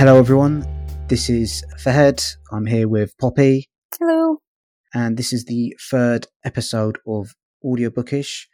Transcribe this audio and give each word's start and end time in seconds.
Hello, 0.00 0.16
everyone. 0.16 0.66
This 1.08 1.28
is 1.28 1.62
Fahed. 1.78 2.36
I'm 2.50 2.64
here 2.64 2.88
with 2.88 3.14
Poppy, 3.18 3.68
Hello. 3.98 4.38
and 4.94 5.18
this 5.18 5.30
is 5.30 5.44
the 5.44 5.76
third 5.90 6.26
episode 6.42 6.96
of 7.06 7.34
Audiobookish. 7.62 8.46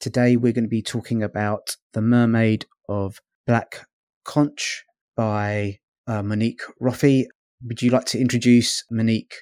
Today, 0.00 0.36
we're 0.36 0.52
going 0.52 0.64
to 0.64 0.68
be 0.68 0.82
talking 0.82 1.22
about 1.22 1.76
The 1.92 2.02
Mermaid 2.02 2.66
of 2.88 3.20
Black 3.46 3.86
Conch 4.24 4.82
by 5.16 5.78
uh, 6.08 6.24
Monique 6.24 6.62
Roffey. 6.82 7.26
Would 7.62 7.80
you 7.80 7.92
like 7.92 8.06
to 8.06 8.18
introduce 8.18 8.82
Monique, 8.90 9.36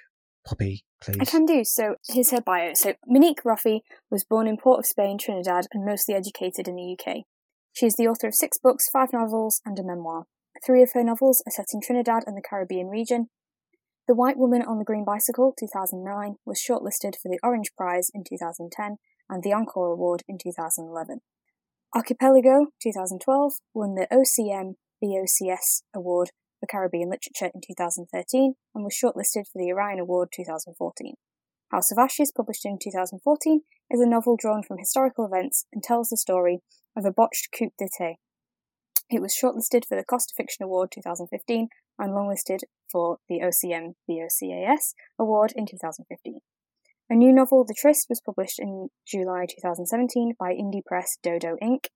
Poppy, 0.46 0.84
please? 1.00 1.16
I 1.22 1.24
can 1.24 1.46
do. 1.46 1.64
So 1.64 1.94
here's 2.06 2.32
her 2.32 2.42
bio. 2.42 2.74
So 2.74 2.96
Monique 3.06 3.44
Roffey 3.44 3.80
was 4.10 4.24
born 4.24 4.46
in 4.46 4.58
Port 4.58 4.80
of 4.80 4.84
Spain, 4.84 5.16
Trinidad, 5.16 5.68
and 5.72 5.86
mostly 5.86 6.14
educated 6.14 6.68
in 6.68 6.76
the 6.76 6.98
UK. 7.00 7.22
She 7.72 7.86
is 7.86 7.94
the 7.94 8.08
author 8.08 8.26
of 8.26 8.34
six 8.34 8.58
books, 8.58 8.90
five 8.90 9.14
novels, 9.14 9.62
and 9.64 9.78
a 9.78 9.82
memoir. 9.82 10.26
Three 10.64 10.82
of 10.82 10.92
her 10.94 11.04
novels 11.04 11.42
are 11.46 11.50
set 11.50 11.66
in 11.72 11.80
Trinidad 11.80 12.24
and 12.26 12.36
the 12.36 12.42
Caribbean 12.42 12.88
region. 12.88 13.28
The 14.08 14.14
White 14.14 14.38
Woman 14.38 14.62
on 14.62 14.78
the 14.78 14.84
Green 14.84 15.04
Bicycle, 15.04 15.52
2009, 15.58 16.36
was 16.44 16.62
shortlisted 16.62 17.16
for 17.20 17.28
the 17.28 17.40
Orange 17.42 17.74
Prize 17.76 18.10
in 18.14 18.22
2010 18.22 18.98
and 19.28 19.42
the 19.42 19.52
Encore 19.52 19.92
Award 19.92 20.22
in 20.28 20.38
2011. 20.38 21.20
Archipelago, 21.94 22.66
2012, 22.82 23.52
won 23.74 23.94
the 23.94 24.06
OCM 24.12 24.74
BOCAS 25.02 25.82
Award 25.94 26.30
for 26.60 26.66
Caribbean 26.66 27.10
Literature 27.10 27.50
in 27.54 27.60
2013 27.66 28.54
and 28.74 28.84
was 28.84 28.94
shortlisted 28.94 29.46
for 29.50 29.58
the 29.58 29.72
Orion 29.72 29.98
Award 29.98 30.28
2014. 30.34 31.14
House 31.72 31.90
of 31.90 31.98
Ashes, 31.98 32.32
published 32.34 32.64
in 32.64 32.78
2014, 32.82 33.62
is 33.90 34.00
a 34.00 34.08
novel 34.08 34.36
drawn 34.38 34.62
from 34.62 34.78
historical 34.78 35.26
events 35.26 35.66
and 35.72 35.82
tells 35.82 36.08
the 36.08 36.16
story 36.16 36.60
of 36.96 37.04
a 37.04 37.12
botched 37.12 37.48
coup 37.56 37.70
d'etat. 37.78 38.16
It 39.08 39.22
was 39.22 39.36
shortlisted 39.40 39.84
for 39.86 39.96
the 39.96 40.04
Costa 40.04 40.34
Fiction 40.36 40.64
Award 40.64 40.90
2015 40.92 41.68
and 41.98 42.12
longlisted 42.12 42.60
for 42.90 43.18
the 43.28 43.38
OCM 43.38 43.94
BOCAS 44.10 44.94
Award 45.16 45.52
in 45.54 45.64
2015. 45.64 46.40
A 47.08 47.14
new 47.14 47.32
novel, 47.32 47.64
The 47.64 47.74
Tryst, 47.78 48.06
was 48.08 48.20
published 48.20 48.58
in 48.58 48.88
July 49.06 49.46
2017 49.46 50.34
by 50.36 50.52
indie 50.54 50.84
press 50.84 51.18
Dodo 51.22 51.56
Ink. 51.62 51.90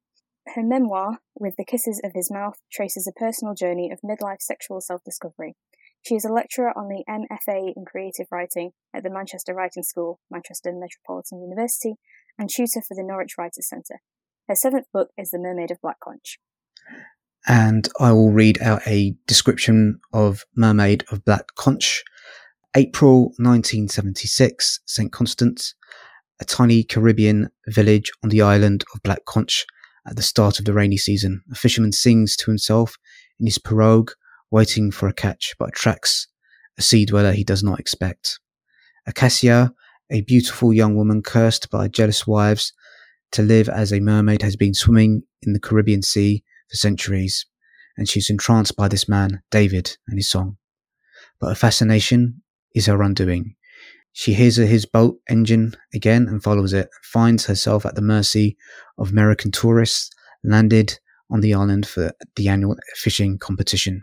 Her 0.55 0.63
memoir, 0.63 1.19
With 1.35 1.57
the 1.59 1.65
Kisses 1.65 2.01
of 2.05 2.13
His 2.15 2.31
Mouth, 2.31 2.59
traces 2.71 3.09
a 3.09 3.19
personal 3.19 3.55
journey 3.55 3.91
of 3.91 3.99
midlife 4.09 4.41
sexual 4.41 4.81
self 4.81 5.03
discovery. 5.03 5.57
She 6.03 6.15
is 6.15 6.25
a 6.25 6.33
lecturer 6.33 6.73
on 6.79 6.87
the 6.87 7.03
MFA 7.09 7.73
in 7.77 7.85
Creative 7.85 8.29
Writing 8.31 8.71
at 8.95 9.03
the 9.03 9.11
Manchester 9.11 9.53
Writing 9.53 9.83
School, 9.83 10.21
Manchester 10.31 10.73
Metropolitan 10.73 11.43
University, 11.43 11.97
and 12.39 12.49
tutor 12.49 12.81
for 12.87 12.95
the 12.95 13.03
Norwich 13.03 13.35
Writers' 13.37 13.69
Centre. 13.69 14.01
Her 14.49 14.55
seventh 14.55 14.87
book 14.93 15.09
is 15.19 15.31
The 15.31 15.39
Mermaid 15.41 15.73
of 15.73 15.81
Black 15.83 15.99
Conch. 15.99 16.39
And 17.49 17.89
I 17.99 18.13
will 18.13 18.33
read 18.33 18.61
out 18.63 18.83
a 18.87 19.15
description 19.27 20.01
of 20.13 20.45
Mermaid 20.55 21.05
of 21.11 21.25
Black 21.25 21.55
Conch. 21.57 22.05
April 22.77 23.33
1976, 23.39 24.81
St. 24.87 25.11
Constance, 25.11 25.75
a 26.41 26.45
tiny 26.45 26.85
Caribbean 26.85 27.49
village 27.67 28.13
on 28.23 28.31
the 28.31 28.43
island 28.43 28.85
of 28.95 29.03
Black 29.03 29.25
Conch 29.25 29.67
at 30.07 30.17
the 30.17 30.23
start 30.23 30.59
of 30.59 30.65
the 30.65 30.73
rainy 30.73 30.97
season. 30.97 31.43
A 31.51 31.55
fisherman 31.55 31.93
sings 31.93 32.37
to 32.37 32.51
himself 32.51 32.97
in 33.41 33.47
his 33.47 33.59
pirogue, 33.59 34.13
waiting 34.51 34.91
for 34.91 35.09
a 35.09 35.13
catch, 35.13 35.55
but 35.59 35.71
attracts 35.71 36.29
a 36.79 36.83
sea 36.83 37.05
dweller 37.05 37.33
he 37.33 37.45
does 37.45 37.63
not 37.63 37.81
expect. 37.81 38.39
Aycayia, 39.09 39.73
a 40.11 40.23
beautiful 40.23 40.73
young 40.73 40.95
woman 40.95 41.23
cursed 41.23 41.71
by 41.71 41.89
jealous 41.89 42.27
wives 42.27 42.73
to 43.33 43.43
live 43.43 43.69
as 43.69 43.93
a 43.93 44.01
mermaid, 44.01 44.43
has 44.43 44.57
been 44.57 44.75
swimming 44.75 45.23
in 45.43 45.53
the 45.53 45.61
Caribbean 45.61 46.03
Sea 46.03 46.43
for 46.71 46.77
centuries, 46.77 47.47
and 47.97 48.09
she's 48.09 48.31
entranced 48.31 48.77
by 48.77 48.89
this 48.89 49.09
man, 49.09 49.43
David, 49.51 49.97
and 50.09 50.19
his 50.19 50.31
song. 50.31 50.57
But 51.41 51.49
her 51.49 51.55
fascination 51.55 52.43
is 52.75 52.87
her 52.87 53.03
undoing. 53.03 53.57
She 54.13 54.35
hears 54.35 54.57
his 54.57 54.87
boat 54.87 55.19
engine 55.29 55.75
again 55.95 56.27
and 56.29 56.43
follows 56.43 56.73
it, 56.73 56.89
finds 57.03 57.47
herself 57.47 57.87
at 57.87 57.95
the 57.95 58.03
mercy 58.03 58.57
of 58.99 59.11
American 59.11 59.51
tourists 59.51 60.11
landed 60.43 60.99
on 61.31 61.41
the 61.41 61.55
island 61.55 61.87
for 61.87 62.13
the 62.37 62.49
annual 62.49 62.77
fishing 62.97 63.39
competition. 63.39 64.03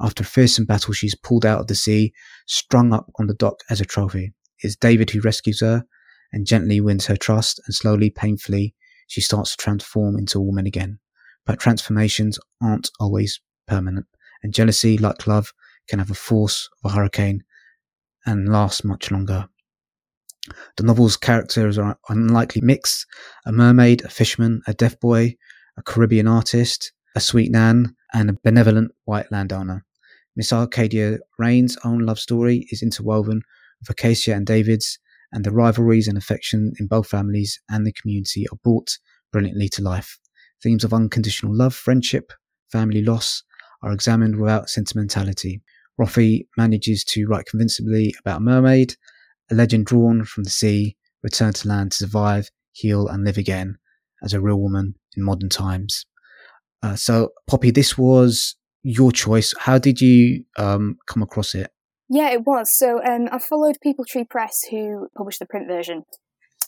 After 0.00 0.22
a 0.22 0.26
fearsome 0.26 0.64
battle, 0.64 0.94
she's 0.94 1.14
pulled 1.14 1.44
out 1.44 1.60
of 1.60 1.66
the 1.66 1.74
sea, 1.74 2.12
strung 2.46 2.92
up 2.92 3.10
on 3.18 3.26
the 3.26 3.34
dock 3.34 3.60
as 3.68 3.80
a 3.80 3.84
trophy. 3.84 4.32
It's 4.60 4.76
David 4.76 5.10
who 5.10 5.20
rescues 5.20 5.60
her 5.60 5.84
and 6.32 6.46
gently 6.46 6.80
wins 6.80 7.06
her 7.06 7.16
trust, 7.16 7.60
and 7.66 7.74
slowly, 7.74 8.10
painfully, 8.10 8.74
she 9.06 9.20
starts 9.20 9.50
to 9.50 9.62
transform 9.62 10.16
into 10.16 10.38
a 10.38 10.42
woman 10.42 10.66
again. 10.66 10.98
But 11.46 11.58
transformations 11.58 12.38
aren't 12.60 12.90
always 13.00 13.40
permanent, 13.66 14.06
and 14.42 14.54
jealousy, 14.54 14.98
like 14.98 15.26
love, 15.26 15.52
can 15.88 15.98
have 15.98 16.10
a 16.10 16.14
force 16.14 16.68
of 16.82 16.90
a 16.90 16.94
hurricane 16.94 17.42
and 18.24 18.48
last 18.48 18.84
much 18.84 19.10
longer. 19.10 19.48
The 20.76 20.82
novel's 20.82 21.16
characters 21.16 21.78
are 21.78 21.98
unlikely 22.08 22.62
mix 22.62 23.06
a 23.46 23.52
mermaid, 23.52 24.04
a 24.04 24.08
fisherman, 24.08 24.62
a 24.66 24.74
deaf 24.74 24.98
boy, 24.98 25.36
a 25.76 25.82
Caribbean 25.82 26.26
artist, 26.26 26.92
a 27.14 27.20
sweet 27.20 27.50
Nan, 27.50 27.94
and 28.12 28.30
a 28.30 28.36
benevolent 28.42 28.92
white 29.04 29.30
landowner. 29.30 29.84
Miss 30.34 30.52
Arcadia 30.52 31.18
Rain's 31.38 31.76
own 31.84 32.00
love 32.00 32.18
story 32.18 32.66
is 32.70 32.82
interwoven 32.82 33.42
with 33.80 33.96
Aycayia 33.96 34.36
and 34.36 34.46
David's, 34.46 34.98
and 35.30 35.44
the 35.44 35.52
rivalries 35.52 36.08
and 36.08 36.18
affection 36.18 36.72
in 36.78 36.86
both 36.86 37.08
families 37.08 37.60
and 37.70 37.86
the 37.86 37.92
community 37.92 38.46
are 38.50 38.58
brought 38.62 38.98
brilliantly 39.30 39.68
to 39.70 39.82
life. 39.82 40.18
Themes 40.62 40.84
of 40.84 40.92
unconditional 40.92 41.54
love, 41.54 41.74
friendship, 41.74 42.32
family 42.70 43.02
loss 43.02 43.42
are 43.82 43.92
examined 43.92 44.40
without 44.40 44.68
sentimentality. 44.68 45.62
Roffey 46.00 46.46
manages 46.56 47.04
to 47.04 47.26
write 47.26 47.46
convincingly 47.46 48.14
about 48.20 48.38
a 48.38 48.44
mermaid, 48.44 48.94
a 49.50 49.54
legend 49.54 49.86
drawn 49.86 50.24
from 50.24 50.44
the 50.44 50.50
sea, 50.50 50.96
returned 51.22 51.56
to 51.56 51.68
land 51.68 51.92
to 51.92 51.98
survive, 51.98 52.50
heal, 52.72 53.08
and 53.08 53.24
live 53.24 53.38
again 53.38 53.76
as 54.22 54.32
a 54.32 54.40
real 54.40 54.60
woman 54.60 54.94
in 55.16 55.24
modern 55.24 55.48
times. 55.48 56.06
Uh, 56.82 56.96
so, 56.96 57.30
Poppy, 57.48 57.70
this 57.70 57.98
was 57.98 58.56
your 58.82 59.12
choice. 59.12 59.54
How 59.58 59.78
did 59.78 60.00
you 60.00 60.44
um, 60.56 60.96
come 61.06 61.22
across 61.22 61.54
it? 61.54 61.70
Yeah, 62.08 62.30
it 62.30 62.46
was. 62.46 62.76
So 62.76 63.02
um, 63.02 63.28
I 63.30 63.38
followed 63.38 63.78
Peepal 63.84 64.06
Tree 64.06 64.24
Press, 64.24 64.64
who 64.70 65.08
published 65.16 65.38
the 65.38 65.46
print 65.46 65.66
version, 65.66 66.02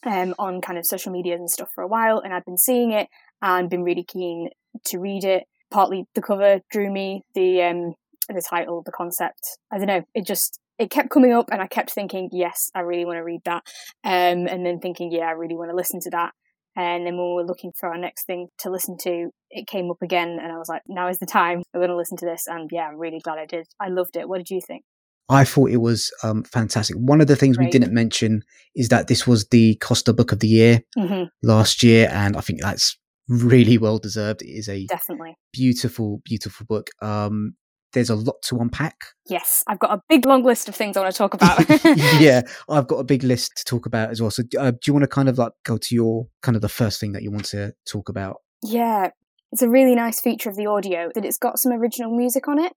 um, 0.05 0.35
on 0.39 0.61
kind 0.61 0.79
of 0.79 0.87
social 0.87 1.13
media 1.13 1.35
and 1.35 1.51
stuff 1.51 1.69
for 1.75 1.83
a 1.83 1.89
while, 1.89 2.19
and 2.19 2.33
I'd 2.33 2.45
been 2.45 2.59
seeing 2.59 2.93
it 2.93 3.09
and 3.45 3.71
been 3.71 3.85
really 3.85 4.03
keen 4.03 4.49
to 4.87 4.99
read 4.99 5.23
it. 5.23 5.45
Partly 5.71 6.07
the 6.15 6.23
cover 6.23 6.61
drew 6.71 6.91
me, 6.91 7.23
the 7.35 7.63
um, 7.63 7.95
the 8.29 8.43
title, 8.43 8.83
the 8.85 8.93
concept. 8.93 9.41
I 9.71 9.79
don't 9.79 9.87
know. 9.87 10.03
It 10.15 10.27
just 10.27 10.59
it 10.79 10.91
kept 10.91 11.11
coming 11.11 11.33
up, 11.33 11.51
and 11.53 11.63
I 11.63 11.67
kept 11.69 11.93
thinking, 11.93 12.31
yes, 12.33 12.71
I 12.75 12.81
really 12.81 13.05
want 13.05 13.19
to 13.19 13.23
read 13.25 13.43
that, 13.45 13.63
um, 14.03 14.49
and 14.49 14.67
then 14.67 14.81
thinking, 14.81 15.13
yeah, 15.13 15.27
I 15.27 15.33
really 15.33 15.55
want 15.55 15.71
to 15.71 15.77
listen 15.77 16.01
to 16.01 16.11
that. 16.11 16.33
And 16.77 17.07
then 17.07 17.17
when 17.17 17.29
we 17.29 17.35
were 17.35 17.47
looking 17.47 17.71
for 17.79 17.89
our 17.89 17.99
next 17.99 18.25
thing 18.27 18.49
to 18.59 18.71
listen 18.71 18.97
to, 19.03 19.31
it 19.51 19.69
came 19.69 19.91
up 19.91 20.03
again, 20.03 20.39
and 20.43 20.51
I 20.51 20.57
was 20.57 20.69
like, 20.69 20.83
now 20.89 21.09
is 21.09 21.19
the 21.19 21.27
time. 21.27 21.63
I'm 21.73 21.81
going 21.81 21.91
to 21.91 21.97
listen 21.97 22.17
to 22.19 22.27
this, 22.27 22.47
and 22.47 22.69
yeah, 22.73 22.89
I'm 22.89 22.97
really 22.97 23.21
glad 23.21 23.39
I 23.39 23.47
did. 23.47 23.67
I 23.79 23.89
loved 23.89 24.17
it. 24.17 24.29
What 24.29 24.39
did 24.39 24.51
you 24.51 24.61
think? 24.67 24.85
I 25.29 25.45
thought 25.45 25.71
it 25.71 25.79
was 25.79 26.13
um, 26.23 26.45
fantastic. 26.45 26.97
One 26.97 27.21
of 27.21 27.29
the 27.29 27.37
things 27.37 27.59
we 27.59 27.71
didn't 27.71 27.95
mention 27.95 28.43
is 28.77 28.91
that 28.91 29.07
this 29.07 29.27
was 29.27 29.47
the 29.49 29.77
Costa 29.77 30.13
Book 30.13 30.33
of 30.33 30.41
the 30.41 30.49
Year 30.49 30.83
hmm 30.97 31.25
last 31.43 31.83
year, 31.83 32.09
and 32.11 32.37
I 32.37 32.41
think 32.41 32.61
that's 32.63 32.97
really 33.29 33.79
well 33.79 33.99
deserved. 33.99 34.43
It 34.43 34.51
is 34.51 34.69
a 34.69 34.87
Definitely. 34.87 35.37
beautiful, 35.53 36.21
beautiful 36.25 36.67
book. 36.67 36.91
Um, 37.03 37.55
there's 37.93 38.11
a 38.11 38.17
lot 38.17 38.43
to 38.43 38.59
unpack. 38.59 38.97
Yes, 39.29 39.63
I've 39.69 39.79
got 39.79 39.93
a 39.97 40.03
big 40.09 40.27
long 40.27 40.43
list 40.43 40.69
of 40.69 40.75
things 40.75 40.97
I 40.97 41.01
want 41.01 41.15
to 41.15 41.19
talk 41.19 41.33
about. 41.35 41.65
yeah, 42.21 42.43
I've 42.69 42.89
got 42.89 42.97
a 42.97 43.05
big 43.05 43.23
list 43.23 43.53
to 43.59 43.65
talk 43.65 43.87
about 43.87 44.11
as 44.11 44.21
well. 44.21 44.33
So, 44.33 44.43
uh, 44.59 44.73
do 44.73 44.79
you 44.87 44.93
want 44.93 45.05
to 45.05 45.09
kind 45.09 45.29
of 45.29 45.39
like 45.39 45.53
go 45.65 45.77
to 45.79 45.95
your 45.95 46.27
kind 46.43 46.57
of 46.57 46.63
the 46.63 46.69
first 46.69 46.99
thing 47.01 47.13
that 47.13 47.23
you 47.23 47.31
want 47.31 47.45
to 47.47 47.73
talk 47.87 48.09
about? 48.09 48.39
Yeah, 48.65 49.11
it's 49.53 49.63
a 49.63 49.69
really 49.69 49.95
nice 49.95 50.21
feature 50.21 50.51
of 50.51 50.57
the 50.57 50.67
audio 50.67 51.11
that 51.15 51.25
it's 51.25 51.39
got 51.39 51.59
some 51.61 51.71
original 51.73 52.11
music 52.17 52.49
on 52.49 52.59
it. 52.59 52.73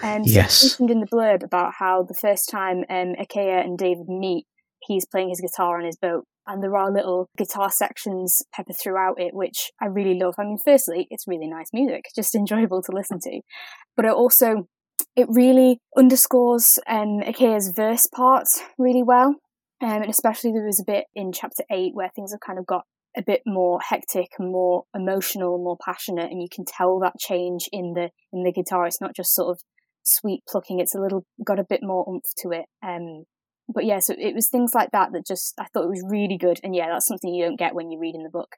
Um, 0.00 0.24
so 0.24 0.30
Yes. 0.32 0.62
mentioned 0.62 0.90
in 0.92 1.00
the 1.00 1.06
blurb 1.08 1.42
about 1.42 1.72
how 1.80 2.04
the 2.04 2.14
first 2.14 2.48
time 2.48 2.84
um, 2.88 3.14
Aycayia 3.20 3.64
and 3.64 3.76
David 3.76 4.08
meet, 4.08 4.46
he's 4.80 5.04
playing 5.06 5.30
his 5.30 5.40
guitar 5.40 5.78
on 5.80 5.84
his 5.84 5.96
boat, 5.96 6.24
and 6.46 6.62
there 6.62 6.76
are 6.76 6.92
little 6.92 7.28
guitar 7.36 7.70
sections 7.70 8.42
peppered 8.54 8.76
throughout 8.82 9.20
it, 9.20 9.34
which 9.34 9.70
I 9.80 9.86
really 9.86 10.18
love. 10.18 10.34
I 10.38 10.44
mean, 10.44 10.58
firstly, 10.64 11.06
it's 11.10 11.28
really 11.28 11.48
nice 11.48 11.68
music, 11.72 12.04
just 12.14 12.34
enjoyable 12.34 12.82
to 12.82 12.92
listen 12.92 13.18
to, 13.20 13.40
but 13.96 14.04
it 14.04 14.12
also 14.12 14.68
it 15.16 15.26
really 15.28 15.78
underscores 15.96 16.78
um, 16.88 17.20
Aycayia's 17.20 17.72
verse 17.74 18.06
parts 18.06 18.62
really 18.78 19.02
well. 19.02 19.36
Um, 19.82 20.02
and 20.02 20.10
especially 20.10 20.52
there 20.52 20.64
was 20.64 20.80
a 20.80 20.90
bit 20.90 21.06
in 21.14 21.32
chapter 21.32 21.64
eight 21.70 21.92
where 21.92 22.10
things 22.14 22.32
have 22.32 22.40
kind 22.40 22.58
of 22.58 22.66
got 22.66 22.84
a 23.16 23.22
bit 23.22 23.42
more 23.46 23.80
hectic 23.80 24.28
and 24.38 24.52
more 24.52 24.84
emotional 24.94 25.56
and 25.56 25.64
more 25.64 25.76
passionate 25.84 26.30
and 26.30 26.40
you 26.40 26.48
can 26.50 26.64
tell 26.64 26.98
that 27.00 27.18
change 27.18 27.68
in 27.72 27.92
the 27.94 28.10
in 28.32 28.42
the 28.42 28.52
guitar 28.52 28.86
it's 28.86 29.00
not 29.00 29.14
just 29.14 29.34
sort 29.34 29.50
of 29.50 29.60
sweet 30.02 30.42
plucking 30.48 30.80
it's 30.80 30.94
a 30.94 31.00
little 31.00 31.24
got 31.44 31.58
a 31.58 31.64
bit 31.68 31.80
more 31.82 32.06
oomph 32.08 32.24
to 32.36 32.50
it 32.50 32.64
um 32.82 33.24
but 33.74 33.84
yeah 33.84 33.98
so 33.98 34.14
it 34.18 34.34
was 34.34 34.48
things 34.48 34.72
like 34.74 34.90
that 34.92 35.12
that 35.12 35.26
just 35.26 35.54
i 35.58 35.66
thought 35.72 35.84
it 35.84 35.88
was 35.90 36.04
really 36.08 36.36
good 36.38 36.60
and 36.62 36.74
yeah 36.74 36.88
that's 36.90 37.06
something 37.06 37.34
you 37.34 37.44
don't 37.44 37.58
get 37.58 37.74
when 37.74 37.90
you're 37.90 38.00
reading 38.00 38.22
the 38.22 38.30
book 38.30 38.56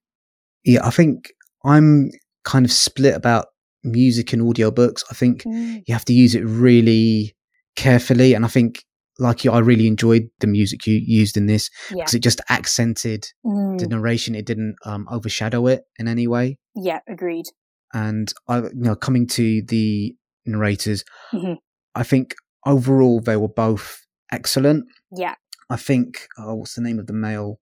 Yeah, 0.64 0.80
I 0.86 0.90
think 0.90 1.32
I'm 1.64 2.10
kind 2.44 2.64
of 2.64 2.72
split 2.72 3.14
about 3.14 3.46
music 3.82 4.32
in 4.32 4.40
audiobooks. 4.40 5.02
I 5.10 5.14
think 5.14 5.42
Mm. 5.44 5.82
you 5.86 5.92
have 5.94 6.04
to 6.06 6.12
use 6.14 6.34
it 6.34 6.44
really 6.44 7.34
carefully. 7.76 8.34
And 8.34 8.44
I 8.44 8.48
think, 8.48 8.82
like 9.18 9.44
you, 9.44 9.52
I 9.52 9.58
really 9.58 9.86
enjoyed 9.86 10.28
the 10.40 10.46
music 10.46 10.86
you 10.86 10.96
used 11.04 11.36
in 11.36 11.46
this 11.46 11.68
Yeah. 11.90 11.96
because 11.96 12.14
it 12.14 12.22
just 12.22 12.40
accented 12.48 13.26
Mm. 13.44 13.78
the 13.78 13.86
narration. 13.86 14.34
It 14.34 14.46
didn't 14.46 14.76
um, 14.86 15.06
overshadow 15.10 15.66
it 15.66 15.82
in 15.98 16.08
any 16.08 16.26
way. 16.26 16.58
Yeah, 16.74 17.00
agreed. 17.08 17.46
And 17.92 18.32
I, 18.48 18.58
you 18.58 18.70
know, 18.74 18.96
coming 18.96 19.26
to 19.28 19.62
the 19.62 20.14
narrators, 20.46 21.04
Mhm. 21.32 21.58
I 21.94 22.02
think 22.04 22.34
overall 22.66 23.20
they 23.20 23.36
were 23.36 23.48
both 23.66 24.03
excellent. 24.34 24.84
Yeah. 25.10 25.34
I 25.70 25.76
think, 25.76 26.26
oh, 26.38 26.54
what's 26.56 26.74
the 26.74 26.82
name 26.82 26.98
of 26.98 27.06
the 27.06 27.12
male? 27.14 27.58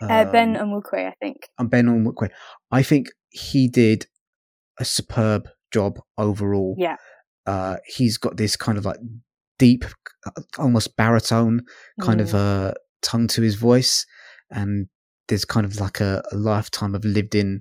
Uh, 0.00 0.24
ben 0.30 0.56
Um, 0.56 0.70
Onwukwe, 0.70 1.06
I 1.08 1.14
think. 1.20 1.48
and 1.58 1.68
Ben 1.70 1.86
Onwukwe. 1.86 2.30
I 2.70 2.82
think 2.82 3.08
he 3.30 3.68
did 3.68 4.06
a 4.78 4.84
superb 4.84 5.48
job 5.72 6.00
overall. 6.16 6.74
Yeah. 6.78 6.96
Uh, 7.46 7.76
he's 7.86 8.16
got 8.16 8.36
this 8.36 8.56
kind 8.56 8.78
of 8.78 8.84
like 8.86 8.98
deep, 9.58 9.84
uh, 10.26 10.40
almost 10.58 10.96
baritone 10.96 11.60
kind 12.00 12.20
of 12.20 12.32
a 12.32 12.38
uh, 12.38 12.72
tongue 13.02 13.26
to 13.28 13.42
his 13.42 13.56
voice, 13.56 14.06
and 14.50 14.86
there's 15.28 15.44
kind 15.44 15.66
of 15.66 15.78
like 15.80 16.00
a, 16.00 16.22
a 16.32 16.36
lifetime 16.36 16.94
of 16.94 17.04
lived 17.04 17.34
in 17.34 17.60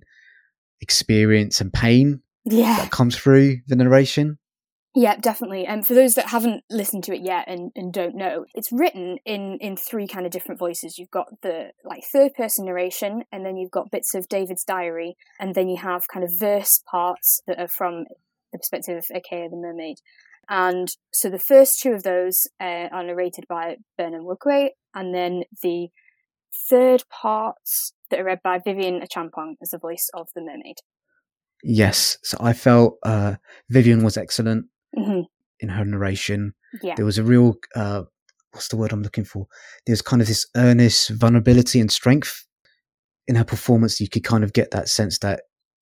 experience 0.81 1.59
and 1.61 1.73
pain 1.73 2.21
Yeah. 2.45 2.77
that 2.77 2.91
comes 2.91 3.17
through 3.17 3.57
the 3.67 3.75
narration. 3.75 4.38
Yeah, 4.95 5.17
definitely. 5.17 5.67
And 5.67 5.85
for 5.85 5.93
those 5.93 6.15
that 6.15 6.29
haven't 6.29 6.63
listened 6.69 7.03
to 7.05 7.13
it 7.13 7.21
yet 7.21 7.47
and, 7.47 7.71
and 7.75 7.93
don't 7.93 8.15
know, 8.15 8.45
it's 8.55 8.71
written 8.71 9.19
in 9.23 9.59
in 9.61 9.77
three 9.77 10.07
kind 10.07 10.25
of 10.25 10.31
different 10.31 10.57
voices. 10.57 10.97
You've 10.97 11.11
got 11.11 11.41
the 11.41 11.71
like 11.85 12.03
third 12.11 12.33
person 12.33 12.65
narration, 12.65 13.23
and 13.31 13.45
then 13.45 13.55
you've 13.55 13.71
got 13.71 13.91
bits 13.91 14.15
of 14.15 14.27
David's 14.27 14.63
diary, 14.63 15.15
and 15.39 15.53
then 15.53 15.69
you 15.69 15.77
have 15.77 16.07
kind 16.07 16.23
of 16.23 16.31
verse 16.39 16.81
parts 16.89 17.41
that 17.45 17.59
are 17.59 17.67
from 17.67 18.05
the 18.51 18.57
perspective 18.57 18.97
of 18.97 19.05
Aycayia 19.15 19.51
the 19.51 19.57
mermaid. 19.57 19.97
And 20.49 20.87
so 21.13 21.29
the 21.29 21.37
first 21.37 21.79
two 21.79 21.91
of 21.91 22.01
those 22.01 22.47
uh, 22.59 22.89
are 22.91 23.03
narrated 23.03 23.45
by 23.47 23.77
Ben 23.95 24.13
Onwukwe, 24.13 24.69
and 24.95 25.13
then 25.13 25.43
the 25.61 25.89
third 26.67 27.03
parts 27.11 27.93
that 28.09 28.19
are 28.19 28.25
read 28.25 28.41
by 28.43 28.57
Vivienne 28.57 29.01
Acheampong 29.01 29.53
as 29.61 29.69
the 29.69 29.77
voice 29.77 30.09
of 30.15 30.29
the 30.33 30.41
mermaid. 30.41 30.77
Yes, 31.61 32.17
so 32.23 32.37
I 32.39 32.53
felt 32.53 32.97
uh, 33.03 33.35
Vivienne 33.69 34.03
was 34.03 34.17
excellent 34.17 34.65
hmm 34.95 35.21
in 35.61 35.69
her 35.69 35.83
narration. 35.83 36.53
Yeah. 36.81 36.95
There 36.95 37.05
was 37.05 37.17
a 37.17 37.23
real 37.23 37.55
uh, 37.75 38.03
what's 38.51 38.69
the 38.69 38.77
word 38.77 38.91
I'm 38.91 39.03
looking 39.03 39.25
for? 39.25 39.47
There's 39.85 40.01
kind 40.01 40.21
of 40.21 40.27
this 40.27 40.47
earnest 40.55 41.09
vulnerability 41.09 41.79
and 41.79 41.91
strength 41.91 42.45
in 43.27 43.35
her 43.35 43.43
performance. 43.43 43.99
You 43.99 44.09
could 44.09 44.23
kind 44.23 44.43
of 44.43 44.53
get 44.53 44.71
that 44.71 44.89
sense 44.89 45.19
that 45.19 45.41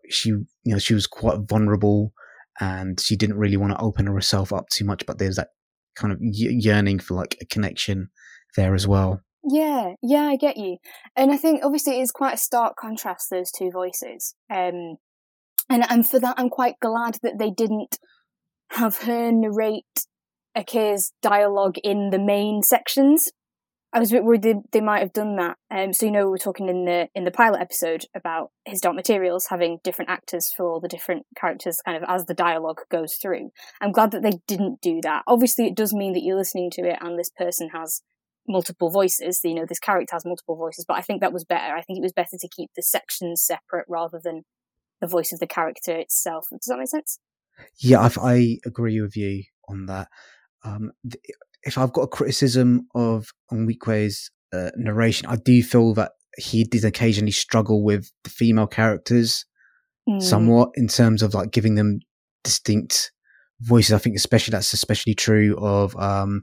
she, 0.10 0.30
you 0.30 0.48
know, 0.66 0.80
she 0.80 0.94
was 0.94 1.08
quite 1.08 1.40
vulnerable 1.48 2.14
and 2.60 3.00
she 3.00 3.16
didn't 3.16 3.38
really 3.38 3.58
want 3.58 3.74
to 3.74 3.80
open 3.80 4.08
herself 4.08 4.52
up 4.52 4.70
too 4.70 4.86
much. 4.86 5.06
But 5.06 5.20
there's 5.20 5.38
that 5.38 5.50
kind 5.96 6.12
of 6.12 6.20
yearning 6.22 7.00
for 7.00 7.14
like 7.14 7.38
a 7.42 7.46
connection 7.46 8.10
there 8.56 8.76
as 8.76 8.88
well. 8.88 9.22
Yeah, 9.50 9.94
yeah, 10.04 10.24
I 10.24 10.36
get 10.36 10.58
you. 10.58 10.78
And 11.16 11.32
I 11.32 11.38
think 11.38 11.64
obviously 11.64 12.00
it 12.00 12.02
is 12.02 12.12
quite 12.12 12.34
a 12.34 12.38
stark 12.38 12.76
contrast, 12.76 13.28
those 13.30 13.52
two 13.52 13.72
voices. 13.72 14.36
Um, 14.52 14.98
and, 15.70 15.86
and 15.90 16.10
for 16.10 16.20
that, 16.20 16.36
I'm 16.38 16.50
quite 16.50 16.76
glad 16.82 17.20
that 17.24 17.40
they 17.40 17.52
didn't 17.52 17.98
have 18.72 19.00
her 19.00 19.32
narrate 19.32 20.06
Aycayia's 20.56 21.14
dialogue 21.22 21.78
in 21.84 22.10
the 22.10 22.20
main 22.20 22.64
sections. 22.64 23.32
I 23.94 24.00
was 24.00 24.12
a 24.12 24.16
bit 24.16 24.26
worried 24.26 24.42
they, 24.42 24.56
they 24.74 24.82
might 24.82 25.00
have 25.00 25.14
done 25.14 25.38
that. 25.38 25.58
Um, 25.72 25.94
so 25.94 26.06
you 26.06 26.12
know, 26.12 26.26
we 26.26 26.32
were 26.32 26.38
talking 26.38 26.68
in 26.68 26.86
the 26.86 27.08
in 27.16 27.24
the 27.24 27.32
pilot 27.32 27.62
episode 27.62 28.06
about 28.14 28.52
his 28.66 28.82
Dark 28.82 28.96
Materials 28.96 29.48
having 29.50 29.80
different 29.84 30.12
actors 30.12 30.52
for 30.56 30.70
all 30.70 30.82
the 30.82 30.90
different 30.90 31.26
characters, 31.40 31.80
kind 31.86 31.98
of 31.98 32.10
as 32.10 32.26
the 32.26 32.34
dialogue 32.34 32.82
goes 32.92 33.16
through. 33.16 33.52
I'm 33.80 33.94
glad 33.94 34.12
that 34.12 34.24
they 34.24 34.40
didn't 34.46 34.82
do 34.82 35.00
that. 35.04 35.24
Obviously, 35.26 35.68
it 35.68 35.76
does 35.76 35.94
mean 35.94 36.14
that 36.14 36.24
you're 36.24 36.38
listening 36.38 36.70
to 36.72 36.82
it 36.82 36.98
and 37.00 37.18
this 37.18 37.32
person 37.36 37.70
has 37.70 38.02
multiple 38.48 38.90
voices. 38.90 39.40
You 39.44 39.56
know, 39.56 39.66
this 39.68 39.80
character 39.80 40.16
has 40.16 40.26
multiple 40.26 40.58
voices, 40.58 40.86
but 40.86 40.98
I 40.98 41.02
think 41.02 41.22
that 41.22 41.34
was 41.34 41.46
better. 41.46 41.74
I 41.74 41.82
think 41.82 42.00
it 42.00 42.04
was 42.04 42.14
better 42.14 42.38
to 42.38 42.50
keep 42.50 42.72
the 42.76 42.84
sections 42.84 43.42
separate 43.42 43.86
rather 43.88 44.20
than 44.22 44.44
the 45.00 45.08
voice 45.08 45.32
of 45.32 45.40
the 45.40 45.48
character 45.48 45.96
itself. 45.96 46.48
Does 46.52 46.68
that 46.68 46.78
make 46.78 46.90
sense? 46.90 47.20
Yeah, 47.80 48.00
I, 48.02 48.12
I 48.22 48.58
agree 48.66 49.00
with 49.02 49.16
you 49.16 49.44
on 49.70 49.86
that. 49.88 50.08
Um, 50.64 50.92
th- 51.10 51.22
if 51.64 51.78
I've 51.78 51.94
got 51.94 52.02
a 52.04 52.08
criticism 52.08 52.88
of 52.96 53.30
Onwukwe's 53.52 54.32
uh, 54.54 54.72
narration, 54.78 55.28
I 55.28 55.36
do 55.38 55.62
feel 55.64 55.94
that 55.96 56.12
he 56.38 56.64
did 56.64 56.86
occasionally 56.86 57.32
struggle 57.32 57.84
with 57.84 58.12
the 58.24 58.30
female 58.30 58.68
characters 58.68 59.46
Mm, 60.10 60.22
somewhat 60.24 60.70
in 60.76 60.88
terms 60.88 61.22
of 61.22 61.34
like 61.34 61.52
giving 61.52 61.76
them 61.76 62.00
distinct 62.46 63.12
voices. 63.60 63.92
I 63.92 63.98
think 63.98 64.16
especially 64.16 64.54
that's 64.54 64.72
especially 64.72 65.14
true 65.14 65.58
of 65.60 65.94
um, 65.98 66.40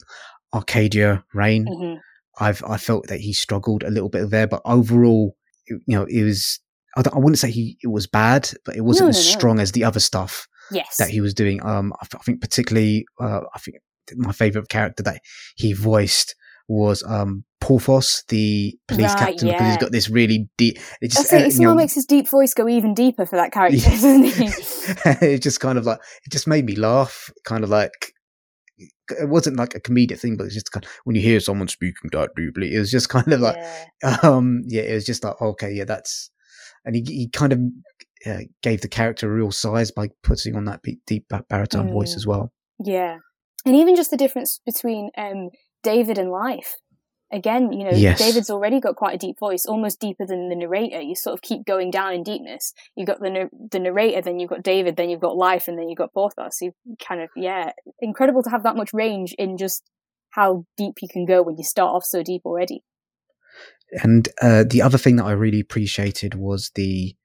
Arcadia 0.53 1.25
Rain. 1.33 1.67
mhm. 1.67 1.99
I've 2.39 2.63
I 2.65 2.77
felt 2.77 3.07
that 3.09 3.21
he 3.21 3.33
struggled 3.33 3.83
a 3.83 3.91
little 3.91 4.09
bit 4.11 4.29
there, 4.31 4.47
but 4.47 4.61
overall, 4.67 5.37
you 5.67 5.81
know, 5.89 6.05
it 6.05 6.25
was. 6.25 6.61
I, 6.97 7.03
don't- 7.03 7.15
I 7.17 7.19
wouldn't 7.19 7.39
say 7.39 7.51
he 7.51 7.79
it 7.83 7.89
was 7.89 8.07
bad, 8.07 8.51
but 8.67 8.77
it 8.77 8.83
wasn't 8.83 9.07
No, 9.07 9.11
as 9.11 9.17
no, 9.25 9.31
no. 9.33 9.39
strong 9.39 9.61
as 9.61 9.73
the 9.73 9.85
other 9.85 10.01
stuff 10.01 10.47
Yes. 10.71 10.97
that 10.99 11.11
he 11.11 11.21
was 11.21 11.35
doing. 11.35 11.65
Um, 11.65 11.93
I, 12.01 12.07
I 12.15 12.19
think 12.23 12.41
particularly, 12.41 13.07
uh, 13.21 13.41
I 13.55 13.59
think 13.59 13.77
my 14.17 14.33
favorite 14.33 14.69
character 14.69 15.03
that 15.05 15.21
he 15.57 15.73
voiced 15.73 16.35
was 16.69 17.03
um 17.07 17.45
Porthos, 17.61 18.25
the 18.29 18.75
police 18.89 19.15
Right, 19.15 19.19
captain, 19.19 19.49
because 19.49 19.67
he's 19.67 19.77
got 19.79 19.93
this 19.93 20.11
really 20.11 20.49
deep. 20.59 20.79
It 21.01 21.11
just 21.11 21.31
That's 21.31 21.33
it. 21.33 21.37
uh, 21.37 21.39
It 21.47 21.53
you 21.55 21.61
know, 21.61 21.69
somehow 21.69 21.75
makes 21.75 21.95
his 21.95 22.07
deep 22.07 22.29
voice 22.29 22.53
go 22.55 22.69
even 22.69 22.95
deeper 22.95 23.25
for 23.27 23.37
that 23.37 23.53
character, 23.53 23.79
Yeah. 23.79 23.91
doesn't 23.91 24.25
he? 25.21 25.27
it 25.27 25.43
just 25.43 25.61
kind 25.61 25.79
of 25.79 25.87
like 25.87 25.99
it 26.27 26.31
just 26.33 26.47
made 26.47 26.65
me 26.67 26.77
laugh. 26.77 27.31
Kind 27.45 27.65
of 27.65 27.71
like 27.71 28.13
it 28.79 29.29
wasn't 29.29 29.57
like 29.57 29.75
a 29.75 29.81
comedic 29.81 30.19
thing, 30.19 30.37
but 30.37 30.45
it's 30.45 30.55
just 30.55 30.73
kind 30.73 30.85
of, 30.85 30.91
when 31.05 31.17
you 31.17 31.23
hear 31.23 31.41
someone 31.41 31.69
speaking 31.69 32.11
that 32.13 32.31
deeply, 32.37 32.75
it 32.75 32.79
was 32.79 32.91
just 32.91 33.09
kind 33.09 33.33
of 33.33 33.41
like 33.41 33.57
yeah. 34.03 34.17
um 34.23 34.63
yeah, 34.67 34.83
it 34.83 34.95
was 34.95 35.07
just 35.07 35.25
like 35.25 35.41
okay, 35.41 35.73
yeah, 35.73 35.85
that's 35.85 36.31
and 36.85 36.97
he 36.97 37.03
he 37.07 37.29
kind 37.31 37.53
of 37.53 37.61
uh, 38.27 38.41
gave 38.63 38.81
the 38.81 38.89
character 38.89 39.31
a 39.31 39.35
real 39.35 39.51
size 39.53 39.91
by 39.91 40.09
putting 40.23 40.57
on 40.57 40.65
that 40.67 40.81
deep 41.07 41.27
ba- 41.29 41.45
baritone 41.49 41.91
voice 41.93 42.13
Mm. 42.13 42.17
as 42.17 42.27
well. 42.27 42.53
Yeah. 42.85 43.19
And 43.67 43.77
even 43.77 43.97
just 43.97 44.11
the 44.11 44.17
difference 44.17 44.61
between 44.67 45.11
um, 45.17 45.51
David 45.83 46.19
and 46.19 46.31
Life. 46.31 46.77
Again, 47.33 47.73
you 47.73 47.85
know, 47.85 47.91
Yes. 47.97 48.19
David's 48.19 48.51
already 48.51 48.79
got 48.79 48.95
quite 48.97 49.15
a 49.15 49.19
deep 49.19 49.39
voice, 49.41 49.65
almost 49.67 49.99
deeper 49.99 50.25
than 50.27 50.51
the 50.51 50.55
narrator. 50.55 51.01
You 51.01 51.17
sort 51.17 51.35
of 51.35 51.43
keep 51.43 51.65
going 51.65 51.91
down 51.91 52.13
in 52.13 52.23
deepness. 52.23 52.73
You've 52.95 53.09
got 53.09 53.21
the 53.21 53.49
the 53.73 53.81
narrator, 53.81 54.21
then 54.21 54.39
you've 54.39 54.51
got 54.51 54.63
David, 54.63 54.97
then 54.97 55.09
you've 55.11 55.21
got 55.23 55.37
Life, 55.37 55.67
and 55.67 55.77
then 55.79 55.89
you've 55.89 55.99
got 55.99 56.13
Porthos. 56.13 56.61
You 56.61 56.73
kind 57.03 57.21
of, 57.23 57.31
yeah, 57.35 57.73
incredible 58.01 58.43
to 58.45 58.51
have 58.51 58.63
that 58.63 58.77
much 58.77 58.91
range 58.93 59.35
in 59.39 59.57
just 59.57 59.83
how 60.31 60.65
deep 60.77 60.95
you 61.01 61.09
can 61.09 61.25
go 61.25 61.43
when 61.43 61.57
you 61.57 61.65
start 61.65 61.95
off 61.95 62.05
so 62.05 62.23
deep 62.23 62.43
already. 62.45 62.85
And 64.03 64.29
uh, 64.41 64.65
the 64.69 64.83
other 64.83 64.99
thing 64.99 65.17
that 65.17 65.25
I 65.25 65.33
really 65.33 65.61
appreciated 65.61 66.35
was 66.35 66.71
the 66.75 67.17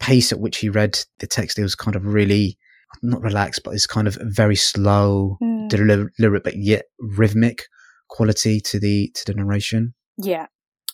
pace 0.00 0.32
at 0.32 0.40
which 0.40 0.58
he 0.58 0.68
read 0.68 0.98
the 1.18 1.26
text. 1.26 1.58
It 1.58 1.62
was 1.62 1.74
kind 1.74 1.96
of 1.96 2.04
really 2.06 2.58
not 3.02 3.22
relaxed, 3.22 3.60
but 3.64 3.74
it's 3.74 3.86
kind 3.86 4.08
of 4.08 4.16
very 4.22 4.56
slow, 4.56 5.36
Mm. 5.42 5.68
deliberate, 5.68 6.44
but 6.44 6.56
yet 6.56 6.86
rhythmic 6.98 7.64
quality 8.08 8.60
to 8.60 8.80
the 8.80 9.10
to 9.14 9.24
the 9.26 9.34
narration. 9.34 9.94
Yeah, 10.16 10.46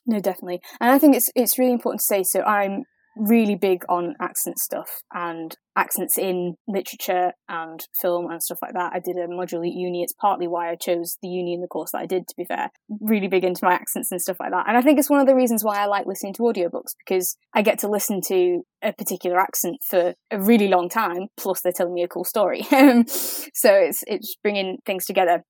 no, 0.07 0.21
definitely. 0.21 0.61
And 0.81 0.91
I 0.91 0.99
think 0.99 1.17
it's 1.17 1.31
it's 1.35 1.59
really 1.59 1.73
important 1.73 2.01
to 2.01 2.07
say. 2.07 2.23
So 2.25 2.43
I'm 2.43 2.85
really 3.17 3.55
big 3.55 3.85
on 3.89 4.15
accent 4.21 4.59
stuff 4.59 5.03
and 5.13 5.57
accents 5.77 6.17
in 6.17 6.55
literature 6.69 7.33
and 7.49 7.87
film 8.01 8.31
and 8.31 8.43
stuff 8.43 8.59
like 8.63 8.75
that. 8.75 8.93
I 8.95 9.01
did 9.01 9.17
a 9.17 9.27
module 9.27 9.67
at 9.67 9.75
uni. 9.75 10.03
It's 10.03 10.13
partly 10.13 10.47
why 10.47 10.71
I 10.71 10.77
chose 10.77 11.17
the 11.23 11.29
uni 11.29 11.55
in 11.55 11.61
the 11.61 11.67
course 11.67 11.93
that 11.93 11.99
I 11.99 12.07
did. 12.07 12.29
To 12.29 12.35
be 12.37 12.45
fair, 12.45 12.71
really 13.01 13.29
big 13.29 13.45
into 13.45 13.65
my 13.65 13.73
accents 13.73 14.11
and 14.13 14.21
stuff 14.21 14.39
like 14.41 14.51
that. 14.51 14.69
And 14.69 14.77
I 14.77 14.83
think 14.83 14.99
it's 14.99 15.11
one 15.11 15.21
of 15.21 15.27
the 15.27 15.35
reasons 15.35 15.65
why 15.65 15.79
I 15.79 15.87
like 15.87 16.07
listening 16.07 16.35
to 16.35 16.43
audiobooks 16.43 16.95
because 16.99 17.37
I 17.55 17.63
get 17.63 17.79
to 17.81 17.89
listen 17.89 18.21
to 18.29 18.63
a 18.83 18.93
particular 18.93 19.39
accent 19.39 19.77
for 19.89 20.15
a 20.31 20.41
really 20.41 20.69
long 20.69 20.89
time. 20.89 21.29
Plus, 21.37 21.61
they're 21.61 21.73
telling 21.73 21.95
me 21.95 22.03
a 22.03 22.09
cool 22.09 22.25
story. 22.25 22.63
so 23.07 23.73
it's 23.75 24.05
it's 24.07 24.37
bringing 24.43 24.79
things 24.87 25.07
together. 25.07 25.43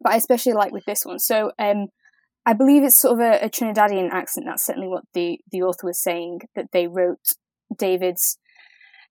But 0.00 0.12
I 0.12 0.16
especially 0.16 0.54
like 0.54 0.72
with 0.72 0.84
this 0.86 1.04
one. 1.04 1.18
So 1.18 1.52
um, 1.58 1.88
I 2.46 2.54
believe 2.54 2.82
it's 2.82 3.00
sort 3.00 3.20
of 3.20 3.20
a, 3.20 3.44
a 3.44 3.50
Trinidadian 3.50 4.10
accent. 4.10 4.46
That's 4.48 4.64
certainly 4.64 4.88
what 4.88 5.04
the, 5.14 5.38
the 5.52 5.62
author 5.62 5.86
was 5.86 6.02
saying, 6.02 6.40
that 6.54 6.66
they 6.72 6.86
wrote 6.86 7.34
David's 7.76 8.38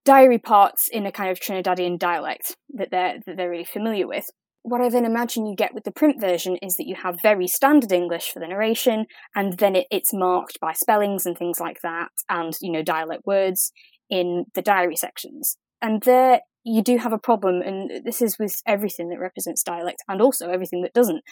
diary 0.05 0.39
parts 0.39 0.87
in 0.91 1.05
a 1.05 1.11
kind 1.11 1.29
of 1.29 1.39
Trinidadian 1.39 1.99
dialect 1.99 2.55
that 2.69 2.89
they're, 2.91 3.19
that 3.25 3.37
they're 3.37 3.49
really 3.49 3.65
familiar 3.65 4.07
with. 4.07 4.25
What 4.63 4.81
I 4.81 4.89
then 4.89 5.05
imagine 5.05 5.45
you 5.45 5.55
get 5.55 5.73
with 5.73 5.85
the 5.85 5.91
print 5.91 6.19
version 6.19 6.57
is 6.61 6.75
that 6.75 6.87
you 6.87 6.95
have 7.03 7.17
very 7.21 7.47
standard 7.47 7.91
English 7.91 8.29
for 8.31 8.39
the 8.39 8.47
narration, 8.47 9.05
and 9.35 9.57
then 9.57 9.75
it, 9.75 9.87
it's 9.89 10.13
marked 10.13 10.59
by 10.59 10.73
spellings 10.73 11.25
and 11.25 11.37
things 11.37 11.59
like 11.59 11.77
that, 11.81 12.09
and, 12.27 12.53
you 12.61 12.71
know, 12.71 12.83
dialect 12.83 13.23
words 13.25 13.71
in 14.09 14.45
the 14.55 14.61
diary 14.61 14.95
sections. 14.95 15.57
And 15.81 16.01
there 16.03 16.41
you 16.65 16.83
do 16.83 16.97
have 16.97 17.13
a 17.13 17.17
problem, 17.17 17.61
and 17.61 18.03
this 18.03 18.21
is 18.21 18.37
with 18.37 18.53
everything 18.67 19.09
that 19.09 19.19
represents 19.19 19.63
dialect 19.63 20.03
and 20.09 20.21
also 20.21 20.49
everything 20.49 20.81
that 20.81 20.93
doesn't 20.93 21.23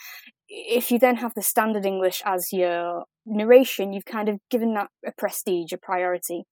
if 0.48 0.92
you 0.92 1.00
then 1.00 1.18
have 1.18 1.34
the 1.36 1.42
standard 1.42 1.86
English 1.86 2.22
as 2.26 2.52
your 2.52 3.06
narration, 3.26 3.94
you've 3.94 4.06
kind 4.06 4.30
of 4.30 4.40
given 4.50 4.74
that 4.74 4.90
a 5.06 5.12
prestige, 5.18 5.72
a 5.74 5.78
priority. 5.78 6.46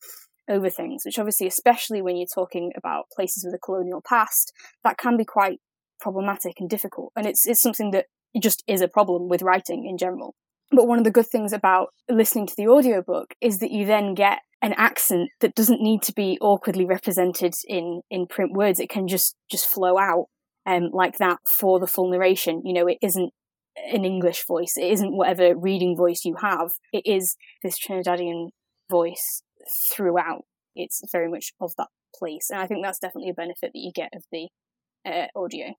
over 0.50 0.70
things, 0.70 1.04
which 1.06 1.18
obviously, 1.18 1.48
especially 1.48 2.02
when 2.02 2.16
you're 2.18 2.28
talking 2.34 2.72
about 2.78 3.06
places 3.16 3.44
with 3.44 3.56
a 3.56 3.60
colonial 3.60 4.02
past, 4.08 4.54
that 4.84 4.98
can 4.98 5.18
be 5.18 5.26
quite 5.26 5.60
problematic 6.00 6.60
and 6.60 6.70
difficult. 6.70 7.12
And 7.16 7.26
it's, 7.26 7.48
it's 7.48 7.62
something 7.62 7.92
that 7.92 8.06
just 8.40 8.64
is 8.68 8.82
a 8.82 8.88
problem 8.88 9.28
with 9.28 9.42
writing 9.42 9.88
in 9.90 9.98
general. 9.98 10.36
But 10.72 10.88
one 10.88 10.98
of 10.98 11.04
the 11.04 11.12
good 11.12 11.28
things 11.28 11.54
about 11.54 11.90
listening 12.10 12.48
to 12.48 12.56
the 12.56 12.68
audiobook 12.68 13.34
is 13.42 13.60
that 13.60 13.72
you 13.72 13.86
then 13.86 14.14
get 14.14 14.40
an 14.62 14.74
accent 14.78 15.30
that 15.40 15.56
doesn't 15.56 15.82
need 15.82 16.02
to 16.04 16.14
be 16.14 16.38
awkwardly 16.42 16.86
represented 16.86 17.54
in, 17.68 18.02
in 18.10 18.28
print 18.28 18.52
words. 18.54 18.80
It 18.80 18.90
can 18.90 19.08
just, 19.08 19.36
just 19.50 19.68
flow 19.68 19.98
out, 19.98 20.26
um, 20.66 20.90
like 20.92 21.18
that 21.18 21.40
for 21.48 21.80
the 21.80 21.88
full 21.88 22.10
narration. 22.10 22.62
You 22.66 22.74
know, 22.74 22.88
it 22.88 22.98
isn't 23.02 23.32
an 23.92 24.06
English 24.06 24.46
voice. 24.48 24.74
It 24.78 24.92
isn't 24.92 25.16
whatever 25.16 25.56
reading 25.56 25.96
voice 25.98 26.22
you 26.24 26.36
have. 26.42 26.72
It 26.94 27.04
is 27.06 27.36
this 27.64 27.78
Trinidadian 27.80 28.50
voice 28.90 29.44
throughout. 29.94 30.46
It's 30.76 31.02
very 31.12 31.30
much 31.30 31.54
of 31.60 31.74
that 31.78 31.88
place. 32.18 32.50
And 32.50 32.60
I 32.60 32.68
think 32.68 32.84
that's 32.84 33.00
definitely 33.00 33.30
a 33.30 33.34
benefit 33.34 33.72
that 33.74 33.80
you 33.80 33.92
get 33.94 34.10
of 34.16 34.24
the 34.32 34.48
uh, 35.06 35.28
audio. 35.36 35.74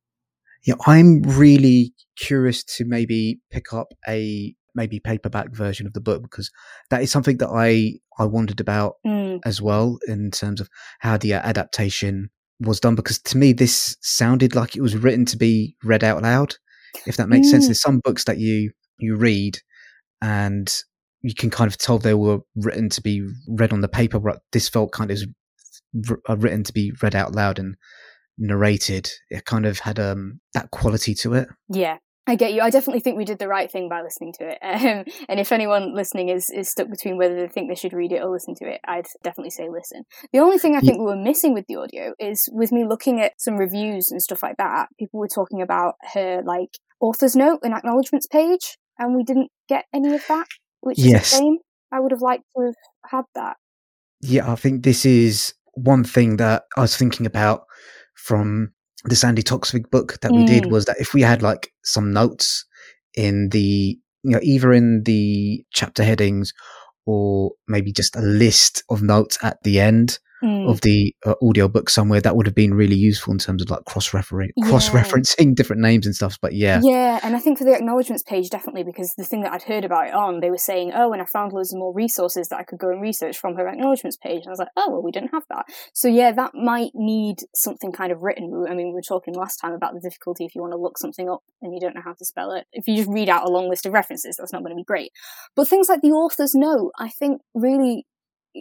Yeah, 0.64 0.74
I'm 0.86 1.22
really 1.22 1.92
curious 2.16 2.64
to 2.76 2.84
maybe 2.84 3.40
pick 3.50 3.72
up 3.72 3.88
a 4.08 4.54
maybe 4.74 5.00
paperback 5.00 5.54
version 5.54 5.86
of 5.86 5.92
the 5.94 6.00
book 6.00 6.22
because 6.22 6.50
that 6.90 7.02
is 7.02 7.10
something 7.10 7.38
that 7.38 7.48
I 7.48 7.94
I 8.18 8.26
wondered 8.26 8.60
about 8.60 8.96
mm. 9.06 9.40
as 9.44 9.60
well 9.60 9.98
in 10.06 10.30
terms 10.30 10.60
of 10.60 10.68
how 11.00 11.16
the 11.16 11.32
adaptation 11.34 12.30
was 12.60 12.80
done 12.80 12.94
because 12.94 13.18
to 13.18 13.38
me 13.38 13.52
this 13.52 13.96
sounded 14.00 14.54
like 14.54 14.76
it 14.76 14.82
was 14.82 14.96
written 14.96 15.24
to 15.26 15.36
be 15.36 15.76
read 15.82 16.04
out 16.04 16.22
loud 16.22 16.56
if 17.06 17.16
that 17.16 17.28
makes 17.28 17.48
mm. 17.48 17.50
sense 17.50 17.66
there's 17.66 17.80
some 17.80 18.00
books 18.00 18.24
that 18.24 18.38
you 18.38 18.70
you 18.98 19.16
read 19.16 19.58
and 20.22 20.82
you 21.22 21.34
can 21.34 21.50
kind 21.50 21.70
of 21.70 21.76
tell 21.76 21.98
they 21.98 22.14
were 22.14 22.38
written 22.56 22.88
to 22.88 23.00
be 23.00 23.26
read 23.48 23.72
on 23.72 23.80
the 23.80 23.88
paper 23.88 24.18
but 24.18 24.40
this 24.52 24.68
felt 24.68 24.92
kind 24.92 25.10
of 25.10 25.18
uh, 26.28 26.36
written 26.36 26.62
to 26.62 26.72
be 26.72 26.92
read 27.02 27.14
out 27.14 27.34
loud 27.34 27.58
and 27.58 27.76
narrated 28.38 29.10
it 29.30 29.44
kind 29.44 29.64
of 29.66 29.78
had 29.80 29.98
um 29.98 30.40
that 30.54 30.70
quality 30.70 31.14
to 31.14 31.34
it 31.34 31.48
yeah 31.68 31.96
I 32.28 32.34
get 32.34 32.52
you. 32.52 32.60
I 32.60 32.70
definitely 32.70 33.00
think 33.00 33.16
we 33.16 33.24
did 33.24 33.38
the 33.38 33.46
right 33.46 33.70
thing 33.70 33.88
by 33.88 34.02
listening 34.02 34.32
to 34.38 34.48
it. 34.48 34.58
Um, 34.76 35.04
and 35.28 35.40
if 35.40 35.52
anyone 35.52 35.94
listening 35.94 36.28
is, 36.28 36.50
is 36.50 36.70
stuck 36.70 36.90
between 36.90 37.16
whether 37.16 37.34
they 37.34 37.48
think 37.48 37.68
they 37.68 37.74
should 37.74 37.94
read 37.94 38.12
it 38.12 38.22
or 38.22 38.30
listen 38.30 38.54
to 38.56 38.66
it, 38.66 38.80
I'd 38.86 39.06
definitely 39.22 39.50
say 39.50 39.68
listen. 39.70 40.02
The 40.32 40.40
only 40.40 40.58
thing 40.58 40.76
I 40.76 40.80
think 40.80 40.96
yeah. 40.96 41.00
we 41.00 41.06
were 41.06 41.16
missing 41.16 41.54
with 41.54 41.64
the 41.66 41.76
audio 41.76 42.12
is 42.18 42.48
with 42.52 42.72
me 42.72 42.84
looking 42.86 43.20
at 43.20 43.32
some 43.38 43.56
reviews 43.56 44.10
and 44.10 44.20
stuff 44.20 44.42
like 44.42 44.58
that, 44.58 44.88
people 44.98 45.18
were 45.18 45.28
talking 45.28 45.62
about 45.62 45.94
her 46.12 46.42
like 46.44 46.78
author's 47.00 47.36
note 47.36 47.60
and 47.62 47.74
acknowledgements 47.74 48.26
page, 48.26 48.76
and 48.98 49.14
we 49.14 49.24
didn't 49.24 49.50
get 49.68 49.84
any 49.92 50.14
of 50.14 50.26
that, 50.28 50.46
which 50.80 50.98
yes. 50.98 51.28
is 51.28 51.32
a 51.32 51.36
shame. 51.38 51.58
I 51.92 52.00
would 52.00 52.10
have 52.10 52.22
liked 52.22 52.44
to 52.56 52.64
have 52.64 52.74
had 53.10 53.24
that. 53.34 53.56
Yeah, 54.20 54.50
I 54.50 54.56
think 54.56 54.82
this 54.82 55.04
is 55.04 55.54
one 55.74 56.04
thing 56.04 56.38
that 56.38 56.64
I 56.76 56.80
was 56.80 56.96
thinking 56.96 57.26
about 57.26 57.64
from 58.14 58.72
the 59.04 59.16
Sandi 59.16 59.42
Toksvig 59.42 59.90
book 59.90 60.18
that 60.20 60.32
we 60.32 60.38
mm. 60.38 60.46
did 60.46 60.66
was 60.66 60.86
that 60.86 60.96
if 60.98 61.14
we 61.14 61.22
had 61.22 61.42
like 61.42 61.72
some 61.84 62.12
notes 62.12 62.64
in 63.14 63.50
the 63.50 63.98
you 64.22 64.30
know 64.30 64.40
either 64.42 64.72
in 64.72 65.02
the 65.04 65.64
chapter 65.72 66.02
headings 66.02 66.52
or 67.04 67.52
maybe 67.68 67.92
just 67.92 68.16
a 68.16 68.20
list 68.20 68.82
of 68.90 69.02
notes 69.02 69.38
at 69.42 69.58
the 69.62 69.78
end 69.78 70.18
mm. 70.42 70.70
of 70.70 70.80
the 70.82 71.14
uh, 71.24 71.34
audio 71.42 71.68
book 71.68 71.90
somewhere 71.90 72.20
that 72.20 72.36
would 72.36 72.46
have 72.46 72.54
been 72.54 72.74
really 72.74 72.96
useful 72.96 73.32
in 73.32 73.38
terms 73.38 73.62
of 73.62 73.70
like 73.70 73.84
cross 73.84 74.10
referencing 74.10 74.50
yeah. 74.56 74.68
cross 74.68 74.90
referencing 74.90 75.54
different 75.54 75.82
names 75.82 76.06
and 76.06 76.14
stuff 76.14 76.38
but 76.40 76.52
yeah. 76.52 76.80
Yeah 76.82 77.20
and 77.22 77.36
i 77.36 77.38
think 77.38 77.58
for 77.58 77.64
the 77.64 77.74
acknowledgements 77.74 78.22
page 78.22 78.50
definitely 78.50 78.84
because 78.84 79.14
the 79.16 79.24
thing 79.24 79.42
that 79.42 79.52
i'd 79.52 79.62
heard 79.62 79.84
about 79.84 80.08
it 80.08 80.14
on 80.14 80.40
they 80.40 80.50
were 80.50 80.58
saying 80.58 80.92
oh 80.94 81.12
and 81.12 81.22
i 81.22 81.24
found 81.24 81.52
loads 81.52 81.72
of 81.72 81.78
more 81.78 81.94
resources 81.94 82.48
that 82.48 82.58
i 82.58 82.62
could 82.62 82.78
go 82.78 82.88
and 82.88 83.00
research 83.00 83.38
from 83.38 83.54
her 83.56 83.68
acknowledgements 83.68 84.16
page 84.16 84.42
and 84.42 84.48
i 84.48 84.50
was 84.50 84.58
like 84.58 84.68
oh 84.76 84.90
well 84.90 85.02
we 85.02 85.10
didn't 85.10 85.30
have 85.32 85.44
that. 85.48 85.66
So 85.92 86.08
yeah 86.08 86.32
that 86.32 86.54
might 86.54 86.92
need 86.94 87.36
something 87.54 87.92
kind 87.92 88.12
of 88.12 88.22
written. 88.22 88.66
I 88.68 88.74
mean 88.74 88.88
we 88.88 88.94
were 88.94 89.02
talking 89.02 89.34
last 89.34 89.56
time 89.56 89.72
about 89.72 89.94
the 89.94 90.00
difficulty 90.00 90.44
if 90.44 90.54
you 90.54 90.60
want 90.60 90.72
to 90.72 90.78
look 90.78 90.98
something 90.98 91.28
up 91.28 91.42
and 91.62 91.72
you 91.72 91.80
don't 91.80 91.94
know 91.94 92.02
how 92.04 92.12
to 92.12 92.24
spell 92.24 92.52
it. 92.52 92.66
If 92.72 92.86
you 92.86 92.96
just 92.96 93.08
read 93.08 93.28
out 93.28 93.46
a 93.46 93.52
long 93.52 93.68
list 93.68 93.86
of 93.86 93.92
references 93.92 94.36
that's 94.36 94.52
not 94.52 94.62
going 94.62 94.72
to 94.72 94.80
be 94.80 94.84
great. 94.84 95.12
But 95.54 95.68
things 95.68 95.88
like 95.88 96.02
the 96.02 96.10
author's 96.10 96.54
note 96.54 96.92
i 96.98 97.08
think 97.08 97.40
really 97.54 98.06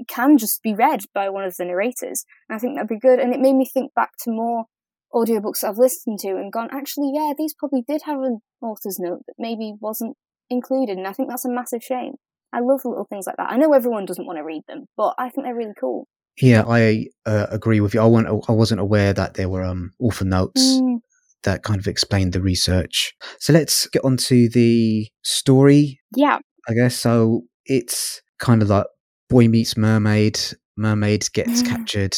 can 0.08 0.38
just 0.38 0.62
be 0.62 0.74
read 0.74 1.02
by 1.14 1.30
one 1.30 1.44
of 1.44 1.56
the 1.58 1.66
narrators. 1.66 2.26
And 2.50 2.56
I 2.56 2.60
think 2.60 2.76
that'd 2.76 2.90
be 2.90 3.00
good. 3.00 3.20
And 3.20 3.34
it 3.34 3.40
made 3.40 3.56
me 3.56 3.66
think 3.66 3.94
back 3.94 4.12
to 4.24 4.32
more 4.32 4.66
audiobooks 5.14 5.64
I've 5.64 5.78
listened 5.78 6.20
to 6.20 6.30
and 6.30 6.52
gone, 6.52 6.70
actually, 6.72 7.12
yeah, 7.14 7.34
these 7.38 7.54
probably 7.54 7.84
did 7.88 8.02
have 8.06 8.20
an 8.20 8.40
author's 8.62 9.00
note 9.00 9.24
that 9.28 9.36
maybe 9.38 9.74
wasn't 9.80 10.16
included. 10.50 10.98
And 10.98 11.08
I 11.08 11.14
think 11.14 11.30
that's 11.30 11.46
a 11.46 11.50
massive 11.50 11.84
shame. 11.84 12.14
I 12.54 12.60
love 12.60 12.82
little 12.86 13.08
things 13.10 13.28
like 13.28 13.38
that. 13.38 13.52
I 13.52 13.58
know 13.58 13.74
everyone 13.74 14.06
doesn't 14.06 14.26
want 14.26 14.38
to 14.38 14.44
read 14.44 14.64
them, 14.68 14.86
but 14.96 15.16
I 15.18 15.30
think 15.30 15.46
they're 15.46 15.56
really 15.56 15.74
cool. 15.80 16.08
Yeah, 16.42 16.64
I 16.68 17.08
uh, 17.26 17.48
agree 17.50 17.80
with 17.80 17.94
you. 17.94 18.02
I, 18.02 18.06
wasn't, 18.06 18.50
I 18.50 18.52
wasn't 18.52 18.82
aware 18.82 19.14
that 19.14 19.36
there 19.36 19.50
were 19.50 19.64
um, 19.64 19.92
author 20.00 20.26
notes. 20.26 20.62
Mm. 20.62 20.98
That 21.44 21.64
kind 21.64 21.80
of 21.80 21.88
explained 21.88 22.34
the 22.34 22.42
research. 22.42 23.14
So 23.40 23.54
let's 23.54 23.88
get 23.88 24.04
on 24.04 24.18
to 24.18 24.50
the 24.50 25.08
story. 25.24 26.00
Yeah. 26.16 26.40
I 26.68 26.74
guess. 26.74 26.96
So 26.96 27.44
it's 27.66 28.22
kind 28.40 28.62
of 28.62 28.70
like 28.70 28.86
boy 29.30 29.48
meets 29.48 29.78
mermaid, 29.78 30.40
mermaid 30.78 31.26
gets 31.34 31.62
mm. 31.62 31.68
captured, 31.68 32.16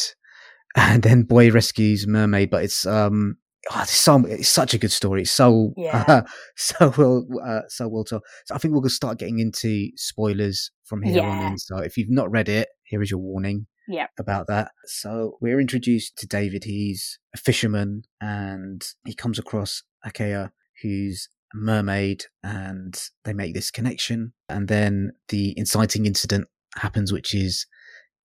and 0.76 1.02
then 1.02 1.22
boy 1.22 1.50
rescues 1.50 2.06
mermaid. 2.06 2.50
But 2.50 2.64
it's 2.64 2.86
um, 2.86 3.36
oh, 3.72 3.82
it's, 3.82 3.92
so, 3.92 4.24
it's 4.26 4.48
such 4.48 4.74
a 4.74 4.78
good 4.78 4.92
story. 4.92 5.22
It's 5.22 5.30
so 5.30 5.72
yeah. 5.76 6.04
uh, 6.06 6.22
so 6.56 6.92
well 6.96 7.26
uh, 7.44 7.62
so 7.68 7.88
well 7.88 8.04
told. 8.04 8.22
So 8.46 8.54
I 8.54 8.58
think 8.58 8.74
we're 8.74 8.80
gonna 8.80 8.90
start 8.90 9.18
getting 9.18 9.38
into 9.38 9.90
spoilers 9.96 10.70
from 10.84 11.02
here 11.02 11.16
yeah. 11.16 11.28
on 11.28 11.52
in. 11.52 11.58
So 11.58 11.78
if 11.78 11.96
you've 11.96 12.10
not 12.10 12.30
read 12.30 12.48
it, 12.48 12.68
here 12.84 13.02
is 13.02 13.10
your 13.10 13.20
warning. 13.20 13.66
Yeah. 13.88 14.08
About 14.18 14.48
that. 14.48 14.72
So 14.84 15.38
we're 15.40 15.60
introduced 15.60 16.18
to 16.18 16.26
David. 16.26 16.64
He's 16.64 17.18
a 17.34 17.38
fisherman 17.38 18.02
and 18.20 18.86
he 19.06 19.14
comes 19.14 19.38
across 19.38 19.82
Aycayia, 20.06 20.50
who's 20.82 21.30
a 21.54 21.56
mermaid, 21.56 22.26
and 22.42 23.02
they 23.24 23.32
make 23.32 23.54
this 23.54 23.70
connection. 23.70 24.34
And 24.46 24.68
then 24.68 25.12
the 25.28 25.54
inciting 25.56 26.04
incident 26.04 26.48
happens, 26.78 27.12
which 27.12 27.34
is 27.34 27.66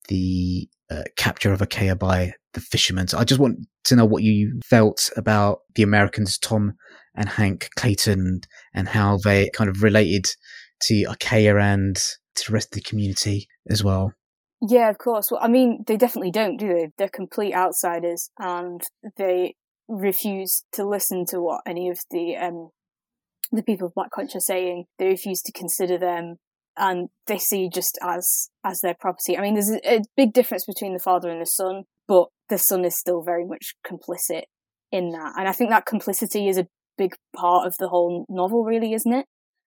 the 0.09 0.67
uh, 0.91 1.03
capture 1.17 1.53
of 1.53 1.61
Aycayia 1.61 1.97
by 1.97 2.33
the 2.53 2.61
fishermen. 2.61 3.07
So 3.07 3.17
I 3.17 3.23
just 3.23 3.39
want 3.39 3.59
to 3.85 3.95
know 3.95 4.05
what 4.05 4.23
you 4.23 4.59
felt 4.65 5.09
about 5.17 5.59
the 5.75 5.83
Americans, 5.83 6.37
Tom 6.37 6.73
and 7.15 7.29
Hank 7.29 7.69
Clayton, 7.75 8.41
and 8.73 8.87
how 8.89 9.17
they 9.17 9.49
kind 9.53 9.69
of 9.69 9.83
related 9.83 10.25
to 10.83 11.05
Aycayia 11.05 11.61
and 11.61 11.95
to 11.95 12.43
the 12.47 12.53
rest 12.53 12.67
of 12.67 12.83
the 12.83 12.89
community 12.89 13.47
as 13.69 13.83
well. 13.83 14.13
Yeah, 14.61 14.89
of 14.89 14.97
course. 14.97 15.29
Well, 15.29 15.41
I 15.43 15.47
mean, 15.47 15.83
they 15.87 15.97
definitely 15.97 16.31
don't, 16.31 16.57
do 16.57 16.67
they? 16.67 16.89
They're 16.97 17.09
complete 17.09 17.53
outsiders, 17.53 18.29
and 18.39 18.81
they 19.17 19.55
refuse 19.89 20.63
to 20.73 20.87
listen 20.87 21.25
to 21.27 21.41
what 21.41 21.61
any 21.67 21.89
of 21.89 21.99
the 22.11 22.37
um, 22.37 22.69
the 23.51 23.63
people 23.63 23.87
of 23.87 23.93
Black 23.93 24.11
Conch 24.11 24.35
are 24.35 24.39
saying. 24.39 24.85
They 24.99 25.07
refuse 25.07 25.41
to 25.43 25.51
consider 25.51 25.97
them 25.97 26.37
and 26.77 27.09
they 27.27 27.37
see 27.37 27.69
just 27.69 27.97
as 28.01 28.49
as 28.63 28.81
their 28.81 28.95
property. 28.99 29.37
I 29.37 29.41
mean, 29.41 29.53
there's 29.53 29.71
a, 29.71 29.95
a 29.95 30.01
big 30.15 30.33
difference 30.33 30.65
between 30.65 30.93
the 30.93 30.99
father 30.99 31.29
and 31.29 31.41
the 31.41 31.45
son, 31.45 31.83
but 32.07 32.27
the 32.49 32.57
son 32.57 32.85
is 32.85 32.97
still 32.97 33.21
very 33.21 33.45
much 33.45 33.75
complicit 33.85 34.43
in 34.91 35.09
that, 35.09 35.33
and 35.37 35.47
I 35.47 35.51
think 35.51 35.69
that 35.69 35.85
complicity 35.85 36.47
is 36.47 36.57
a 36.57 36.67
big 36.97 37.15
part 37.35 37.65
of 37.67 37.75
the 37.79 37.87
whole 37.87 38.25
novel, 38.29 38.63
really, 38.63 38.93
isn't 38.93 39.13
it? 39.13 39.25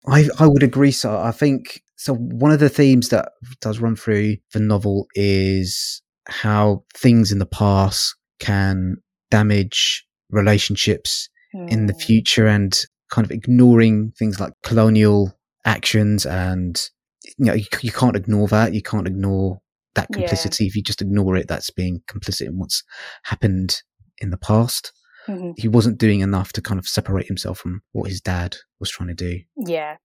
I 0.07 0.27
I 0.39 0.47
would 0.47 0.63
agree. 0.63 0.91
So 0.91 1.17
I 1.17 1.31
think 1.31 1.81
so. 1.95 2.13
One 2.13 2.51
of 2.51 2.59
the 2.59 2.69
themes 2.69 3.09
that 3.09 3.29
does 3.61 3.79
run 3.79 3.95
through 3.95 4.37
the 4.53 4.59
novel 4.59 5.07
is 5.15 6.01
how 6.27 6.83
things 6.95 7.31
in 7.31 7.39
the 7.39 7.45
past 7.45 8.15
can 8.39 8.97
damage 9.31 10.05
relationships 10.29 11.29
mm. 11.55 11.69
in 11.69 11.85
the 11.87 11.93
hmm. 11.93 11.99
future, 11.99 12.47
and 12.47 12.79
kind 13.09 13.25
of 13.25 13.31
ignoring 13.31 14.11
things 14.17 14.39
like 14.39 14.53
colonial 14.63 15.36
actions 15.67 16.25
and 16.25 16.89
you 17.37 17.45
know 17.45 17.53
you, 17.53 17.65
you 17.81 17.91
can't 17.91 18.15
ignore 18.15 18.47
that. 18.47 18.73
You 18.73 18.81
can't 18.81 19.07
ignore 19.07 19.59
that 19.95 20.07
complicity. 20.11 20.63
Yeah. 20.63 20.69
if 20.69 20.75
you 20.75 20.83
just 20.83 21.01
ignore 21.01 21.35
it 21.35 21.47
that's 21.47 21.69
being 21.69 22.01
complicit 22.09 22.47
in 22.47 22.57
what's 22.57 22.83
happened 23.23 23.81
in 24.19 24.31
the 24.31 24.37
past. 24.37 24.93
Mm-hmm. 25.27 25.51
he 25.57 25.67
wasn't 25.67 25.97
doing 25.97 26.21
enough 26.21 26.53
to 26.53 26.61
kind 26.61 26.79
of 26.79 26.87
separate 26.87 27.27
himself 27.27 27.59
from 27.59 27.81
what 27.91 28.09
his 28.09 28.21
dad 28.21 28.55
was 28.79 28.89
trying 28.89 29.09
to 29.09 29.13
do. 29.13 29.41
Yeah. 29.57 29.97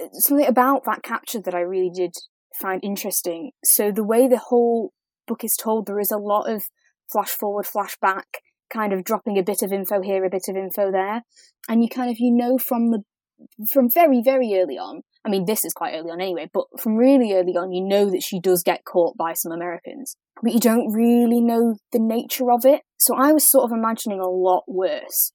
Uh, 0.00 0.06
something 0.12 0.46
about 0.46 0.84
that 0.84 1.02
capture 1.02 1.40
that 1.40 1.56
i 1.56 1.60
really 1.60 1.90
did 1.92 2.12
find 2.60 2.80
interesting. 2.84 3.50
So 3.64 3.90
the 3.90 4.04
way 4.04 4.28
the 4.28 4.38
whole 4.38 4.92
book 5.26 5.42
is 5.42 5.56
told 5.56 5.86
there 5.86 5.98
is 5.98 6.12
a 6.12 6.18
lot 6.18 6.48
of 6.48 6.62
flash 7.10 7.30
forward 7.30 7.66
flash 7.66 7.96
back 8.00 8.26
kind 8.72 8.92
of 8.92 9.02
dropping 9.02 9.36
a 9.36 9.42
bit 9.42 9.62
of 9.62 9.72
info 9.72 10.00
here 10.00 10.24
a 10.24 10.30
bit 10.30 10.46
of 10.48 10.56
info 10.56 10.92
there. 10.92 11.22
And 11.68 11.82
you 11.82 11.88
kind 11.88 12.08
of 12.08 12.18
you 12.20 12.32
know 12.32 12.56
from 12.56 12.92
the 12.92 13.02
from 13.72 13.88
very, 13.92 14.22
very 14.22 14.58
early 14.58 14.78
on, 14.78 15.02
I 15.24 15.28
mean, 15.28 15.44
this 15.44 15.64
is 15.64 15.72
quite 15.72 15.94
early 15.94 16.10
on 16.10 16.20
anyway, 16.20 16.48
but 16.52 16.64
from 16.80 16.96
really 16.96 17.34
early 17.34 17.56
on, 17.56 17.72
you 17.72 17.82
know 17.86 18.10
that 18.10 18.22
she 18.22 18.40
does 18.40 18.62
get 18.62 18.84
caught 18.84 19.16
by 19.16 19.32
some 19.34 19.52
Americans, 19.52 20.16
but 20.42 20.52
you 20.52 20.60
don't 20.60 20.92
really 20.92 21.40
know 21.40 21.76
the 21.92 21.98
nature 21.98 22.50
of 22.50 22.64
it. 22.64 22.82
So 22.98 23.14
I 23.16 23.32
was 23.32 23.50
sort 23.50 23.64
of 23.70 23.76
imagining 23.76 24.20
a 24.20 24.28
lot 24.28 24.64
worse 24.66 25.32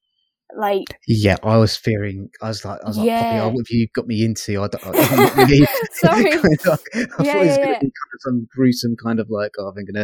Like, 0.55 0.85
Yeah, 1.07 1.37
I 1.43 1.57
was 1.57 1.75
fearing. 1.75 2.29
I 2.41 2.47
was 2.49 2.63
like, 2.63 2.79
I 2.83 2.87
was 2.87 2.97
like, 2.97 3.07
Yeah. 3.07 3.23
Poppy, 3.23 3.39
oh, 3.39 3.47
what 3.49 3.57
have 3.67 3.69
you 3.69 3.87
got 3.95 4.05
me 4.07 4.23
into? 4.23 4.61
I 4.61 4.67
don't, 4.67 5.35
really. 5.37 5.67
Sorry. 5.91 6.23
kind 6.31 6.45
of- 6.67 6.79
I 6.93 6.99
Yeah, 6.99 7.05
thought 7.05 7.19
it 7.19 7.19
was 7.19 7.27
yeah, 7.27 7.35
going 7.35 7.49
yeah. 7.49 7.73
to 7.73 7.79
be 7.79 7.91
kind 7.99 8.11
of 8.13 8.19
some 8.19 8.47
gruesome 8.55 8.95
kind 9.03 9.19
of 9.19 9.27
like, 9.29 9.51
oh, 9.59 9.67
I'm 9.69 9.73
going 9.73 9.87
to 9.95 10.01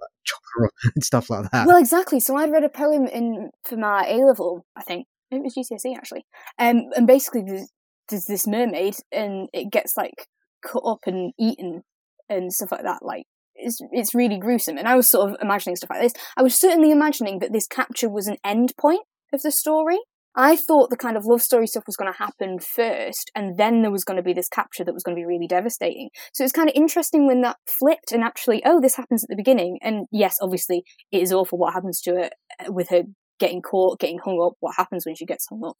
like, 0.00 0.10
chop 0.24 0.40
her 0.56 0.66
up 0.66 0.72
and 0.94 1.02
stuff 1.04 1.30
like 1.30 1.50
that. 1.50 1.66
well, 1.66 1.78
exactly. 1.78 2.20
So 2.20 2.36
I'd 2.36 2.50
read 2.52 2.64
a 2.64 2.68
poem 2.68 3.06
in 3.06 3.50
for 3.64 3.76
my 3.76 4.06
A 4.06 4.16
level, 4.24 4.64
I 4.76 4.82
think. 4.82 5.06
It 5.30 5.42
was 5.42 5.54
GCSE 5.54 5.96
actually. 5.96 6.24
Um, 6.58 6.84
and 6.96 7.06
basically, 7.06 7.42
there's, 7.46 7.70
there's 8.08 8.24
this 8.24 8.46
mermaid, 8.46 8.96
and 9.12 9.48
it 9.52 9.70
gets 9.70 9.94
like 9.96 10.28
cut 10.66 10.82
up 10.84 11.00
and 11.06 11.32
eaten 11.38 11.82
and 12.28 12.52
stuff 12.52 12.72
like 12.72 12.82
that. 12.82 13.00
Like, 13.02 13.24
it's 13.54 13.78
it's 13.92 14.14
really 14.14 14.38
gruesome. 14.38 14.78
And 14.78 14.88
I 14.88 14.96
was 14.96 15.10
sort 15.10 15.30
of 15.30 15.36
imagining 15.42 15.76
stuff 15.76 15.90
like 15.90 16.02
this. 16.02 16.12
I 16.36 16.42
was 16.42 16.58
certainly 16.58 16.90
imagining 16.90 17.40
that 17.40 17.52
this 17.52 17.66
capture 17.66 18.08
was 18.08 18.26
an 18.26 18.36
end 18.44 18.72
point 18.80 19.02
of 19.32 19.42
the 19.42 19.50
story. 19.50 19.98
I 20.36 20.54
thought 20.54 20.90
the 20.90 20.96
kind 20.96 21.16
of 21.16 21.24
love 21.26 21.42
story 21.42 21.66
stuff 21.66 21.82
was 21.86 21.96
going 21.96 22.12
to 22.12 22.18
happen 22.18 22.60
first, 22.60 23.30
and 23.34 23.58
then 23.58 23.82
there 23.82 23.90
was 23.90 24.04
going 24.04 24.18
to 24.18 24.22
be 24.22 24.32
this 24.32 24.48
capture 24.48 24.84
that 24.84 24.94
was 24.94 25.02
going 25.02 25.16
to 25.16 25.20
be 25.20 25.26
really 25.26 25.48
devastating. 25.48 26.10
So 26.32 26.44
it's 26.44 26.52
kind 26.52 26.68
of 26.68 26.76
interesting 26.76 27.26
when 27.26 27.40
that 27.40 27.56
flipped 27.66 28.12
and 28.12 28.22
actually, 28.22 28.62
oh, 28.64 28.80
this 28.80 28.94
happens 28.94 29.24
at 29.24 29.30
the 29.30 29.36
beginning. 29.36 29.78
And 29.82 30.06
yes, 30.12 30.36
obviously, 30.40 30.84
it 31.10 31.22
is 31.22 31.32
awful 31.32 31.58
what 31.58 31.74
happens 31.74 32.00
to 32.02 32.12
her 32.12 32.30
uh, 32.60 32.72
with 32.72 32.90
her 32.90 33.02
getting 33.38 33.62
caught, 33.62 34.00
getting 34.00 34.18
hung 34.18 34.40
up, 34.40 34.54
what 34.60 34.76
happens 34.76 35.06
when 35.06 35.14
she 35.14 35.26
gets 35.26 35.46
hung 35.48 35.62
up, 35.64 35.76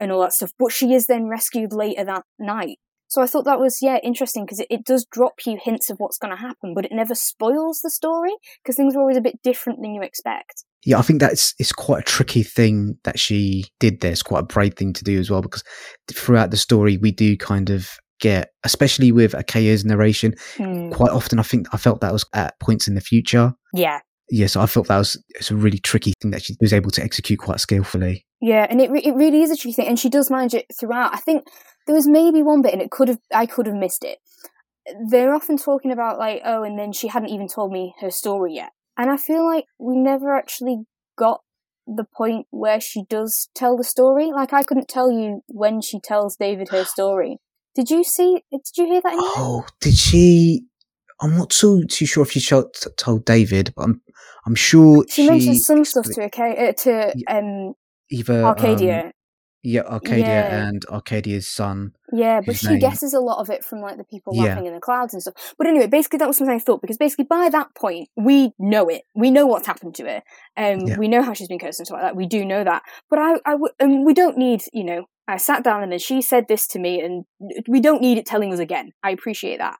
and 0.00 0.12
all 0.12 0.20
that 0.20 0.32
stuff. 0.32 0.52
But 0.58 0.72
she 0.72 0.92
is 0.94 1.06
then 1.06 1.28
rescued 1.28 1.72
later 1.72 2.04
that 2.04 2.24
night. 2.38 2.78
So 3.10 3.22
I 3.22 3.26
thought 3.26 3.46
that 3.46 3.58
was, 3.58 3.78
yeah, 3.80 3.96
interesting 4.02 4.44
because 4.44 4.60
it, 4.60 4.66
it 4.68 4.84
does 4.84 5.06
drop 5.10 5.32
you 5.46 5.58
hints 5.62 5.88
of 5.88 5.96
what's 5.96 6.18
going 6.18 6.30
to 6.30 6.40
happen, 6.40 6.74
but 6.74 6.84
it 6.84 6.92
never 6.92 7.14
spoils 7.14 7.80
the 7.82 7.90
story 7.90 8.32
because 8.62 8.76
things 8.76 8.94
are 8.94 9.00
always 9.00 9.16
a 9.16 9.22
bit 9.22 9.40
different 9.42 9.80
than 9.80 9.94
you 9.94 10.02
expect. 10.02 10.64
Yeah, 10.84 10.98
I 10.98 11.02
think 11.02 11.20
that's 11.20 11.54
it's 11.58 11.72
quite 11.72 12.00
a 12.00 12.04
tricky 12.04 12.42
thing 12.42 12.98
that 13.04 13.18
she 13.18 13.64
did 13.80 14.00
there. 14.00 14.12
It's 14.12 14.22
quite 14.22 14.40
a 14.40 14.46
brave 14.46 14.74
thing 14.74 14.92
to 14.92 15.04
do 15.04 15.18
as 15.18 15.30
well 15.30 15.40
because 15.40 15.64
throughout 16.12 16.50
the 16.50 16.58
story 16.58 16.98
we 16.98 17.10
do 17.10 17.34
kind 17.36 17.70
of 17.70 17.88
get, 18.20 18.50
especially 18.64 19.10
with 19.10 19.32
Aycayia's 19.32 19.84
narration, 19.86 20.34
Hmm. 20.56 20.90
quite 20.90 21.10
often 21.10 21.38
I 21.38 21.42
think 21.44 21.66
I 21.72 21.78
felt 21.78 22.00
that 22.02 22.12
was 22.12 22.26
at 22.34 22.60
points 22.60 22.88
in 22.88 22.94
the 22.94 23.00
future. 23.00 23.54
Yeah. 23.72 24.00
Yeah, 24.30 24.46
so 24.46 24.60
I 24.60 24.66
felt 24.66 24.88
that 24.88 24.98
was 24.98 25.22
it's 25.30 25.50
a 25.50 25.56
really 25.56 25.78
tricky 25.78 26.12
thing 26.20 26.30
that 26.32 26.42
she 26.42 26.56
was 26.60 26.72
able 26.72 26.90
to 26.92 27.02
execute 27.02 27.38
quite 27.38 27.60
skillfully. 27.60 28.26
Yeah, 28.40 28.66
and 28.68 28.80
it 28.80 28.90
it 29.04 29.14
really 29.14 29.42
is 29.42 29.50
a 29.50 29.56
tricky 29.56 29.72
thing, 29.72 29.88
and 29.88 29.98
she 29.98 30.08
does 30.08 30.30
manage 30.30 30.54
it 30.54 30.66
throughout. 30.78 31.14
I 31.14 31.18
think 31.18 31.46
there 31.86 31.94
was 31.94 32.06
maybe 32.06 32.42
one 32.42 32.62
bit, 32.62 32.72
and 32.72 32.82
it 32.82 32.90
could 32.90 33.08
have 33.08 33.18
I 33.34 33.46
could 33.46 33.66
have 33.66 33.76
missed 33.76 34.04
it. 34.04 34.18
They're 35.10 35.34
often 35.34 35.58
talking 35.58 35.92
about 35.92 36.18
like, 36.18 36.42
oh, 36.44 36.62
and 36.62 36.78
then 36.78 36.92
she 36.92 37.08
hadn't 37.08 37.30
even 37.30 37.48
told 37.48 37.72
me 37.72 37.94
her 38.00 38.10
story 38.10 38.54
yet, 38.54 38.70
and 38.96 39.10
I 39.10 39.16
feel 39.16 39.46
like 39.46 39.64
we 39.78 39.96
never 39.96 40.36
actually 40.36 40.84
got 41.16 41.40
the 41.86 42.04
point 42.04 42.46
where 42.50 42.80
she 42.80 43.04
does 43.08 43.48
tell 43.54 43.76
the 43.76 43.84
story. 43.84 44.30
Like 44.30 44.52
I 44.52 44.62
couldn't 44.62 44.88
tell 44.88 45.10
you 45.10 45.42
when 45.48 45.80
she 45.80 46.00
tells 46.00 46.36
David 46.36 46.68
her 46.68 46.84
story. 46.84 47.38
Did 47.74 47.90
you 47.90 48.04
see? 48.04 48.42
Did 48.50 48.60
you 48.76 48.86
hear 48.86 49.00
that? 49.00 49.12
In 49.12 49.18
there? 49.18 49.28
Oh, 49.36 49.66
did 49.80 49.94
she? 49.94 50.64
I'm 51.20 51.36
not 51.36 51.50
too 51.50 51.84
too 51.86 52.06
sure 52.06 52.22
if 52.22 52.30
she 52.32 52.40
told 52.96 53.24
David, 53.24 53.72
but 53.74 53.82
I'm 53.82 54.02
I'm 54.46 54.54
sure 54.54 55.04
she, 55.08 55.22
she, 55.22 55.28
mentions 55.30 55.64
some 55.66 55.84
stuff 55.84 56.06
to 56.06 56.22
okay, 56.24 56.68
uh, 56.68 56.72
to 56.84 57.14
um 57.28 57.74
either 58.10 58.40
um, 58.40 58.46
Arcadia. 58.46 59.12
yeah, 59.62 59.82
Arcadia 59.82 60.24
Yeah. 60.24 60.68
and 60.68 60.84
Arcadia's 60.88 61.46
son. 61.46 61.92
Yeah, 62.12 62.40
but 62.40 62.56
she 62.56 62.68
name. 62.68 62.78
guesses 62.80 63.12
a 63.12 63.20
lot 63.20 63.38
of 63.38 63.50
it 63.50 63.64
from 63.64 63.80
like 63.80 63.98
the 63.98 64.04
people 64.04 64.34
Yeah. 64.34 64.44
laughing 64.44 64.66
in 64.66 64.74
the 64.74 64.80
clouds 64.80 65.12
and 65.12 65.22
stuff. 65.22 65.34
But 65.58 65.66
anyway, 65.66 65.86
basically 65.88 66.18
that 66.18 66.28
was 66.28 66.38
something 66.38 66.54
I 66.56 66.58
thought 66.58 66.80
because 66.80 66.96
basically 66.96 67.26
by 67.26 67.48
that 67.50 67.74
point 67.74 68.08
we 68.16 68.52
know 68.58 68.88
it. 68.88 69.02
We 69.14 69.30
know 69.30 69.46
what's 69.46 69.66
happened 69.66 69.94
to 69.96 70.04
her. 70.04 70.22
Um, 70.56 70.86
Yeah. 70.86 70.96
we 70.98 71.08
know 71.08 71.22
how 71.22 71.34
she's 71.34 71.48
been 71.48 71.58
cursed 71.58 71.80
and 71.80 71.86
stuff 71.86 71.96
like 71.96 72.02
that. 72.04 72.16
We 72.16 72.26
do 72.26 72.44
know 72.44 72.64
that. 72.64 72.82
But 73.10 73.18
I, 73.18 73.34
I, 73.44 73.52
w- 73.52 73.72
and 73.78 74.06
we 74.06 74.14
don't 74.14 74.38
need, 74.38 74.62
you 74.72 74.84
know, 74.84 75.04
I 75.26 75.36
sat 75.36 75.62
down 75.62 75.82
and 75.82 75.92
then 75.92 75.98
she 75.98 76.22
said 76.22 76.46
this 76.48 76.66
to 76.68 76.78
me, 76.78 77.02
and 77.02 77.24
we 77.68 77.80
don't 77.80 78.00
need 78.00 78.16
it 78.16 78.24
telling 78.24 78.50
us 78.50 78.58
again. 78.60 78.92
I 79.02 79.10
appreciate 79.10 79.58
that. 79.58 79.76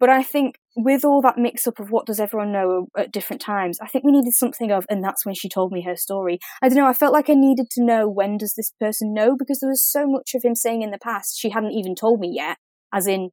But 0.00 0.10
I 0.10 0.24
think 0.24 0.56
with 0.78 1.04
all 1.04 1.20
that 1.22 1.36
mix 1.36 1.66
up 1.66 1.80
of 1.80 1.90
what 1.90 2.06
does 2.06 2.20
everyone 2.20 2.52
know 2.52 2.86
at 2.96 3.12
different 3.12 3.42
times, 3.42 3.78
I 3.82 3.88
think 3.88 4.04
we 4.04 4.12
needed 4.12 4.32
something 4.32 4.70
of, 4.70 4.86
and 4.88 5.02
that's 5.02 5.26
when 5.26 5.34
she 5.34 5.48
told 5.48 5.72
me 5.72 5.82
her 5.82 5.96
story. 5.96 6.38
I 6.62 6.68
don't 6.68 6.78
know, 6.78 6.86
I 6.86 6.92
felt 6.92 7.12
like 7.12 7.28
I 7.28 7.34
needed 7.34 7.68
to 7.72 7.84
know 7.84 8.08
when 8.08 8.36
does 8.36 8.54
this 8.54 8.70
person 8.78 9.12
know 9.12 9.36
because 9.36 9.58
there 9.58 9.68
was 9.68 9.84
so 9.84 10.06
much 10.06 10.34
of 10.34 10.44
him 10.44 10.54
saying 10.54 10.82
in 10.82 10.92
the 10.92 10.98
past 10.98 11.36
she 11.36 11.50
hadn't 11.50 11.72
even 11.72 11.96
told 11.96 12.20
me 12.20 12.30
yet, 12.32 12.58
as 12.94 13.08
in, 13.08 13.30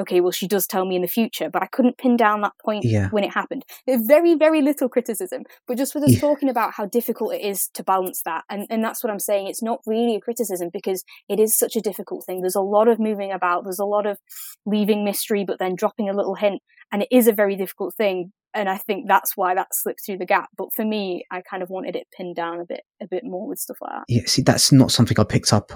okay, 0.00 0.20
well, 0.20 0.30
she 0.32 0.48
does 0.48 0.66
tell 0.66 0.84
me 0.84 0.96
in 0.96 1.02
the 1.02 1.08
future, 1.08 1.50
but 1.50 1.62
I 1.62 1.66
couldn't 1.66 1.98
pin 1.98 2.16
down 2.16 2.40
that 2.40 2.52
point 2.64 2.84
Yeah. 2.84 3.08
when 3.10 3.24
it 3.24 3.32
happened. 3.34 3.64
There's 3.86 4.06
very, 4.06 4.34
very 4.34 4.62
little 4.62 4.88
criticism, 4.88 5.42
but 5.66 5.76
just 5.76 5.94
with 5.94 6.04
us 6.04 6.14
Yeah. 6.14 6.20
talking 6.20 6.48
about 6.48 6.72
how 6.74 6.86
difficult 6.86 7.34
it 7.34 7.42
is 7.42 7.68
to 7.74 7.82
balance 7.84 8.22
that, 8.24 8.44
and, 8.48 8.66
and 8.70 8.82
that's 8.82 9.04
what 9.04 9.10
I'm 9.12 9.18
saying, 9.18 9.48
it's 9.48 9.62
not 9.62 9.80
really 9.86 10.16
a 10.16 10.20
criticism 10.20 10.70
because 10.72 11.04
it 11.28 11.38
is 11.38 11.56
such 11.56 11.76
a 11.76 11.80
difficult 11.80 12.24
thing. 12.24 12.40
There's 12.40 12.54
a 12.54 12.60
lot 12.60 12.88
of 12.88 12.98
moving 12.98 13.32
about, 13.32 13.64
there's 13.64 13.78
a 13.78 13.84
lot 13.84 14.06
of 14.06 14.18
leaving 14.64 15.04
mystery, 15.04 15.44
but 15.44 15.58
then 15.58 15.74
dropping 15.74 16.08
a 16.08 16.14
little 16.14 16.34
hint, 16.36 16.62
and 16.90 17.02
it 17.02 17.08
is 17.10 17.26
a 17.26 17.32
very 17.32 17.56
difficult 17.56 17.94
thing. 17.94 18.32
And 18.54 18.68
I 18.68 18.76
think 18.76 19.08
that's 19.08 19.34
why 19.34 19.54
that 19.54 19.68
slipped 19.72 20.00
through 20.04 20.18
the 20.18 20.26
gap. 20.26 20.50
But 20.58 20.74
for 20.74 20.84
me, 20.84 21.24
I 21.30 21.40
kind 21.40 21.62
of 21.62 21.70
wanted 21.70 21.96
it 21.96 22.06
pinned 22.14 22.36
down 22.36 22.60
a 22.60 22.66
bit, 22.66 22.82
a 23.02 23.06
bit 23.06 23.24
more 23.24 23.46
with 23.48 23.58
stuff 23.58 23.78
like 23.80 23.92
that. 23.92 24.04
Yeah, 24.08 24.22
see, 24.26 24.42
that's 24.42 24.70
not 24.70 24.90
something 24.92 25.18
I 25.18 25.24
picked 25.24 25.54
up 25.54 25.72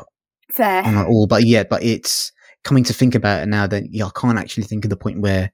Fair. 0.52 0.82
on 0.82 0.94
at 0.94 1.06
all. 1.06 1.26
But 1.26 1.44
yeah, 1.44 1.64
but 1.64 1.82
it's 1.82 2.32
coming 2.66 2.84
to 2.84 2.92
think 2.92 3.14
about 3.14 3.42
it 3.42 3.46
now. 3.46 3.66
Then 3.66 3.88
yeah, 3.90 4.06
I 4.06 4.10
can't 4.20 4.38
actually 4.38 4.64
think 4.64 4.84
of 4.84 4.90
the 4.90 4.96
point 4.96 5.20
where 5.20 5.52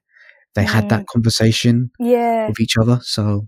they 0.55 0.63
had 0.63 0.89
that 0.89 1.05
conversation 1.07 1.91
Yeah. 1.99 2.47
with 2.47 2.59
each 2.59 2.75
other. 2.77 2.99
So, 3.03 3.47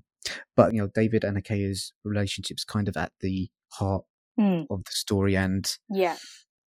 but 0.56 0.74
you 0.74 0.82
know, 0.82 0.90
David 0.94 1.24
and 1.24 1.38
Aycayia's 1.38 1.92
relationship's 2.04 2.64
kind 2.64 2.88
of 2.88 2.96
at 2.98 3.12
the 3.22 3.50
heart 3.74 4.04
Mm, 4.38 4.66
of 4.70 4.84
the 4.84 4.92
story, 4.92 5.36
and 5.38 5.66
yeah. 5.90 6.18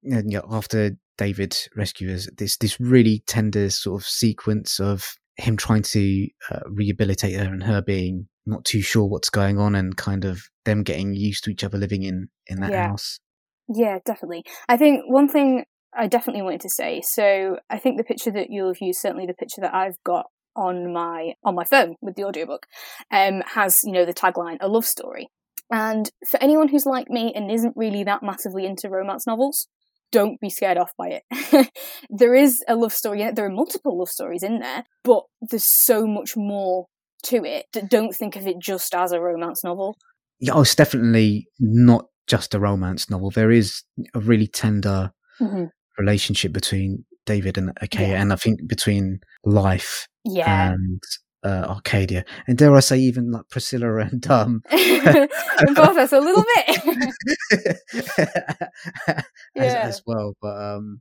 and 0.03 0.35
after 0.51 0.97
David 1.17 1.57
rescues 1.77 2.29
this 2.37 2.57
this 2.57 2.81
really 2.81 3.23
tender 3.29 3.71
sort 3.71 4.03
of 4.03 4.09
sequence 4.09 4.81
of 4.81 5.15
him 5.37 5.57
trying 5.57 5.83
to 5.83 6.27
uh, 6.51 6.59
rehabilitate 6.69 7.37
her 7.37 7.45
and 7.45 7.63
her 7.63 7.81
being 7.81 8.27
not 8.47 8.65
too 8.65 8.81
sure 8.83 9.05
what's 9.07 9.31
going 9.31 9.59
on 9.61 9.77
and 9.77 9.97
kind 9.97 10.25
of 10.25 10.43
them 10.65 10.83
getting 10.83 11.15
used 11.15 11.45
to 11.45 11.51
each 11.51 11.63
other 11.63 11.79
living 11.79 12.03
in 12.03 12.29
in 12.49 12.59
that 12.61 12.73
Yeah. 12.73 12.89
house. 12.89 13.21
Yeah, 13.69 14.01
definitely. 14.05 14.43
I 14.69 14.77
think 14.77 15.05
one 15.07 15.29
thing 15.29 15.65
I 15.95 16.07
definitely 16.07 16.43
wanted 16.43 16.61
to 16.63 16.71
say. 16.71 17.03
So 17.05 17.59
I 17.71 17.79
think 17.79 17.99
the 17.99 18.05
picture 18.05 18.31
that 18.33 18.51
you'll 18.51 18.69
have 18.69 18.81
used, 18.81 19.01
certainly 19.01 19.27
the 19.27 19.35
picture 19.35 19.61
that 19.61 19.75
I've 19.75 20.03
got 20.05 20.27
on 20.55 20.93
my 20.93 21.35
on 21.45 21.55
my 21.55 21.65
phone 21.65 21.97
with 22.01 22.17
the 22.17 22.25
audiobook, 22.25 22.67
um, 23.11 23.43
has 23.55 23.81
you 23.85 23.93
know 23.93 24.05
the 24.05 24.15
tagline 24.15 24.59
"A 24.61 24.69
Love 24.69 24.85
Story." 24.87 25.29
And 25.71 26.11
for 26.29 26.43
anyone 26.43 26.69
who's 26.69 26.87
like 26.87 27.09
me 27.09 27.33
and 27.35 27.51
isn't 27.51 27.75
really 27.77 28.05
that 28.05 28.23
massively 28.23 28.67
into 28.67 28.91
romance 28.91 29.27
novels, 29.27 29.69
don't 30.11 30.39
be 30.41 30.51
scared 30.51 30.77
off 30.77 30.93
by 30.99 31.21
it. 31.21 31.71
there 32.11 32.35
is 32.35 32.63
a 32.69 32.77
love 32.77 32.93
story 32.93 33.23
in 33.23 33.29
it. 33.29 33.37
There 33.37 33.47
are 33.47 33.51
multiple 33.51 33.99
love 33.99 34.11
stories 34.11 34.43
in 34.43 34.59
there, 34.59 34.85
but 35.03 35.23
there's 35.41 35.65
so 35.65 36.07
much 36.07 36.37
more 36.37 36.87
to 37.25 37.45
it. 37.45 37.67
that 37.73 37.89
Don't 37.89 38.15
think 38.15 38.37
of 38.37 38.47
it 38.47 38.59
just 38.59 38.95
as 38.95 39.13
a 39.13 39.21
romance 39.21 39.65
novel. 39.65 39.97
Yeah, 40.41 40.53
oh, 40.55 40.61
it's 40.63 40.75
definitely 40.75 41.47
not 41.59 42.07
just 42.27 42.55
a 42.55 42.61
romance 42.61 43.09
novel. 43.09 43.31
There 43.31 43.51
is 43.51 43.83
a 44.15 44.21
really 44.21 44.47
tender 44.47 45.13
Mhm. 45.41 45.71
Relationship 45.99 46.53
between 46.53 47.05
David 47.27 47.59
and 47.59 47.71
Aycayia, 47.83 48.09
Yeah. 48.09 48.23
and 48.23 48.33
I 48.33 48.37
think 48.37 48.67
between 48.67 49.21
Life 49.45 50.07
Yeah. 50.25 50.73
and 50.73 51.03
uh, 51.45 51.67
Arcadia, 51.69 52.25
and 52.47 52.57
dare 52.57 52.75
I 52.77 52.81
say, 52.81 52.99
even 52.99 53.31
like 53.33 53.49
Priscilla 53.51 53.97
and 53.99 54.25
um, 54.31 54.63
Both 54.71 55.97
us 55.99 56.13
a 56.13 56.21
little 56.21 56.45
bit. 56.57 57.09
as, 57.97 59.25
Yeah. 59.55 59.83
as 59.85 60.03
well. 60.07 60.35
But 60.41 60.57
um, 60.63 61.01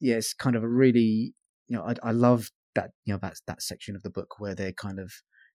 yeah, 0.00 0.16
it's 0.16 0.34
kind 0.34 0.56
of 0.56 0.62
a 0.64 0.68
really, 0.68 1.34
you 1.68 1.76
know, 1.76 1.84
I, 1.84 1.94
I 2.02 2.12
love 2.12 2.48
that, 2.74 2.90
you 3.04 3.12
know, 3.14 3.18
that's 3.20 3.40
that 3.46 3.62
section 3.62 3.96
of 3.96 4.02
the 4.02 4.10
book 4.10 4.38
where 4.38 4.54
they're 4.54 4.72
kind 4.72 4.98
of 4.98 5.12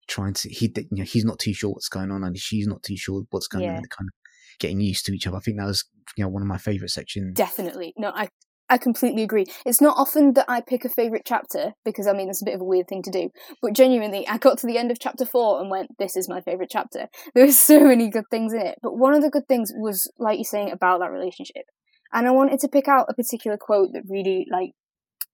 trying 0.07 0.33
to, 0.33 0.49
he, 0.49 0.71
you 0.75 0.87
know, 0.91 1.03
he's 1.03 1.25
not 1.25 1.39
too 1.39 1.53
sure 1.53 1.71
what's 1.71 1.89
going 1.89 2.11
on 2.11 2.23
and 2.23 2.37
she's 2.37 2.67
not 2.67 2.83
too 2.83 2.97
sure 2.97 3.23
what's 3.31 3.47
going 3.47 3.65
on 3.65 3.71
Yeah. 3.71 3.77
and 3.77 3.89
kind 3.89 4.07
of 4.09 4.13
getting 4.59 4.79
used 4.81 5.05
to 5.05 5.13
each 5.13 5.27
other. 5.27 5.37
I 5.37 5.39
think 5.39 5.57
that 5.59 5.65
was, 5.65 5.85
you 6.17 6.23
know, 6.23 6.29
one 6.29 6.41
of 6.41 6.47
my 6.47 6.57
favorite 6.57 6.91
sections. 6.91 7.33
Definitely. 7.35 7.93
No, 7.97 8.11
I 8.13 8.27
I 8.73 8.79
completely 8.79 9.21
agree. 9.21 9.45
It's 9.67 9.81
not 9.81 9.97
often 9.97 10.33
that 10.33 10.49
I 10.49 10.59
pick 10.59 10.83
a 10.83 10.89
favourite 10.89 11.25
chapter 11.27 11.73
because 11.85 12.07
I 12.07 12.13
mean 12.13 12.27
it's 12.27 12.41
a 12.41 12.45
bit 12.45 12.55
of 12.55 12.61
a 12.61 12.65
weird 12.65 12.87
thing 12.87 13.03
to 13.03 13.11
do. 13.11 13.29
But 13.61 13.73
genuinely, 13.73 14.27
I 14.27 14.39
got 14.39 14.57
to 14.59 14.67
the 14.67 14.79
end 14.79 14.89
of 14.89 14.99
chapter 14.99 15.27
four 15.27 15.61
and 15.61 15.69
went, 15.69 15.91
"This 15.99 16.17
is 16.17 16.27
my 16.27 16.41
favourite 16.41 16.71
chapter." 16.71 17.07
There 17.35 17.45
were 17.45 17.51
so 17.69 17.81
many 17.81 18.09
good 18.09 18.25
things 18.31 18.51
in 18.51 18.61
it, 18.61 18.79
but 18.81 18.97
one 18.97 19.13
of 19.13 19.21
the 19.21 19.29
good 19.29 19.47
things 19.47 19.71
was, 19.75 20.11
like 20.17 20.39
you're 20.39 20.45
saying, 20.45 20.71
about 20.71 21.01
that 21.01 21.11
relationship. 21.11 21.65
And 22.11 22.27
I 22.27 22.31
wanted 22.31 22.59
to 22.61 22.67
pick 22.67 22.87
out 22.87 23.05
a 23.09 23.13
particular 23.13 23.57
quote 23.57 23.89
that 23.93 24.05
really, 24.09 24.47
like, 24.51 24.71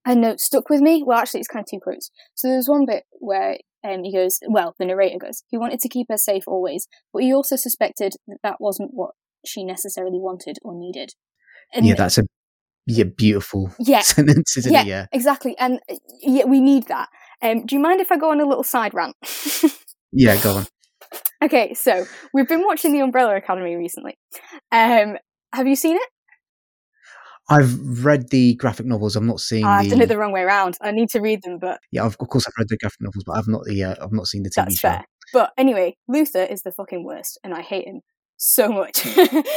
I 0.06 0.16
know 0.16 0.36
stuck 0.36 0.70
with 0.70 0.82
me. 0.82 1.02
Well, 1.06 1.20
actually, 1.20 1.40
it's 1.40 1.48
kind 1.48 1.64
of 1.64 1.70
two 1.72 1.80
quotes. 1.82 2.12
So 2.36 2.50
there's 2.50 2.68
one 2.68 2.86
bit 2.86 3.04
where 3.20 3.58
um, 3.86 4.04
he 4.04 4.14
goes, 4.14 4.40
well, 4.50 4.76
the 4.78 4.86
narrator 4.86 5.18
goes, 5.18 5.44
he 5.48 5.58
wanted 5.58 5.80
to 5.80 5.90
keep 5.90 6.08
her 6.10 6.18
safe 6.18 6.44
always, 6.46 6.90
but 7.14 7.24
he 7.24 7.34
also 7.34 7.56
suspected 7.56 8.16
that 8.28 8.40
that 8.44 8.58
wasn't 8.60 8.92
what 8.94 9.12
she 9.46 9.64
necessarily 9.64 10.20
wanted 10.20 10.58
or 10.62 10.74
needed. 10.76 11.14
And 11.74 11.86
yeah, 11.86 11.96
that's 11.96 12.18
a 12.18 12.24
yeah 12.90 13.06
beautiful 13.06 13.72
Yeah. 13.80 14.02
sentence, 14.02 14.58
isn't 14.58 14.74
Yeah. 14.74 14.82
it? 14.82 14.88
Yeah, 14.88 15.06
exactly, 15.12 15.58
and 15.58 15.80
uh, 15.90 15.96
yeah, 16.22 16.46
we 16.46 16.60
need 16.60 16.88
that. 16.88 17.10
Um, 17.42 17.66
do 17.66 17.76
you 17.76 17.82
mind 17.82 18.02
if 18.02 18.12
I 18.12 18.18
go 18.18 18.32
on 18.32 18.42
a 18.42 18.46
little 18.46 18.64
side 18.64 18.94
rant? 18.94 19.16
yeah. 20.12 20.42
Go 20.42 20.58
on. 20.58 20.68
Okay, 21.42 21.74
so 21.74 22.06
we've 22.34 22.48
been 22.50 22.66
watching 22.66 22.92
The 22.92 23.00
Umbrella 23.00 23.36
Academy 23.38 23.76
recently. 23.76 24.18
Um, 24.74 25.18
have 25.54 25.68
you 25.68 25.76
seen 25.78 25.96
it? 25.96 26.02
I've 27.50 28.06
read 28.06 28.30
the 28.30 28.56
graphic 28.56 28.86
novels. 28.86 29.16
I'm 29.16 29.26
not 29.26 29.40
seeing. 29.40 29.66
Ah, 29.66 29.78
I've 29.78 29.86
the, 29.86 29.90
done 29.92 30.02
it 30.02 30.10
the 30.10 30.18
wrong 30.18 30.32
way 30.32 30.42
around. 30.42 30.78
I 30.82 30.92
need 30.92 31.10
to 31.10 31.20
read 31.20 31.42
them, 31.44 31.58
but 31.60 31.80
Yeah, 31.92 32.04
of, 32.04 32.16
of 32.20 32.28
course 32.28 32.46
I've 32.48 32.54
read 32.60 32.68
the 32.70 32.78
graphic 32.78 33.02
novels, 33.02 33.24
but 33.26 33.38
I've 33.38 33.48
not 33.48 33.64
the. 33.66 33.84
Uh, 33.84 33.96
I've 34.04 34.12
not 34.12 34.28
seen 34.28 34.44
the 34.44 34.50
TV 34.50 34.56
that's 34.56 34.80
show. 34.80 34.90
fair. 34.90 35.06
But 35.34 35.52
anyway, 35.58 35.96
Luther 36.08 36.44
is 36.44 36.62
the 36.64 36.72
fucking 36.72 37.04
worst, 37.04 37.40
and 37.44 37.54
I 37.54 37.62
hate 37.62 37.88
him 37.88 38.02
so 38.38 38.70
much. 38.70 39.06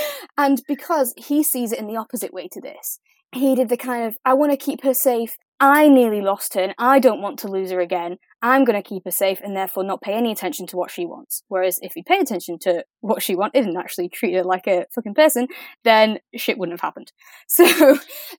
and 0.39 0.63
because 0.69 1.13
he 1.17 1.43
sees 1.43 1.73
it 1.73 1.79
in 1.79 1.87
the 1.87 1.97
opposite 1.97 2.33
way 2.33 2.49
to 2.53 2.61
this, 2.61 2.99
he 3.35 3.55
did 3.55 3.69
the 3.69 3.77
kind 3.77 4.05
of, 4.07 4.17
I 4.25 4.35
want 4.35 4.53
to 4.53 4.57
keep 4.57 4.83
her 4.85 4.95
safe. 4.95 5.37
I 5.61 5.89
nearly 5.89 6.21
lost 6.21 6.55
her, 6.55 6.61
and 6.63 6.75
I 6.77 6.99
don't 6.99 7.23
want 7.23 7.39
to 7.41 7.49
lose 7.49 7.71
her 7.71 7.79
again. 7.81 8.17
I'm 8.43 8.65
going 8.65 8.81
to 8.83 8.87
keep 8.87 9.05
her 9.05 9.13
safe 9.13 9.41
and 9.45 9.57
therefore 9.57 9.85
not 9.85 10.03
pay 10.03 10.15
any 10.15 10.33
attention 10.33 10.67
to 10.69 10.77
what 10.77 10.91
she 10.91 11.07
wants. 11.07 11.45
Whereas 11.47 11.79
if 11.83 11.93
he 11.95 12.03
paid 12.03 12.21
attention 12.21 12.59
to 12.63 12.85
what 13.01 13.23
she 13.23 13.37
wanted 13.37 13.65
and 13.65 13.79
actually 13.79 14.09
treated 14.09 14.39
her 14.39 14.45
like 14.45 14.67
a 14.67 14.87
fucking 14.93 15.15
person, 15.15 15.47
then 15.85 16.19
shit 16.35 16.59
wouldn't 16.59 16.75
have 16.81 16.85
happened. 16.87 17.13
So 17.49 17.65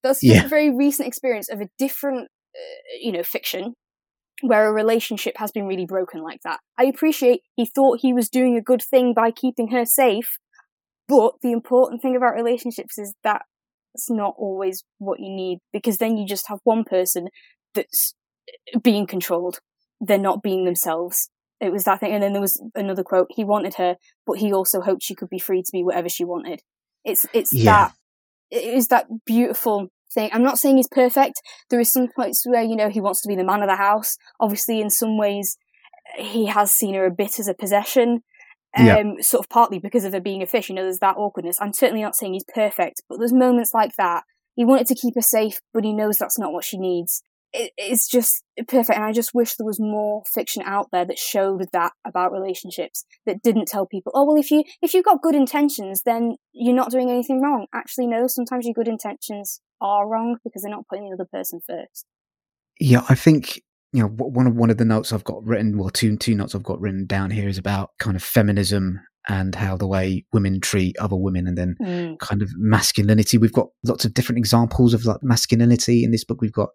that's 0.04 0.20
just 0.20 0.24
Yeah. 0.24 0.46
a 0.46 0.50
very 0.50 0.70
recent 0.76 1.08
experience 1.08 1.50
of 1.50 1.62
a 1.62 1.70
different, 1.78 2.28
uh, 2.56 2.98
you 3.00 3.14
know, 3.14 3.24
fiction 3.24 3.74
where 4.42 4.68
a 4.68 4.74
relationship 4.74 5.36
has 5.38 5.52
been 5.54 5.66
really 5.68 5.86
broken 5.86 6.22
like 6.22 6.42
that. 6.44 6.60
I 6.78 6.86
appreciate 6.86 7.42
he 7.56 7.66
thought 7.66 8.00
he 8.02 8.12
was 8.12 8.28
doing 8.28 8.58
a 8.58 8.62
good 8.62 8.82
thing 8.82 9.14
by 9.14 9.32
keeping 9.32 9.70
her 9.70 9.86
safe, 9.86 10.38
but 11.08 11.36
the 11.42 11.54
important 11.54 12.02
thing 12.02 12.18
about 12.18 12.36
relationships 12.36 12.98
is 12.98 13.14
that 13.24 13.44
it's 13.94 14.10
not 14.10 14.36
always 14.38 14.84
what 14.98 15.20
you 15.20 15.30
need 15.30 15.60
because 15.72 15.98
then 15.98 16.18
you 16.18 16.26
just 16.26 16.48
have 16.48 16.60
one 16.64 16.84
person 16.84 17.28
that's 17.74 18.14
being 18.82 19.08
controlled. 19.08 19.60
They're 20.02 20.18
not 20.18 20.44
being 20.44 20.66
themselves. 20.66 21.30
It 21.62 21.72
was 21.72 21.86
that 21.86 22.00
thing. 22.00 22.12
And 22.14 22.22
then 22.22 22.34
there 22.34 22.42
was 22.42 22.62
another 22.76 23.04
quote. 23.04 23.28
He 23.30 23.44
wanted 23.44 23.76
her, 23.76 23.96
but 24.26 24.40
he 24.40 24.52
also 24.52 24.82
hoped 24.82 25.04
she 25.04 25.16
could 25.16 25.30
be 25.30 25.40
free 25.40 25.62
to 25.62 25.72
be 25.72 25.84
whatever 25.84 26.10
she 26.10 26.26
wanted. 26.26 26.62
It's, 27.06 27.26
it's 27.34 27.54
Yeah. 27.54 27.64
that, 27.64 27.92
it 28.52 28.64
is 28.74 28.88
that 28.90 29.08
beautiful 29.26 29.88
thing. 30.14 30.30
I'm 30.34 30.44
not 30.44 30.60
saying 30.60 30.78
he's 30.78 30.90
perfect. 30.90 31.42
There 31.70 31.80
is 31.80 31.92
some 31.92 32.08
points 32.16 32.44
where, 32.46 32.64
you 32.64 32.76
know, 32.76 32.90
he 32.90 33.02
wants 33.02 33.22
to 33.22 33.28
be 33.28 33.36
the 33.36 33.44
man 33.46 33.62
of 33.62 33.70
the 33.70 33.76
house. 33.78 34.18
Obviously, 34.40 34.82
in 34.82 34.90
some 34.90 35.18
ways, 35.18 35.58
he 36.18 36.48
has 36.48 36.72
seen 36.74 36.96
her 36.96 37.06
a 37.06 37.12
bit 37.12 37.40
as 37.40 37.48
a 37.48 37.54
possession. 37.54 38.24
Um, 38.76 38.86
Yeah. 38.86 39.04
sort 39.22 39.46
of 39.46 39.50
partly 39.50 39.80
because 39.80 40.04
of 40.04 40.14
her 40.14 40.20
being 40.20 40.42
a 40.42 40.48
fish, 40.48 40.70
you 40.70 40.76
know, 40.76 40.84
there's 40.84 41.00
that 41.00 41.18
awkwardness. 41.18 41.58
I'm 41.62 41.74
certainly 41.74 42.02
not 42.02 42.16
saying 42.16 42.34
he's 42.34 42.46
perfect, 42.54 43.02
but 43.08 43.20
there's 43.20 43.34
moments 43.34 43.74
like 43.74 43.96
that. 43.98 44.24
He 44.56 44.66
wanted 44.66 44.88
to 44.88 44.96
keep 44.96 45.16
her 45.16 45.22
safe, 45.22 45.60
but 45.74 45.84
he 45.84 45.94
knows 45.94 46.18
that's 46.18 46.40
not 46.40 46.54
what 46.54 46.64
she 46.64 46.78
needs. 46.78 47.24
It, 47.56 47.72
it's 47.78 48.08
just 48.08 48.44
perfect, 48.68 48.98
and 48.98 49.06
I 49.06 49.12
just 49.12 49.32
wish 49.36 49.56
there 49.56 49.66
was 49.66 49.80
more 49.80 50.24
fiction 50.34 50.64
out 50.66 50.88
there 50.92 51.06
that 51.06 51.20
showed 51.20 51.68
that 51.72 51.92
about 52.04 52.32
relationships. 52.32 53.06
That 53.28 53.44
didn't 53.44 53.68
tell 53.68 53.86
people, 53.86 54.12
oh 54.16 54.26
well, 54.26 54.38
if 54.38 54.50
you 54.50 54.64
if 54.82 54.96
you've 54.96 55.06
got 55.06 55.22
good 55.22 55.36
intentions, 55.36 56.02
then 56.04 56.36
you're 56.52 56.76
not 56.76 56.90
doing 56.90 57.12
anything 57.12 57.42
wrong. 57.42 57.68
Actually, 57.72 58.08
no. 58.08 58.26
Sometimes 58.26 58.66
your 58.66 58.74
good 58.74 58.88
intentions 58.88 59.62
are 59.82 60.08
wrong 60.08 60.38
because 60.44 60.64
they're 60.64 60.72
not 60.72 60.88
putting 60.88 61.06
the 61.08 61.14
other 61.14 61.28
person 61.32 61.60
first. 61.68 62.08
Yeah, 62.80 63.04
I 63.08 63.14
think 63.14 63.62
you 63.94 64.02
know 64.02 64.10
one 64.10 64.48
of 64.48 64.56
one 64.56 64.70
of 64.70 64.78
the 64.78 64.86
notes 64.86 65.14
I've 65.14 65.24
got 65.24 65.44
written, 65.46 65.78
well, 65.78 65.90
two 65.90 66.18
two 66.18 66.36
notes 66.36 66.56
I've 66.56 66.64
got 66.64 66.80
written 66.82 67.06
down 67.06 67.32
here 67.32 67.48
is 67.48 67.58
about 67.58 67.92
kind 68.00 68.16
of 68.16 68.24
feminism 68.24 69.00
and 69.30 69.56
how 69.56 69.78
the 69.78 69.88
way 69.88 70.26
women 70.34 70.60
treat 70.60 70.98
other 71.00 71.16
women, 71.16 71.48
and 71.48 71.58
then 71.58 71.76
Mm. 71.82 72.20
kind 72.20 72.42
of 72.42 72.50
masculinity. 72.58 73.38
We've 73.38 73.54
got 73.54 73.68
lots 73.84 74.04
of 74.06 74.14
different 74.14 74.40
examples 74.40 74.94
of 74.94 75.06
like 75.06 75.24
masculinity 75.24 76.04
in 76.04 76.12
this 76.12 76.26
book. 76.26 76.42
We've 76.42 76.52
got 76.52 76.70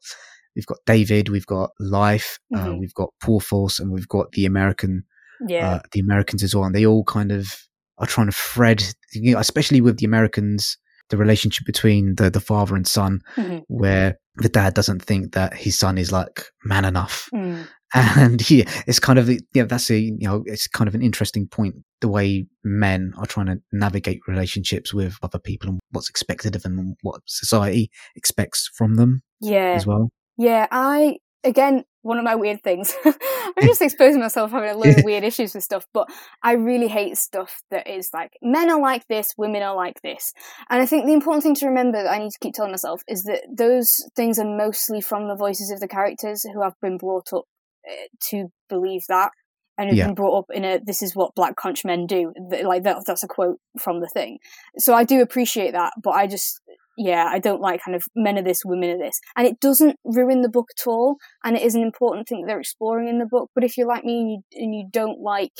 we've 0.56 0.66
got 0.66 0.78
David, 0.86 1.28
we've 1.28 1.46
got 1.46 1.70
Life, 1.78 2.38
uh, 2.54 2.66
Mhm. 2.66 2.80
we've 2.80 2.94
got 2.94 3.10
Poor 3.22 3.38
Force, 3.40 3.78
and 3.78 3.90
we've 3.92 4.08
got 4.08 4.32
the 4.32 4.46
American 4.46 5.04
Yeah, 5.46 5.68
uh, 5.74 5.80
the 5.92 6.00
Americans 6.00 6.42
as 6.42 6.54
well, 6.54 6.64
and 6.64 6.74
they 6.74 6.84
all 6.86 7.04
kind 7.04 7.30
of 7.30 7.54
are 7.98 8.06
trying 8.06 8.26
to 8.28 8.32
thread, 8.32 8.82
you 9.12 9.32
know, 9.34 9.38
especially 9.38 9.80
with 9.80 9.98
the 9.98 10.06
Americans, 10.06 10.76
the 11.10 11.16
relationship 11.16 11.64
between 11.66 12.14
the 12.16 12.28
the 12.30 12.40
father 12.40 12.74
and 12.76 12.86
son, 12.88 13.20
Mhm. 13.36 13.62
where 13.68 14.18
the 14.38 14.48
dad 14.48 14.74
doesn't 14.74 15.02
think 15.02 15.32
that 15.34 15.54
his 15.54 15.78
son 15.78 15.98
is 15.98 16.12
like 16.12 16.42
man 16.64 16.84
enough, 16.84 17.28
Mm. 17.34 17.66
and 17.94 18.50
yeah, 18.50 18.64
it's 18.86 18.98
kind 19.00 19.18
of 19.18 19.30
yeah, 19.54 19.64
that's 19.64 19.90
a 19.90 19.98
you 19.98 20.26
know, 20.28 20.42
it's 20.46 20.66
kind 20.66 20.88
of 20.88 20.94
an 20.94 21.02
interesting 21.02 21.46
point 21.46 21.74
the 22.00 22.08
way 22.08 22.46
men 22.64 23.12
are 23.18 23.26
trying 23.26 23.46
to 23.46 23.60
navigate 23.72 24.20
relationships 24.28 24.94
with 24.94 25.16
other 25.22 25.38
people 25.38 25.70
and 25.70 25.80
what's 25.90 26.08
expected 26.08 26.54
of 26.54 26.62
them 26.62 26.78
and 26.78 26.96
what 27.02 27.20
society 27.26 27.90
expects 28.14 28.70
from 28.74 28.94
them 28.94 29.22
yeah. 29.40 29.72
as 29.74 29.86
well. 29.86 30.10
Yeah, 30.36 30.66
I 30.70 31.16
again 31.44 31.84
one 32.02 32.18
of 32.18 32.24
my 32.24 32.34
weird 32.34 32.62
things. 32.62 32.94
I'm 33.04 33.66
just 33.66 33.82
exposing 33.82 34.20
myself 34.20 34.50
having 34.50 34.70
a 34.70 34.76
load 34.76 34.94
of 34.94 35.02
weird 35.04 35.24
issues 35.24 35.54
with 35.54 35.64
stuff, 35.64 35.86
but 35.92 36.08
I 36.42 36.52
really 36.52 36.88
hate 36.88 37.16
stuff 37.16 37.60
that 37.70 37.86
is 37.86 38.10
like 38.12 38.32
men 38.42 38.70
are 38.70 38.80
like 38.80 39.06
this, 39.08 39.32
women 39.36 39.62
are 39.62 39.74
like 39.74 40.00
this. 40.02 40.32
And 40.70 40.80
I 40.80 40.86
think 40.86 41.06
the 41.06 41.12
important 41.12 41.42
thing 41.42 41.54
to 41.56 41.66
remember 41.66 42.02
that 42.02 42.10
I 42.10 42.18
need 42.18 42.30
to 42.30 42.38
keep 42.40 42.54
telling 42.54 42.72
myself 42.72 43.02
is 43.08 43.24
that 43.24 43.42
those 43.52 44.04
things 44.16 44.38
are 44.38 44.44
mostly 44.44 45.00
from 45.00 45.28
the 45.28 45.36
voices 45.36 45.70
of 45.70 45.80
the 45.80 45.88
characters 45.88 46.42
who 46.42 46.62
have 46.62 46.74
been 46.80 46.98
brought 46.98 47.32
up 47.32 47.44
uh, 47.88 47.92
to 48.30 48.48
believe 48.68 49.02
that 49.08 49.30
and 49.76 49.88
have 49.88 49.96
Yeah. 49.96 50.06
been 50.06 50.14
brought 50.14 50.38
up 50.38 50.46
in 50.52 50.64
a 50.64 50.78
this 50.84 51.02
is 51.02 51.14
what 51.14 51.34
black 51.34 51.56
conch 51.56 51.84
men 51.84 52.06
do. 52.06 52.32
Like 52.64 52.82
that 52.82 53.04
that's 53.06 53.22
a 53.22 53.28
quote 53.28 53.58
from 53.78 54.00
the 54.00 54.08
thing. 54.08 54.38
So 54.76 54.94
I 54.94 55.04
do 55.04 55.20
appreciate 55.22 55.72
that, 55.72 55.92
but 56.02 56.10
I 56.10 56.26
just 56.26 56.60
yeah, 56.98 57.26
I 57.30 57.38
don't 57.38 57.60
like 57.60 57.82
kind 57.82 57.94
of 57.94 58.04
men 58.16 58.36
are 58.36 58.42
this, 58.42 58.64
women 58.64 58.90
are 58.90 58.98
this. 58.98 59.20
And 59.36 59.46
it 59.46 59.60
doesn't 59.60 59.96
ruin 60.04 60.42
the 60.42 60.48
book 60.48 60.66
at 60.76 60.86
all. 60.86 61.16
And 61.44 61.56
it 61.56 61.62
is 61.62 61.76
an 61.76 61.82
important 61.82 62.26
thing 62.26 62.42
that 62.42 62.48
they're 62.48 62.60
exploring 62.60 63.08
in 63.08 63.18
the 63.18 63.26
book. 63.26 63.50
But 63.54 63.62
if 63.62 63.78
you're 63.78 63.86
like 63.86 64.04
me 64.04 64.20
and 64.20 64.30
you, 64.30 64.40
and 64.64 64.74
you 64.74 64.88
don't 64.92 65.20
like 65.20 65.52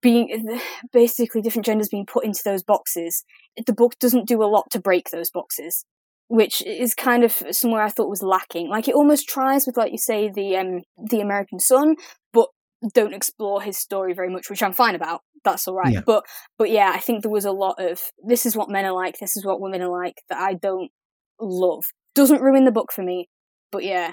being, 0.00 0.60
basically 0.92 1.42
different 1.42 1.66
genders 1.66 1.88
being 1.88 2.06
put 2.06 2.24
into 2.24 2.40
those 2.44 2.62
boxes, 2.62 3.24
the 3.66 3.72
book 3.72 3.98
doesn't 3.98 4.28
do 4.28 4.42
a 4.42 4.46
lot 4.46 4.70
to 4.70 4.80
break 4.80 5.10
those 5.10 5.30
boxes. 5.30 5.84
Which 6.28 6.62
is 6.62 6.94
kind 6.94 7.22
of 7.22 7.42
somewhere 7.50 7.82
I 7.82 7.90
thought 7.90 8.08
was 8.08 8.22
lacking. 8.22 8.70
Like 8.70 8.88
it 8.88 8.94
almost 8.94 9.28
tries 9.28 9.66
with, 9.66 9.76
like 9.76 9.92
you 9.92 9.98
say, 9.98 10.30
the 10.30 10.56
um 10.56 10.80
the 10.96 11.20
American 11.20 11.58
son, 11.58 11.96
but 12.32 12.48
don't 12.92 13.14
explore 13.14 13.62
his 13.62 13.78
story 13.78 14.12
very 14.14 14.28
much, 14.30 14.50
which 14.50 14.62
I'm 14.62 14.72
fine 14.72 14.94
about. 14.94 15.22
That's 15.44 15.66
all 15.68 15.74
right. 15.74 15.92
Yeah. 15.92 16.00
But 16.04 16.24
but 16.58 16.70
yeah, 16.70 16.92
I 16.94 16.98
think 17.00 17.22
there 17.22 17.30
was 17.30 17.44
a 17.44 17.52
lot 17.52 17.76
of 17.78 18.00
this 18.26 18.46
is 18.46 18.56
what 18.56 18.70
men 18.70 18.84
are 18.84 18.92
like, 18.92 19.18
this 19.18 19.36
is 19.36 19.44
what 19.44 19.60
women 19.60 19.82
are 19.82 19.90
like 19.90 20.22
that 20.28 20.38
I 20.38 20.54
don't 20.54 20.90
love. 21.40 21.84
Doesn't 22.14 22.42
ruin 22.42 22.64
the 22.64 22.72
book 22.72 22.92
for 22.92 23.02
me, 23.02 23.28
but 23.72 23.84
yeah. 23.84 24.12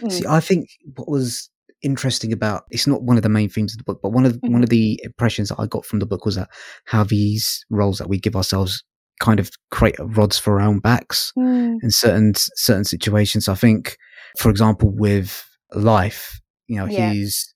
Mm. 0.00 0.12
See, 0.12 0.24
I 0.28 0.40
think 0.40 0.68
what 0.96 1.08
was 1.08 1.50
interesting 1.82 2.32
about 2.32 2.64
it's 2.70 2.86
not 2.86 3.02
one 3.02 3.16
of 3.16 3.22
the 3.22 3.28
main 3.30 3.48
themes 3.48 3.72
of 3.72 3.78
the 3.78 3.84
book, 3.84 4.00
but 4.02 4.10
one 4.10 4.26
of 4.26 4.32
Mhm. 4.34 4.52
one 4.52 4.62
of 4.62 4.68
the 4.68 5.00
impressions 5.02 5.48
that 5.48 5.58
I 5.58 5.66
got 5.66 5.84
from 5.86 5.98
the 5.98 6.06
book 6.06 6.24
was 6.26 6.34
that 6.36 6.48
how 6.84 7.04
these 7.04 7.64
roles 7.70 7.98
that 7.98 8.08
we 8.08 8.18
give 8.18 8.36
ourselves 8.36 8.84
kind 9.20 9.40
of 9.40 9.50
create 9.70 9.96
rods 9.98 10.38
for 10.38 10.60
our 10.60 10.66
own 10.66 10.78
backs 10.80 11.32
Mm. 11.38 11.78
in 11.82 11.90
certain 11.90 12.32
certain 12.36 12.84
situations. 12.84 13.48
I 13.48 13.54
think, 13.54 13.96
for 14.38 14.50
example, 14.50 14.90
with 14.94 15.44
life, 15.74 16.40
you 16.68 16.76
know, 16.76 16.86
Yeah. 16.86 17.12
his 17.12 17.52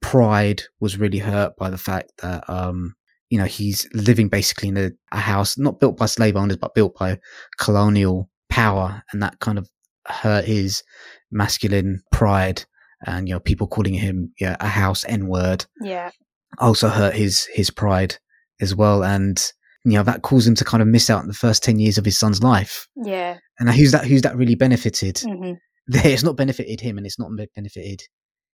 pride 0.00 0.62
was 0.80 0.98
really 0.98 1.18
hurt 1.18 1.56
by 1.56 1.70
the 1.70 1.78
fact 1.78 2.10
that 2.22 2.42
um 2.48 2.94
you 3.28 3.38
know 3.38 3.44
he's 3.44 3.88
living 3.94 4.28
basically 4.28 4.68
in 4.68 4.76
a, 4.76 4.90
a 5.12 5.18
house 5.18 5.56
not 5.58 5.78
built 5.80 5.96
by 5.96 6.06
slave 6.06 6.36
owners 6.36 6.56
but 6.56 6.74
built 6.74 6.96
by 6.98 7.18
colonial 7.58 8.28
power. 8.48 9.02
And 9.12 9.22
that 9.22 9.38
kind 9.38 9.58
of 9.58 9.68
hurt 10.06 10.44
his 10.44 10.82
masculine 11.30 12.02
pride 12.12 12.64
and 13.06 13.28
you 13.28 13.34
know 13.34 13.40
people 13.40 13.66
calling 13.68 13.94
him 13.94 14.32
yeah 14.40 14.56
a 14.60 14.66
house 14.66 15.04
n 15.06 15.26
word 15.28 15.64
Yeah. 15.80 16.10
also 16.58 16.88
hurt 16.88 17.14
his 17.14 17.44
his 17.54 17.70
pride 17.70 18.16
as 18.60 18.74
well. 18.74 19.04
And 19.04 19.40
you 19.84 19.92
know 19.92 20.02
that 20.02 20.22
caused 20.22 20.48
him 20.48 20.54
to 20.56 20.64
kind 20.64 20.82
of 20.82 20.88
miss 20.88 21.08
out 21.08 21.20
on 21.22 21.28
the 21.28 21.34
first 21.34 21.62
10 21.62 21.78
years 21.78 21.96
of 21.98 22.04
his 22.04 22.18
son's 22.18 22.42
life. 22.42 22.88
Yeah. 22.96 23.38
and 23.58 23.70
who's 23.70 23.92
that 23.92 24.04
who's 24.06 24.22
that 24.22 24.36
really 24.36 24.54
benefited? 24.56 25.18
Hmm 25.20 25.52
it's 25.92 26.22
not 26.22 26.36
benefited 26.36 26.80
him 26.80 26.98
and 26.98 27.06
it's 27.06 27.18
not 27.18 27.30
benefited 27.56 28.02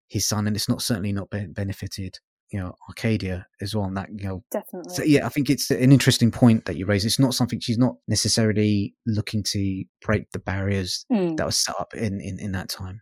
his 0.08 0.28
son 0.28 0.48
and 0.48 0.56
it's 0.56 0.70
not 0.70 0.82
certainly 0.82 1.12
not 1.14 1.30
be- 1.30 1.48
benefited 1.48 2.20
you 2.52 2.60
know 2.60 2.74
arcadia 2.88 3.48
as 3.62 3.76
well 3.76 3.86
and 3.86 3.98
that 3.98 4.08
you 4.16 4.28
know 4.28 4.44
Definitely. 4.52 4.94
so 4.94 5.04
yeah 5.04 5.26
i 5.26 5.30
think 5.30 5.50
it's 5.50 5.72
an 5.72 5.92
interesting 5.92 6.30
point 6.32 6.66
that 6.66 6.76
you 6.78 6.86
raise 6.86 7.04
it's 7.04 7.18
not 7.20 7.34
something 7.34 7.60
she's 7.60 7.78
not 7.80 7.96
necessarily 8.08 8.94
looking 9.08 9.42
to 9.52 9.84
break 10.02 10.30
the 10.32 10.40
barriers 10.40 11.06
Mm. 11.12 11.38
that 11.38 11.46
was 11.46 11.58
set 11.58 11.76
up 11.80 11.94
in 11.96 12.22
in, 12.22 12.40
in 12.40 12.52
that 12.52 12.70
time 12.70 13.02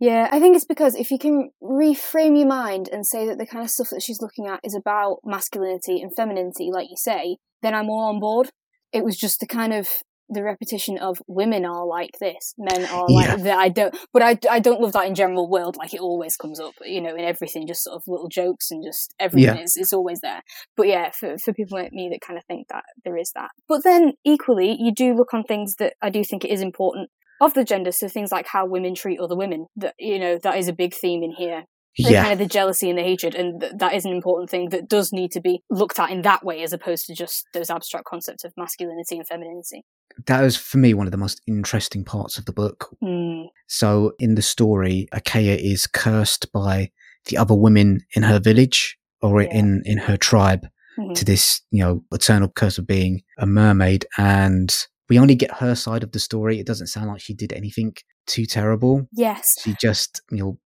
Yeah, 0.00 0.28
I 0.30 0.38
think 0.38 0.54
it's 0.54 0.64
because 0.64 0.94
if 0.94 1.10
you 1.10 1.18
can 1.18 1.50
reframe 1.60 2.38
your 2.38 2.46
mind 2.46 2.88
and 2.92 3.04
say 3.04 3.26
that 3.26 3.38
the 3.38 3.46
kind 3.46 3.64
of 3.64 3.70
stuff 3.70 3.88
that 3.90 4.00
she's 4.02 4.22
looking 4.22 4.46
at 4.46 4.60
is 4.62 4.76
about 4.76 5.18
masculinity 5.24 6.00
and 6.00 6.14
femininity, 6.14 6.70
like 6.72 6.86
you 6.88 6.96
say, 6.96 7.38
then 7.62 7.74
I'm 7.74 7.90
all 7.90 8.04
on 8.12 8.20
board. 8.20 8.46
It 8.92 9.02
was 9.04 9.16
just 9.16 9.40
the 9.40 9.46
kind 9.48 9.72
of 9.74 9.88
the 10.28 10.42
repetition 10.42 10.98
of 10.98 11.22
women 11.26 11.64
are 11.64 11.86
like 11.86 12.18
this, 12.20 12.54
men 12.58 12.84
are 12.86 13.06
Yeah. 13.08 13.34
like 13.34 13.42
that. 13.44 13.58
I 13.58 13.68
don't, 13.68 13.96
but 14.12 14.22
I, 14.22 14.38
I 14.50 14.60
don't 14.60 14.80
love 14.80 14.92
that 14.92 15.06
in 15.06 15.14
general 15.14 15.48
world. 15.48 15.76
Like 15.76 15.94
it 15.94 16.00
always 16.00 16.36
comes 16.36 16.60
up, 16.60 16.74
you 16.84 17.00
know, 17.00 17.14
in 17.14 17.24
everything, 17.24 17.66
just 17.66 17.84
sort 17.84 17.96
of 17.96 18.02
little 18.06 18.28
jokes 18.28 18.70
and 18.70 18.84
just 18.84 19.14
everything 19.18 19.56
Yeah. 19.56 19.62
is, 19.62 19.76
is 19.76 19.92
always 19.92 20.20
there. 20.20 20.42
But 20.76 20.88
yeah, 20.88 21.10
for, 21.10 21.38
for 21.38 21.52
people 21.52 21.78
like 21.78 21.92
me 21.92 22.08
that 22.12 22.20
kind 22.20 22.38
of 22.38 22.44
think 22.44 22.68
that 22.68 22.84
there 23.04 23.16
is 23.16 23.32
that. 23.34 23.50
But 23.68 23.84
then 23.84 24.12
equally, 24.24 24.76
you 24.78 24.92
do 24.92 25.14
look 25.14 25.32
on 25.34 25.44
things 25.44 25.76
that 25.76 25.94
I 26.02 26.10
do 26.10 26.22
think 26.24 26.44
it 26.44 26.50
is 26.50 26.60
important 26.60 27.10
of 27.40 27.54
the 27.54 27.64
gender. 27.64 27.92
So 27.92 28.08
things 28.08 28.32
like 28.32 28.46
how 28.48 28.66
women 28.66 28.94
treat 28.94 29.20
other 29.20 29.36
women, 29.36 29.66
that, 29.76 29.94
you 29.98 30.18
know, 30.18 30.38
that 30.42 30.56
is 30.58 30.68
a 30.68 30.72
big 30.72 30.94
theme 30.94 31.22
in 31.22 31.32
here. 31.32 31.64
The 31.98 32.12
yeah, 32.12 32.22
kind 32.22 32.32
of 32.32 32.38
the 32.38 32.46
jealousy 32.46 32.88
and 32.88 32.98
the 32.98 33.02
hatred, 33.02 33.34
and 33.34 33.60
th- 33.60 33.72
that 33.78 33.92
is 33.94 34.04
an 34.04 34.12
important 34.12 34.50
thing 34.50 34.68
that 34.70 34.88
does 34.88 35.12
need 35.12 35.32
to 35.32 35.40
be 35.40 35.62
looked 35.70 35.98
at 35.98 36.10
in 36.10 36.22
that 36.22 36.44
way, 36.44 36.62
as 36.62 36.72
opposed 36.72 37.06
to 37.06 37.14
just 37.14 37.46
those 37.52 37.70
abstract 37.70 38.04
concepts 38.06 38.44
of 38.44 38.52
masculinity 38.56 39.16
and 39.16 39.26
femininity. 39.26 39.84
that 40.26 40.40
was 40.42 40.56
for 40.56 40.78
me 40.78 40.94
one 40.94 41.06
of 41.06 41.10
the 41.12 41.16
most 41.16 41.40
interesting 41.46 42.04
parts 42.04 42.38
of 42.38 42.44
the 42.44 42.52
book. 42.52 42.88
Mm, 43.02 43.46
So 43.68 44.12
in 44.18 44.34
the 44.34 44.42
story, 44.42 45.08
Aycayia 45.12 45.56
is 45.58 45.86
cursed 45.86 46.50
by 46.52 46.90
the 47.26 47.36
other 47.36 47.54
women 47.54 48.00
in 48.16 48.22
her 48.24 48.40
village 48.40 48.98
or 49.22 49.42
Yeah. 49.42 49.54
in 49.58 49.82
in 49.84 49.98
her 49.98 50.16
tribe 50.16 50.66
mhm. 50.98 51.14
to 51.14 51.24
this, 51.24 51.62
you 51.70 51.82
know, 51.84 52.04
eternal 52.12 52.48
curse 52.48 52.78
of 52.78 52.86
being 52.86 53.22
a 53.38 53.46
mermaid. 53.46 54.06
And 54.16 54.74
we 55.08 55.18
only 55.18 55.34
get 55.36 55.58
her 55.62 55.74
side 55.74 56.02
of 56.02 56.12
the 56.12 56.18
story. 56.20 56.58
It 56.58 56.66
doesn't 56.66 56.88
sound 56.88 57.08
like 57.08 57.20
she 57.20 57.34
did 57.34 57.52
anything 57.52 57.94
too 58.26 58.44
terrible. 58.46 59.06
Yes, 59.12 59.54
She 59.62 59.74
just, 59.80 60.20
you 60.30 60.38
know, 60.38 60.58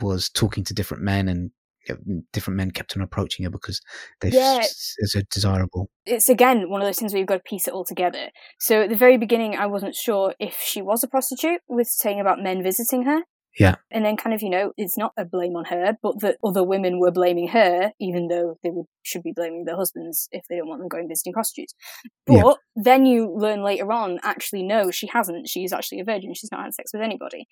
was 0.00 0.28
talking 0.28 0.64
to 0.64 0.74
different 0.74 1.02
men 1.02 1.28
and 1.28 1.50
different 2.32 2.56
men 2.58 2.70
kept 2.70 2.94
on 2.96 3.02
approaching 3.02 3.44
her 3.44 3.50
because 3.50 3.80
they 4.20 4.28
Yeah. 4.28 4.58
s- 4.60 4.94
as 5.02 5.14
a 5.14 5.22
desirable. 5.24 5.88
it's 6.04 6.28
again 6.28 6.68
one 6.68 6.80
of 6.82 6.86
those 6.86 6.98
things 6.98 7.12
where 7.12 7.18
you've 7.18 7.26
got 7.28 7.36
to 7.36 7.42
piece 7.42 7.66
it 7.66 7.72
all 7.74 7.84
together. 7.84 8.28
So 8.58 8.82
at 8.82 8.90
the 8.90 8.96
very 8.96 9.16
beginning, 9.16 9.56
I 9.56 9.66
wasn't 9.66 9.94
sure 9.94 10.34
if 10.38 10.60
she 10.60 10.82
was 10.82 11.02
a 11.02 11.08
prostitute, 11.08 11.60
with 11.68 11.88
saying 11.88 12.20
about 12.20 12.38
men 12.42 12.62
visiting 12.62 13.04
her. 13.04 13.22
Yeah. 13.58 13.76
And 13.90 14.04
then 14.04 14.16
kind 14.16 14.32
of, 14.32 14.42
you 14.42 14.50
know, 14.50 14.72
it's 14.76 14.96
not 14.96 15.12
a 15.16 15.24
blame 15.24 15.56
on 15.56 15.64
her, 15.64 15.96
but 16.02 16.20
that 16.20 16.36
other 16.44 16.62
women 16.62 17.00
were 17.00 17.10
blaming 17.10 17.48
her, 17.48 17.92
even 17.98 18.28
though 18.28 18.58
they 18.62 18.70
would, 18.70 18.86
should 19.02 19.22
be 19.24 19.32
blaming 19.34 19.64
their 19.64 19.74
husbands 19.76 20.28
if 20.30 20.44
they 20.48 20.56
don't 20.56 20.68
want 20.68 20.80
them 20.80 20.88
going 20.88 21.08
visiting 21.08 21.32
prostitutes. 21.32 21.74
But 22.26 22.34
Yeah. 22.36 22.52
then 22.76 23.06
you 23.06 23.28
learn 23.34 23.64
later 23.64 23.90
on, 23.90 24.20
actually, 24.22 24.62
no, 24.62 24.90
she 24.92 25.08
hasn't. 25.08 25.48
She's 25.48 25.72
actually 25.72 25.98
a 26.00 26.04
virgin. 26.04 26.32
She's 26.34 26.52
not 26.52 26.62
had 26.62 26.74
sex 26.74 26.92
with 26.92 27.02
anybody. 27.02 27.48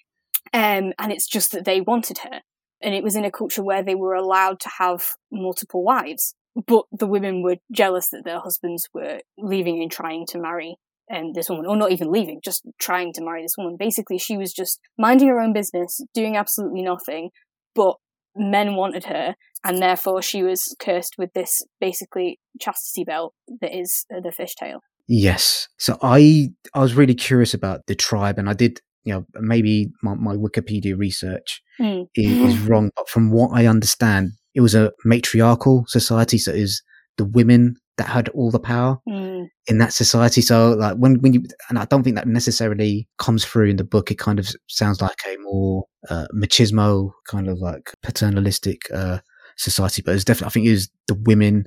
Um, 0.52 0.92
and 0.98 1.12
it's 1.12 1.26
just 1.26 1.52
that 1.52 1.64
they 1.64 1.80
wanted 1.80 2.18
her. 2.18 2.40
And 2.80 2.94
it 2.94 3.02
was 3.02 3.16
in 3.16 3.24
a 3.24 3.30
culture 3.30 3.62
where 3.62 3.82
they 3.82 3.94
were 3.94 4.14
allowed 4.14 4.60
to 4.60 4.70
have 4.78 5.04
multiple 5.32 5.82
wives 5.82 6.34
but 6.66 6.84
the 6.92 7.06
women 7.06 7.42
were 7.42 7.56
jealous 7.72 8.08
that 8.10 8.24
their 8.24 8.40
husbands 8.40 8.88
were 8.92 9.20
leaving 9.38 9.82
and 9.82 9.90
trying 9.90 10.26
to 10.26 10.38
marry 10.38 10.76
um, 11.14 11.32
this 11.32 11.48
woman, 11.48 11.66
or 11.66 11.76
not 11.76 11.92
even 11.92 12.10
leaving, 12.10 12.40
just 12.44 12.62
trying 12.78 13.12
to 13.14 13.24
marry 13.24 13.42
this 13.42 13.56
woman. 13.56 13.76
Basically, 13.78 14.18
she 14.18 14.36
was 14.36 14.52
just 14.52 14.80
minding 14.98 15.28
her 15.28 15.40
own 15.40 15.52
business, 15.52 16.00
doing 16.14 16.36
absolutely 16.36 16.82
nothing, 16.82 17.30
but 17.74 17.96
men 18.36 18.74
wanted 18.74 19.04
her, 19.04 19.34
and 19.64 19.80
therefore 19.80 20.20
she 20.20 20.42
was 20.42 20.74
cursed 20.78 21.14
with 21.16 21.32
this 21.32 21.62
basically 21.80 22.38
chastity 22.60 23.04
belt 23.04 23.34
that 23.60 23.76
is 23.76 24.04
the 24.10 24.32
fishtail. 24.38 24.80
Yes. 25.06 25.68
So 25.78 25.96
I 26.02 26.50
I 26.74 26.80
was 26.80 26.94
really 26.94 27.14
curious 27.14 27.54
about 27.54 27.86
the 27.86 27.94
tribe, 27.94 28.38
and 28.38 28.48
I 28.48 28.52
did. 28.52 28.80
You 29.08 29.14
know, 29.14 29.26
maybe 29.40 29.90
my, 30.02 30.14
my 30.14 30.34
Wikipedia 30.36 30.96
research 30.98 31.62
Mm. 31.80 32.06
is, 32.16 32.38
is 32.48 32.58
wrong, 32.68 32.90
but 32.96 33.08
from 33.08 33.30
what 33.30 33.50
I 33.54 33.66
understand, 33.66 34.32
it 34.54 34.60
was 34.60 34.74
a 34.74 34.90
matriarchal 35.04 35.84
society. 35.86 36.36
So 36.36 36.52
it 36.52 36.60
was 36.62 36.82
the 37.18 37.24
women 37.24 37.76
that 37.98 38.08
had 38.08 38.28
all 38.30 38.50
the 38.50 38.58
power 38.58 38.98
Mm. 39.08 39.46
in 39.68 39.78
that 39.78 39.92
society. 39.92 40.40
So 40.40 40.72
like 40.72 40.96
when 40.96 41.20
when 41.20 41.32
you 41.34 41.44
and 41.68 41.78
I 41.78 41.84
don't 41.84 42.02
think 42.02 42.16
that 42.16 42.26
necessarily 42.26 43.08
comes 43.18 43.44
through 43.44 43.68
in 43.70 43.76
the 43.76 43.84
book. 43.84 44.10
It 44.10 44.18
kind 44.18 44.38
of 44.40 44.48
sounds 44.66 45.00
like 45.00 45.20
a 45.26 45.36
more 45.40 45.84
uh, 46.10 46.26
machismo 46.34 47.12
kind 47.28 47.48
of 47.48 47.58
like 47.58 47.92
paternalistic 48.02 48.80
uh, 48.92 49.18
society. 49.56 50.02
But 50.02 50.14
it's 50.16 50.24
definitely 50.24 50.48
I 50.50 50.52
think 50.54 50.66
it 50.66 50.72
was 50.72 50.90
the 51.06 51.14
women 51.30 51.64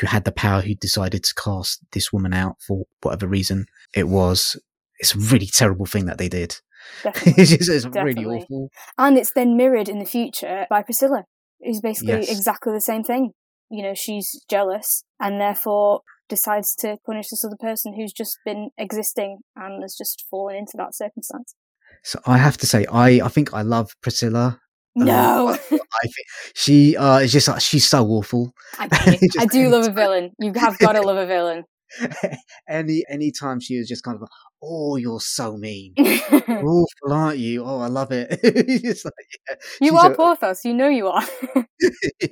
who 0.00 0.06
had 0.08 0.24
the 0.24 0.32
power 0.32 0.60
who 0.60 0.74
decided 0.74 1.22
to 1.24 1.34
cast 1.34 1.78
this 1.92 2.12
woman 2.12 2.32
out 2.32 2.56
for 2.66 2.84
whatever 3.02 3.28
reason 3.28 3.66
it 3.94 4.08
was. 4.08 4.56
It's 4.98 5.14
a 5.14 5.18
really 5.18 5.46
terrible 5.46 5.86
thing 5.86 6.06
that 6.06 6.18
they 6.18 6.28
did. 6.28 6.56
Definitely. 7.02 7.42
it's 7.42 7.50
just, 7.50 7.68
it's 7.70 7.86
really 7.96 8.24
awful. 8.24 8.68
And 8.98 9.18
it's 9.18 9.32
then 9.32 9.56
mirrored 9.56 9.88
in 9.88 9.98
the 9.98 10.04
future 10.04 10.66
by 10.70 10.82
Priscilla, 10.82 11.24
who's 11.62 11.80
basically 11.80 12.14
Yes. 12.14 12.30
exactly 12.30 12.72
the 12.72 12.80
same 12.80 13.02
thing. 13.04 13.30
You 13.70 13.82
know, 13.82 13.94
she's 13.94 14.44
jealous 14.50 15.04
and 15.18 15.40
therefore 15.40 16.00
decides 16.28 16.74
to 16.76 16.96
punish 17.06 17.28
this 17.30 17.44
other 17.44 17.56
person 17.58 17.94
who's 17.94 18.12
just 18.12 18.38
been 18.44 18.70
existing 18.78 19.38
and 19.56 19.82
has 19.82 19.94
just 19.96 20.24
fallen 20.30 20.56
into 20.56 20.72
that 20.76 20.94
circumstance. 20.94 21.54
So 22.02 22.18
I 22.26 22.38
have 22.38 22.56
to 22.58 22.66
say, 22.66 22.84
I 22.92 23.20
I 23.24 23.28
think 23.28 23.52
I 23.54 23.62
love 23.62 23.90
Priscilla. 24.02 24.58
Um, 24.98 25.06
No, 25.06 25.48
I 25.56 25.56
think 25.56 26.26
she 26.54 26.96
uh 26.96 27.18
is 27.18 27.32
just 27.32 27.48
like 27.48 27.60
she's 27.60 27.88
so 27.88 28.06
awful. 28.06 28.52
I. 28.78 28.88
Just 29.22 29.38
I 29.40 29.46
do 29.46 29.68
love 29.68 29.86
a 29.86 29.90
villain. 29.92 30.32
You 30.38 30.52
have 30.56 30.78
got 30.78 30.92
to 30.92 31.00
love 31.02 31.16
a 31.16 31.26
villain. 31.26 31.64
any 32.68 33.04
any 33.08 33.30
time 33.30 33.60
she 33.60 33.78
was 33.78 33.88
just 33.88 34.02
kind 34.02 34.14
of 34.14 34.22
like, 34.22 34.30
oh, 34.62 34.96
you're 34.96 35.20
so 35.20 35.56
mean. 35.56 35.94
Awful, 35.98 36.86
aren't 37.10 37.38
you? 37.38 37.64
Oh, 37.64 37.78
I 37.80 37.88
love 37.88 38.12
it. 38.12 38.28
it's 38.42 39.04
like, 39.04 39.14
yeah, 39.48 39.56
you 39.80 39.90
she's 39.92 39.98
are 40.00 40.12
a- 40.12 40.16
Porthos. 40.16 40.64
You 40.64 40.74
know 40.74 40.88
you 40.88 41.08
are. 41.08 41.22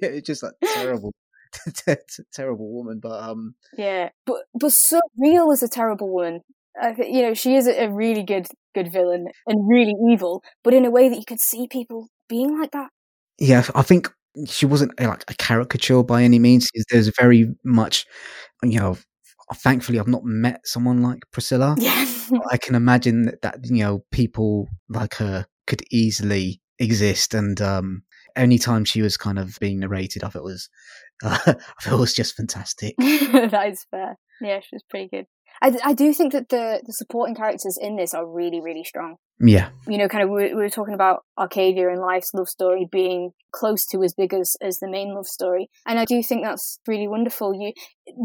yeah, 0.01 0.21
just 0.21 0.43
like 0.43 0.55
terrible, 0.75 1.15
terrible 2.33 2.73
woman. 2.73 3.01
But 3.01 3.23
um, 3.23 3.55
yeah, 3.77 4.11
but 4.27 4.43
but 4.55 4.73
so 4.73 5.01
real 5.19 5.51
as 5.53 5.63
a 5.63 5.69
terrible 5.69 6.13
woman. 6.13 6.41
You 6.99 7.23
know, 7.23 7.35
she 7.35 7.57
is 7.57 7.67
a 7.67 7.85
a 7.85 7.91
really 7.91 8.23
good 8.23 8.47
good 8.75 8.93
villain 8.93 9.27
and 9.47 9.69
really 9.69 9.95
evil, 10.11 10.43
but 10.63 10.73
in 10.75 10.85
a 10.85 10.91
way 10.91 11.09
that 11.09 11.17
you 11.19 11.25
could 11.27 11.41
see 11.41 11.67
people 11.69 12.09
being 12.29 12.59
like 12.59 12.71
that. 12.73 12.91
yeah, 13.39 13.65
I 13.75 13.83
think 13.83 14.09
she 14.47 14.65
wasn't 14.67 14.99
like 15.01 15.25
a 15.29 15.35
caricature 15.35 16.03
by 16.05 16.23
any 16.23 16.39
means. 16.39 16.69
There's 16.91 17.09
very 17.19 17.53
much, 17.65 18.07
you 18.63 18.79
know. 18.79 18.97
Thankfully, 19.55 19.99
I've 19.99 20.09
not 20.09 20.25
met 20.25 20.67
someone 20.67 21.03
like 21.03 21.23
Priscilla. 21.33 21.77
Yeah. 22.31 22.39
I 22.53 22.59
can 22.59 22.77
imagine 22.77 23.25
that, 23.25 23.43
that 23.43 23.59
you 23.65 23.83
know 23.83 24.05
people 24.13 24.69
like 24.89 25.15
her 25.15 25.47
could 25.67 25.83
easily 25.91 26.61
exist, 26.79 27.35
and 27.35 27.61
um, 27.61 28.05
anytime 28.37 28.85
she 28.85 29.03
was 29.03 29.17
kind 29.17 29.37
of 29.37 29.59
being 29.61 29.81
narrated, 29.81 30.23
I 30.23 30.29
thought 30.29 30.41
it 30.41 30.45
was, 30.45 30.69
uh, 31.25 31.39
I 31.47 31.53
thought 31.83 31.95
it 31.95 31.99
was 31.99 32.15
just 32.15 32.37
fantastic. 32.37 32.95
that 32.99 33.69
is 33.69 33.85
fair. 33.91 34.17
Yeah, 34.41 34.61
she 34.61 34.77
was 34.77 34.85
pretty 34.89 35.09
good. 35.09 35.27
I, 35.63 35.77
I 35.85 35.93
do 35.93 36.15
think 36.15 36.33
that 36.33 36.49
the, 36.49 36.83
the 36.87 36.93
supporting 36.93 37.35
characters 37.35 37.79
in 37.81 37.97
this 37.97 38.15
are 38.15 38.27
really, 38.27 38.61
really 38.61 38.85
strong. 38.85 39.17
Yeah, 39.43 39.71
You 39.87 39.97
know, 39.97 40.09
kind 40.09 40.25
of, 40.25 40.31
we, 40.31 40.55
we 40.55 40.61
were 40.61 40.71
talking 40.71 40.95
about 40.95 41.25
Arcadia 41.39 41.89
and 41.89 42.01
life's 42.01 42.33
love 42.35 42.49
story 42.49 42.87
being 42.91 43.31
close 43.53 43.87
to 43.87 44.03
as 44.03 44.13
big 44.13 44.35
as, 44.35 44.55
as 44.61 44.79
the 44.79 44.89
main 44.89 45.15
love 45.15 45.27
story. 45.27 45.71
And 45.87 45.99
I 45.99 46.05
do 46.05 46.23
think 46.23 46.45
that's 46.45 46.79
really 46.87 47.09
wonderful. 47.09 47.55
You, 47.55 47.73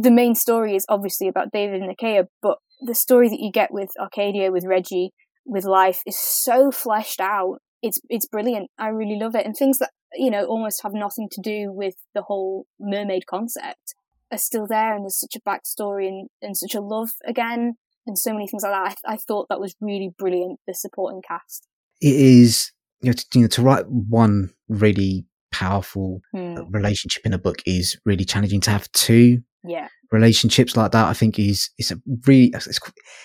the 0.01 0.11
main 0.11 0.35
story 0.35 0.75
is 0.75 0.85
obviously 0.89 1.27
about 1.27 1.51
David 1.53 1.81
and 1.81 1.95
Aycayia, 1.95 2.25
but 2.41 2.57
the 2.81 2.95
story 2.95 3.29
that 3.29 3.39
you 3.39 3.51
get 3.51 3.71
with 3.71 3.89
Arcadia, 3.99 4.51
with 4.51 4.65
Reggie, 4.65 5.11
with 5.45 5.63
life 5.63 6.01
is 6.05 6.19
so 6.19 6.69
fleshed 6.71 7.21
out. 7.21 7.59
It's, 7.81 7.99
it's 8.09 8.27
brilliant. 8.27 8.69
I 8.77 8.89
really 8.89 9.17
love 9.17 9.35
it. 9.35 9.45
And 9.45 9.55
things 9.55 9.77
that, 9.77 9.91
you 10.13 10.29
know, 10.29 10.45
almost 10.45 10.83
have 10.83 10.93
nothing 10.93 11.29
to 11.31 11.41
do 11.41 11.71
with 11.71 11.95
the 12.13 12.23
whole 12.23 12.65
mermaid 12.79 13.25
concept 13.25 13.95
are 14.35 14.39
still 14.39 14.67
there 14.67 14.95
and 14.95 15.03
there's 15.03 15.19
such 15.19 15.35
a 15.35 15.41
backstory 15.49 16.07
and, 16.07 16.29
and 16.41 16.55
such 16.55 16.75
a 16.75 16.81
love 16.81 17.09
again 17.25 17.73
and 18.07 18.17
so 18.17 18.31
many 18.33 18.47
things 18.47 18.63
like 18.63 18.71
that. 18.71 18.97
I, 19.07 19.13
I 19.13 19.17
thought 19.17 19.47
that 19.49 19.59
was 19.59 19.75
really 19.81 20.11
brilliant, 20.17 20.59
the 20.67 20.73
supporting 20.73 21.21
cast. 21.27 21.67
it 22.01 22.15
is. 22.15 22.71
You 23.01 23.09
know, 23.09 23.13
to, 23.13 23.25
you 23.35 23.41
know, 23.41 23.47
to 23.47 23.61
write 23.61 23.85
one 23.87 24.51
really 24.69 25.25
powerful 25.51 26.21
Hmm. 26.33 26.55
relationship 26.71 27.25
in 27.25 27.33
a 27.33 27.37
book 27.37 27.61
is 27.65 27.97
really 28.05 28.25
challenging. 28.25 28.61
To 28.61 28.71
have 28.71 28.91
two 28.93 29.41
Yeah. 29.63 29.87
relationships 30.11 30.75
like 30.77 30.91
that, 30.91 31.05
I 31.07 31.13
think 31.13 31.37
is 31.37 31.69
is 31.77 31.91
a 31.91 31.97
really 32.25 32.51
it's, 32.55 32.67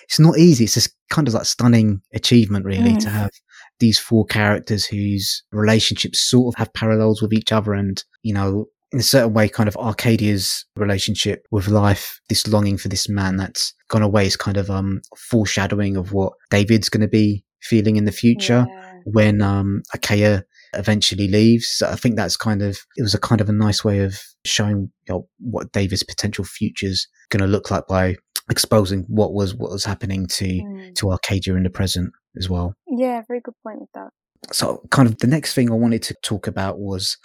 it's 0.03 0.19
not 0.19 0.37
easy. 0.37 0.65
It's 0.65 0.73
just 0.75 0.95
kind 1.09 1.27
of 1.27 1.33
like 1.33 1.45
stunning 1.45 2.01
achievement, 2.13 2.65
really, 2.65 2.95
to 2.97 3.07
Mm. 3.07 3.11
have 3.11 3.31
these 3.79 3.97
four 3.97 4.25
characters 4.25 4.85
whose 4.85 5.43
relationships 5.51 6.19
sort 6.29 6.53
of 6.53 6.57
have 6.59 6.73
parallels 6.73 7.21
with 7.21 7.33
each 7.33 7.51
other, 7.51 7.73
and 7.73 8.03
you 8.23 8.33
know, 8.33 8.65
in 8.93 8.99
a 8.99 9.03
certain 9.03 9.33
way, 9.33 9.47
kind 9.47 9.69
of 9.69 9.77
Arcadia's 9.77 10.65
relationship 10.75 11.45
with 11.51 11.67
life, 11.67 12.19
this 12.29 12.47
longing 12.47 12.77
for 12.77 12.89
this 12.89 13.07
man 13.07 13.37
that's 13.37 13.73
gone 13.89 14.01
away, 14.01 14.25
is 14.25 14.35
kind 14.35 14.57
of 14.57 14.69
um 14.69 15.01
foreshadowing 15.17 15.95
of 15.97 16.11
what 16.13 16.33
David's 16.49 16.89
going 16.89 17.01
to 17.01 17.07
be 17.07 17.43
feeling 17.61 17.95
in 17.95 18.05
the 18.05 18.11
future 18.11 18.65
Yeah. 18.69 18.99
when 19.05 19.41
um 19.41 19.81
Aycayia 19.95 20.43
eventually 20.73 21.27
leaves. 21.27 21.67
So 21.69 21.87
I 21.89 21.95
think 21.95 22.15
that's 22.15 22.37
kind 22.37 22.61
of 22.61 22.79
it 22.97 23.01
was 23.03 23.13
a 23.13 23.19
kind 23.19 23.41
of 23.41 23.49
a 23.49 23.53
nice 23.53 23.83
way 23.83 23.99
of 23.99 24.19
showing 24.45 24.91
you 25.07 25.13
know, 25.13 25.27
what 25.39 25.71
David's 25.71 26.03
potential 26.03 26.43
future's 26.45 27.07
going 27.29 27.41
to 27.41 27.47
look 27.47 27.69
like 27.71 27.87
by 27.87 28.15
exposing 28.49 29.05
what 29.07 29.33
was 29.33 29.53
what 29.55 29.71
was 29.71 29.85
happening 29.85 30.27
to 30.27 30.45
Mm. 30.45 30.95
to 30.95 31.11
Arcadia 31.11 31.55
in 31.55 31.63
the 31.63 31.69
present 31.69 32.11
as 32.37 32.49
well. 32.49 32.73
Yeah, 32.87 33.21
very 33.27 33.39
good 33.41 33.55
point 33.63 33.79
with 33.81 33.89
that. 33.93 34.09
So 34.51 34.81
kind 34.89 35.07
of 35.07 35.19
the 35.19 35.27
next 35.27 35.53
thing 35.53 35.69
I 35.71 35.75
wanted 35.75 36.01
to 36.03 36.15
talk 36.23 36.47
about 36.47 36.79
was 36.79 37.17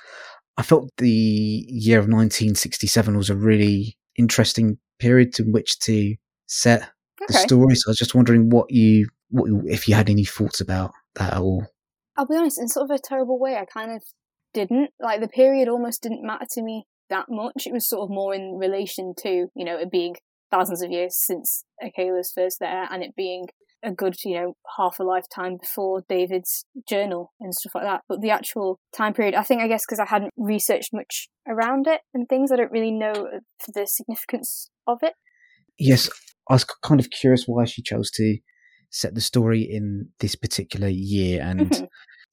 I 0.58 0.62
felt 0.62 0.90
the 0.96 1.08
year 1.08 1.98
of 1.98 2.04
1967 2.06 3.16
was 3.16 3.30
a 3.30 3.36
really 3.36 3.96
interesting 4.16 4.78
period 4.98 5.38
in 5.38 5.52
which 5.52 5.78
to 5.80 6.14
set 6.46 6.90
the 7.18 7.34
Okay. 7.34 7.46
story. 7.46 7.74
So 7.74 7.88
I 7.88 7.90
was 7.90 7.98
just 7.98 8.14
wondering 8.14 8.50
what 8.50 8.70
you 8.70 9.08
what 9.30 9.48
you, 9.48 9.62
if 9.66 9.88
you 9.88 9.94
had 9.94 10.08
any 10.08 10.24
thoughts 10.24 10.60
about 10.60 10.92
that 11.16 11.32
at 11.34 11.38
all. 11.40 11.66
I'll 12.16 12.26
be 12.26 12.36
honest, 12.36 12.58
in 12.60 12.68
sort 12.68 12.90
of 12.90 12.94
a 12.94 13.00
terrible 13.02 13.38
way, 13.38 13.56
I 13.56 13.64
kind 13.64 13.90
of 13.90 14.02
didn't. 14.54 14.90
Like, 15.00 15.20
the 15.20 15.28
period 15.28 15.68
almost 15.68 16.02
didn't 16.02 16.24
matter 16.24 16.46
to 16.52 16.62
me 16.62 16.86
that 17.10 17.26
much. 17.28 17.66
It 17.66 17.72
was 17.72 17.88
sort 17.88 18.04
of 18.04 18.10
more 18.10 18.34
in 18.34 18.56
relation 18.56 19.14
to, 19.18 19.48
you 19.54 19.64
know, 19.64 19.76
it 19.76 19.90
being 19.90 20.14
thousands 20.50 20.80
of 20.80 20.90
years 20.90 21.16
since 21.18 21.64
Aycayia's 21.82 22.32
first 22.32 22.60
there 22.60 22.86
and 22.90 23.02
it 23.02 23.16
being 23.16 23.48
a 23.86 23.92
good, 23.92 24.16
you 24.24 24.34
know, 24.34 24.56
half 24.76 24.98
a 24.98 25.04
lifetime 25.04 25.56
before 25.60 26.02
David's 26.08 26.66
journal 26.88 27.32
and 27.40 27.54
stuff 27.54 27.74
like 27.74 27.84
that. 27.84 28.02
But 28.08 28.20
the 28.20 28.30
actual 28.30 28.78
time 28.94 29.14
period, 29.14 29.34
I 29.34 29.42
think, 29.42 29.62
I 29.62 29.68
guess, 29.68 29.84
because 29.86 30.00
I 30.00 30.06
hadn't 30.06 30.32
researched 30.36 30.90
much 30.92 31.28
around 31.48 31.86
it 31.86 32.00
and 32.12 32.28
things, 32.28 32.50
I 32.50 32.56
don't 32.56 32.72
really 32.72 32.90
know 32.90 33.28
the 33.72 33.86
significance 33.86 34.70
of 34.86 34.98
it. 35.02 35.14
Yes, 35.78 36.10
I 36.50 36.54
was 36.54 36.64
kind 36.64 37.00
of 37.00 37.10
curious 37.10 37.44
why 37.46 37.64
she 37.64 37.82
chose 37.82 38.10
to 38.12 38.38
set 38.90 39.14
the 39.14 39.20
story 39.20 39.62
in 39.62 40.08
this 40.20 40.34
particular 40.34 40.88
year, 40.88 41.42
and 41.42 41.70
mm-hmm. 41.70 41.84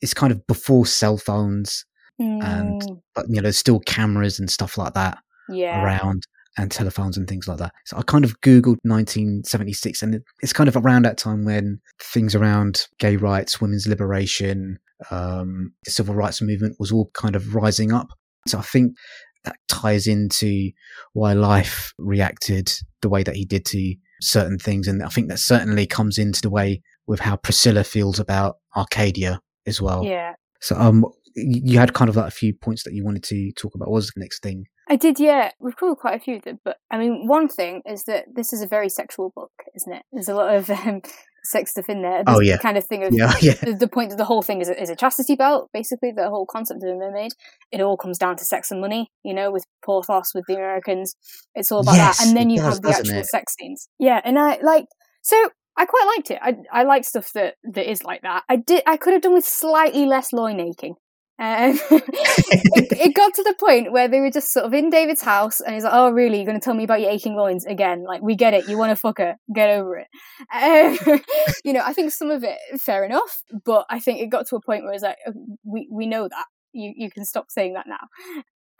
it's 0.02 0.14
kind 0.14 0.32
of 0.32 0.46
before 0.48 0.86
cell 0.86 1.18
phones, 1.18 1.86
mm. 2.22 2.42
and 2.44 2.82
but 3.14 3.26
you 3.28 3.36
know, 3.36 3.42
there's 3.42 3.58
still 3.58 3.80
cameras 3.82 4.40
and 4.40 4.50
stuff 4.50 4.78
like 4.78 4.94
that 4.94 5.18
yeah. 5.50 5.84
around 5.84 6.24
and 6.58 6.72
telephones 6.72 7.18
and 7.18 7.28
things 7.28 7.48
like 7.48 7.58
that. 7.58 7.74
So 7.86 7.98
I 7.98 8.04
kind 8.04 8.24
of 8.24 8.40
Googled 8.42 8.78
1976, 8.84 10.04
and 10.04 10.22
it's 10.42 10.54
kind 10.54 10.68
of 10.68 10.76
around 10.76 11.06
that 11.06 11.18
time 11.18 11.46
when 11.46 11.80
things 12.02 12.36
around 12.36 12.88
gay 13.00 13.16
rights, 13.16 13.60
women's 13.60 13.88
liberation, 13.88 14.80
um, 15.12 15.74
the 15.86 15.92
civil 15.92 16.16
rights 16.16 16.42
movement 16.42 16.76
was 16.80 16.92
all 16.92 17.10
kind 17.14 17.36
of 17.36 17.56
rising 17.56 17.92
up. 17.92 18.10
So 18.48 18.60
I 18.60 18.62
think 18.62 18.96
that 19.44 19.58
ties 19.68 20.08
into 20.08 20.72
why 21.14 21.34
life 21.34 21.94
reacted 21.98 22.72
the 23.02 23.10
way 23.10 23.24
that 23.24 23.36
he 23.36 23.46
did 23.46 23.66
to 23.66 23.96
certain 24.22 24.58
things. 24.58 24.88
And 24.88 25.04
I 25.04 25.10
think 25.10 25.30
that 25.30 25.40
certainly 25.40 25.86
comes 25.86 26.18
into 26.18 26.42
the 26.42 26.50
way 26.50 26.82
with 27.08 27.20
how 27.20 27.36
Priscilla 27.36 27.84
feels 27.84 28.20
about 28.20 28.58
Arcadia 28.76 29.42
as 29.66 29.82
well. 29.82 30.06
Yeah. 30.06 30.34
So 30.62 30.78
um, 30.78 31.06
you 31.36 31.78
had 31.78 31.94
kind 31.94 32.10
of 32.10 32.16
like 32.16 32.28
a 32.28 32.32
few 32.32 32.54
points 32.54 32.84
that 32.84 32.94
you 32.94 33.04
wanted 33.04 33.24
to 33.24 33.52
talk 33.54 33.76
about. 33.76 33.90
What 33.90 33.96
was 33.96 34.12
the 34.16 34.22
next 34.22 34.42
thing? 34.42 34.66
I 34.90 34.96
did, 34.96 35.20
yeah. 35.20 35.52
We've 35.60 35.76
covered 35.76 35.96
quite 35.96 36.16
a 36.16 36.24
few 36.24 36.38
of 36.38 36.44
them, 36.44 36.60
but 36.64 36.78
I 36.92 36.98
mean, 36.98 37.28
one 37.28 37.48
thing 37.48 37.82
is 37.86 38.04
that 38.06 38.26
this 38.34 38.52
is 38.52 38.62
a 38.62 38.68
very 38.68 38.90
sexual 38.90 39.32
book, 39.36 39.52
isn't 39.76 39.94
it? 39.94 40.04
There's 40.12 40.28
a 40.28 40.36
lot 40.36 40.54
of 40.54 40.70
um, 40.70 41.02
sex 41.44 41.72
stuff 41.72 41.90
in 41.90 42.02
there. 42.02 42.24
There's 42.24 42.38
oh 42.38 42.42
yeah, 42.42 42.58
kind 42.58 42.78
of 42.78 42.86
thing 42.86 43.04
of 43.04 43.14
yeah, 43.14 43.34
yeah. 43.42 43.54
The, 43.54 43.74
the 43.74 43.88
point 43.88 44.12
of 44.12 44.18
the 44.18 44.26
whole 44.26 44.42
thing 44.42 44.62
is 44.62 44.70
a, 44.70 44.82
is 44.82 44.90
a 44.90 44.96
chastity 44.96 45.36
belt. 45.36 45.70
Basically, 45.74 46.12
the 46.12 46.30
whole 46.30 46.46
concept 46.46 46.84
of 46.84 46.90
a 46.90 46.96
mermaid. 46.96 47.32
It 47.72 47.82
all 47.82 47.98
comes 47.98 48.18
down 48.18 48.38
to 48.38 48.46
sex 48.46 48.72
and 48.72 48.82
money. 48.82 49.12
You 49.24 49.34
know, 49.34 49.52
with 49.52 49.66
Porthos, 49.86 50.32
with 50.34 50.46
the 50.48 50.56
Americans, 50.56 51.16
it's 51.56 51.72
all 51.72 51.82
about 51.82 51.96
yes, 51.96 52.18
that. 52.18 52.28
And 52.28 52.38
then 52.38 52.50
you 52.50 52.58
does, 52.58 52.76
have 52.76 52.82
the 52.82 52.90
actual 52.90 53.20
it? 53.20 53.26
sex 53.28 53.54
scenes. 53.58 53.88
Yeah, 54.00 54.22
and 54.24 54.38
I 54.38 54.60
like 54.62 54.86
so. 55.22 55.50
I 55.76 55.86
quite 55.86 56.14
liked 56.16 56.32
it. 56.32 56.40
I 56.42 56.56
I 56.72 56.84
like 56.84 57.04
stuff 57.04 57.32
that, 57.34 57.56
that 57.64 57.90
is 57.90 58.04
like 58.04 58.22
that. 58.22 58.44
I 58.50 58.58
did. 58.58 58.84
I 58.86 58.98
could 58.98 59.14
have 59.14 59.22
done 59.22 59.34
with 59.34 59.46
slightly 59.46 60.06
less 60.06 60.34
loin 60.34 60.60
aching. 60.60 60.96
Um, 61.44 61.78
it, 61.92 63.08
it, 63.08 63.14
got 63.14 63.34
to 63.34 63.44
the 63.44 63.54
point 63.60 63.92
where 63.92 64.08
they 64.08 64.22
were 64.22 64.32
just 64.32 64.54
sort 64.54 64.66
of 64.66 64.74
in 64.74 64.90
David's 64.90 65.22
house, 65.22 65.60
and 65.60 65.74
he's 65.74 65.84
like, 65.84 65.92
"Oh, 65.94 66.10
really? 66.10 66.38
You're 66.38 66.46
going 66.46 66.60
to 66.60 66.64
tell 66.64 66.74
me 66.74 66.86
about 66.86 67.02
your 67.02 67.10
aching 67.10 67.36
loins 67.36 67.66
again? 67.66 68.06
Like, 68.06 68.22
we 68.22 68.38
get 68.38 68.54
it. 68.54 68.70
You 68.70 68.78
want 68.78 68.92
to 68.92 68.96
fuck 68.96 69.18
her? 69.18 69.36
Get 69.54 69.70
over 69.72 69.98
it." 69.98 70.08
Um, 70.54 71.20
you 71.66 71.74
know, 71.74 71.82
I 71.84 71.92
think 71.92 72.14
some 72.14 72.32
of 72.32 72.46
it 72.46 72.58
fair 72.80 73.04
enough, 73.04 73.44
but 73.66 73.86
I 73.90 74.00
think 74.00 74.22
it 74.22 74.28
got 74.28 74.48
to 74.48 74.56
a 74.56 74.62
point 74.62 74.86
where 74.86 74.94
it's 74.94 75.04
like, 75.04 75.18
oh, 75.28 75.34
"We 75.66 75.90
we 75.92 76.06
know 76.06 76.30
that. 76.30 76.46
You 76.72 76.94
you 76.96 77.12
can 77.12 77.26
stop 77.26 77.48
saying 77.50 77.74
that 77.74 77.88
now." 77.88 78.08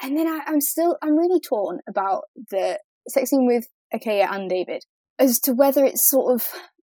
And 0.02 0.16
then 0.18 0.28
I, 0.28 0.40
I'm 0.48 0.62
still 0.62 0.98
I'm 1.02 1.18
really 1.18 1.42
torn 1.42 1.80
about 1.90 2.24
the 2.50 2.80
sex 3.10 3.32
scene 3.32 3.46
with 3.46 3.68
Aycayia 3.94 4.32
and 4.32 4.50
David 4.50 4.86
as 5.20 5.38
to 5.42 5.52
whether 5.52 5.84
it's 5.84 6.10
sort 6.10 6.34
of 6.34 6.48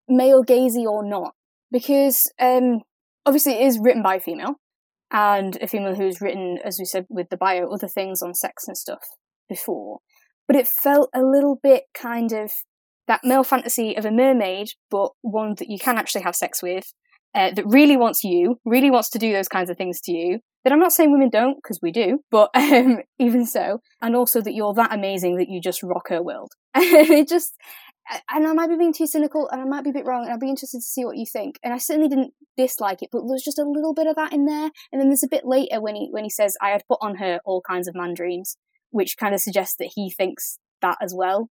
male 0.09 0.42
gazy 0.42 0.85
or 0.85 1.04
not, 1.04 1.35
because 1.70 2.22
um, 2.40 2.81
obviously 3.26 3.52
it 3.52 3.66
is 3.66 3.78
written 3.78 4.02
by 4.02 4.14
a 4.14 4.20
female 4.20 4.54
and 5.11 5.57
a 5.61 5.66
female 5.66 5.94
who's 5.94 6.21
written, 6.21 6.59
as 6.64 6.79
we 6.79 6.85
said 6.85 7.07
with 7.09 7.29
the 7.31 7.37
bio, 7.37 7.68
other 7.68 7.88
things 7.88 8.23
on 8.23 8.35
sex 8.35 8.66
and 8.66 8.77
stuff 8.77 9.03
before. 9.49 10.01
But 10.47 10.57
it 10.57 10.68
felt 10.68 11.11
a 11.14 11.23
little 11.23 11.59
bit 11.62 11.85
kind 11.94 12.33
of 12.33 12.53
that 13.07 13.25
male 13.25 13.44
fantasy 13.44 13.97
of 13.97 14.05
a 14.05 14.11
mermaid, 14.11 14.68
but 14.90 15.11
one 15.23 15.55
that 15.59 15.68
you 15.68 15.79
can 15.79 15.99
actually 15.99 16.23
have 16.23 16.37
sex 16.37 16.62
with, 16.62 16.92
uh, 17.35 17.51
that 17.53 17.66
really 17.66 17.97
wants 17.97 18.23
you, 18.25 18.59
really 18.64 18.90
wants 18.90 19.11
to 19.11 19.18
do 19.18 19.33
those 19.33 19.49
kinds 19.49 19.71
of 19.71 19.77
things 19.77 20.01
to 20.03 20.12
you. 20.12 20.40
That 20.64 20.73
I'm 20.73 20.79
not 20.79 20.92
saying 20.92 21.12
women 21.12 21.31
don't, 21.31 21.57
because 21.57 21.79
we 21.83 21.92
do, 21.92 22.18
but 22.31 22.51
um, 22.55 22.99
even 23.18 23.47
so, 23.47 23.81
and 24.03 24.14
also 24.14 24.40
that 24.42 24.55
you're 24.55 24.75
that 24.75 24.92
amazing 24.92 25.37
that 25.37 25.49
you 25.49 25.61
just 25.61 25.83
rock 25.83 26.09
her 26.09 26.23
world. 26.23 26.53
it 26.75 27.29
just, 27.29 27.55
and 28.31 28.47
I 28.47 28.53
might 28.53 28.68
be 28.68 28.77
being 28.77 28.92
too 28.92 29.07
cynical 29.07 29.49
and 29.49 29.61
I 29.61 29.64
might 29.64 29.85
be 29.85 29.90
a 29.90 29.92
bit 29.92 30.07
wrong 30.07 30.25
and 30.25 30.33
I'd 30.33 30.40
be 30.40 30.49
interested 30.49 30.79
to 30.79 30.83
see 30.83 31.05
what 31.05 31.16
you 31.16 31.27
think. 31.27 31.59
And 31.62 31.75
I 31.75 31.79
certainly 31.79 32.09
didn't 32.09 32.33
dislike 32.57 33.03
it, 33.03 33.11
but 33.12 33.23
there's 33.29 33.42
just 33.42 33.59
a 33.59 33.68
little 33.68 33.94
bit 33.94 34.07
of 34.07 34.16
that 34.16 34.33
in 34.33 34.47
there. 34.47 34.71
And 34.92 35.01
then 35.01 35.09
there's 35.09 35.23
a 35.23 35.29
bit 35.29 35.44
later 35.44 35.81
when 35.81 35.94
he 35.94 36.09
when 36.11 36.25
he 36.25 36.31
says 36.31 36.57
I 36.61 36.71
had 36.71 36.87
put 36.88 36.99
on 37.01 37.16
her 37.16 37.40
all 37.44 37.61
kinds 37.61 37.88
of 37.88 37.94
man 37.94 38.14
dreams, 38.14 38.57
which 38.90 39.16
kind 39.18 39.35
of 39.35 39.40
suggests 39.40 39.77
that 39.79 39.92
he 39.94 40.11
thinks 40.11 40.59
that 40.81 40.97
as 41.03 41.14
well. 41.14 41.51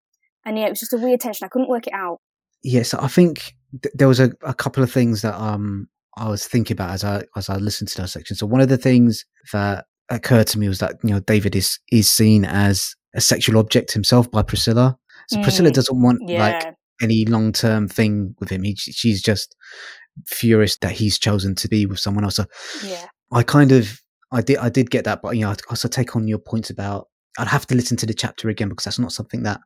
And 0.44 0.58
yeah, 0.58 0.66
it 0.66 0.70
was 0.70 0.80
just 0.80 0.92
a 0.92 0.98
weird 0.98 1.20
tension. 1.20 1.44
I 1.44 1.48
couldn't 1.48 1.70
work 1.70 1.86
it 1.86 1.94
out. 1.94 2.18
Yes, 2.62 2.94
I 2.94 3.08
think 3.08 3.54
th- 3.82 3.94
there 3.94 4.08
was 4.08 4.20
a, 4.20 4.32
a 4.42 4.54
couple 4.54 4.82
of 4.82 4.92
things 4.92 5.22
that 5.22 5.34
um 5.34 5.88
I 6.16 6.28
was 6.28 6.46
thinking 6.46 6.74
about 6.74 6.90
as 6.90 7.04
I 7.04 7.24
as 7.36 7.48
I 7.48 7.56
listened 7.56 7.88
to 7.90 8.02
that 8.02 8.08
section. 8.08 8.36
So 8.36 8.46
one 8.46 8.60
of 8.60 8.68
the 8.68 8.78
things 8.78 9.24
that 9.52 9.86
occurred 10.10 10.48
to 10.48 10.58
me 10.58 10.68
was 10.68 10.80
that 10.80 10.96
you 11.02 11.10
know 11.10 11.20
David 11.20 11.56
is 11.56 11.78
is 11.90 12.10
seen 12.10 12.44
as 12.44 12.94
a 13.14 13.20
sexual 13.20 13.58
object 13.58 13.92
himself 13.92 14.30
by 14.30 14.42
Priscilla 14.42 14.98
so 15.28 15.38
mm, 15.38 15.42
Priscilla 15.42 15.70
doesn't 15.70 16.00
want 16.00 16.20
yeah. 16.26 16.38
like 16.38 16.74
any 17.00 17.24
long 17.24 17.52
term 17.52 17.88
thing 17.88 18.34
with 18.38 18.50
him. 18.50 18.62
He, 18.62 18.74
she's 18.76 19.22
just 19.22 19.56
furious 20.26 20.76
that 20.78 20.92
he's 20.92 21.18
chosen 21.18 21.54
to 21.56 21.68
be 21.68 21.86
with 21.86 21.98
someone 21.98 22.24
else. 22.24 22.36
So 22.36 22.44
yeah. 22.84 23.06
I 23.32 23.42
kind 23.42 23.72
of 23.72 24.00
I 24.30 24.42
did 24.42 24.58
I 24.58 24.68
did 24.68 24.90
get 24.90 25.04
that, 25.04 25.22
but 25.22 25.36
you 25.36 25.42
know, 25.42 25.50
I 25.50 25.56
also 25.70 25.88
take 25.88 26.16
on 26.16 26.28
your 26.28 26.38
points 26.38 26.70
about 26.70 27.08
I'd 27.38 27.48
have 27.48 27.66
to 27.68 27.74
listen 27.74 27.96
to 27.98 28.06
the 28.06 28.14
chapter 28.14 28.48
again 28.48 28.68
because 28.68 28.84
that's 28.84 28.98
not 28.98 29.12
something 29.12 29.42
that 29.44 29.60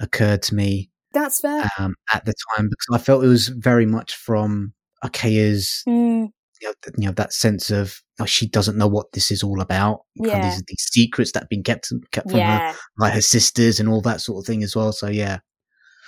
occurred 0.00 0.42
to 0.42 0.54
me. 0.54 0.90
That's 1.12 1.40
fair. 1.40 1.68
Um, 1.78 1.94
at 2.12 2.24
the 2.24 2.34
time, 2.56 2.68
because 2.68 3.00
I 3.00 3.04
felt 3.04 3.24
it 3.24 3.28
was 3.28 3.48
very 3.48 3.86
much 3.86 4.14
from 4.16 4.72
Aycayia's 5.04 5.82
mm 5.88 6.28
you 6.60 6.68
know, 6.68 6.74
you 6.98 7.06
know 7.06 7.12
that 7.12 7.32
sense 7.32 7.70
of 7.70 8.00
oh, 8.20 8.26
she 8.26 8.48
doesn't 8.48 8.76
know 8.76 8.88
what 8.88 9.12
this 9.12 9.30
is 9.30 9.42
all 9.42 9.60
about. 9.60 10.00
Yeah. 10.14 10.42
These, 10.42 10.62
these 10.66 10.86
secrets 10.90 11.32
that 11.32 11.44
have 11.44 11.48
been 11.48 11.62
kept 11.62 11.92
kept 12.12 12.30
from 12.30 12.38
yeah. 12.38 12.72
her, 12.72 12.78
like 12.98 13.12
her 13.12 13.20
sisters 13.20 13.80
and 13.80 13.88
all 13.88 14.00
that 14.02 14.20
sort 14.20 14.42
of 14.42 14.46
thing 14.46 14.62
as 14.62 14.74
well. 14.74 14.92
So 14.92 15.08
yeah, 15.08 15.38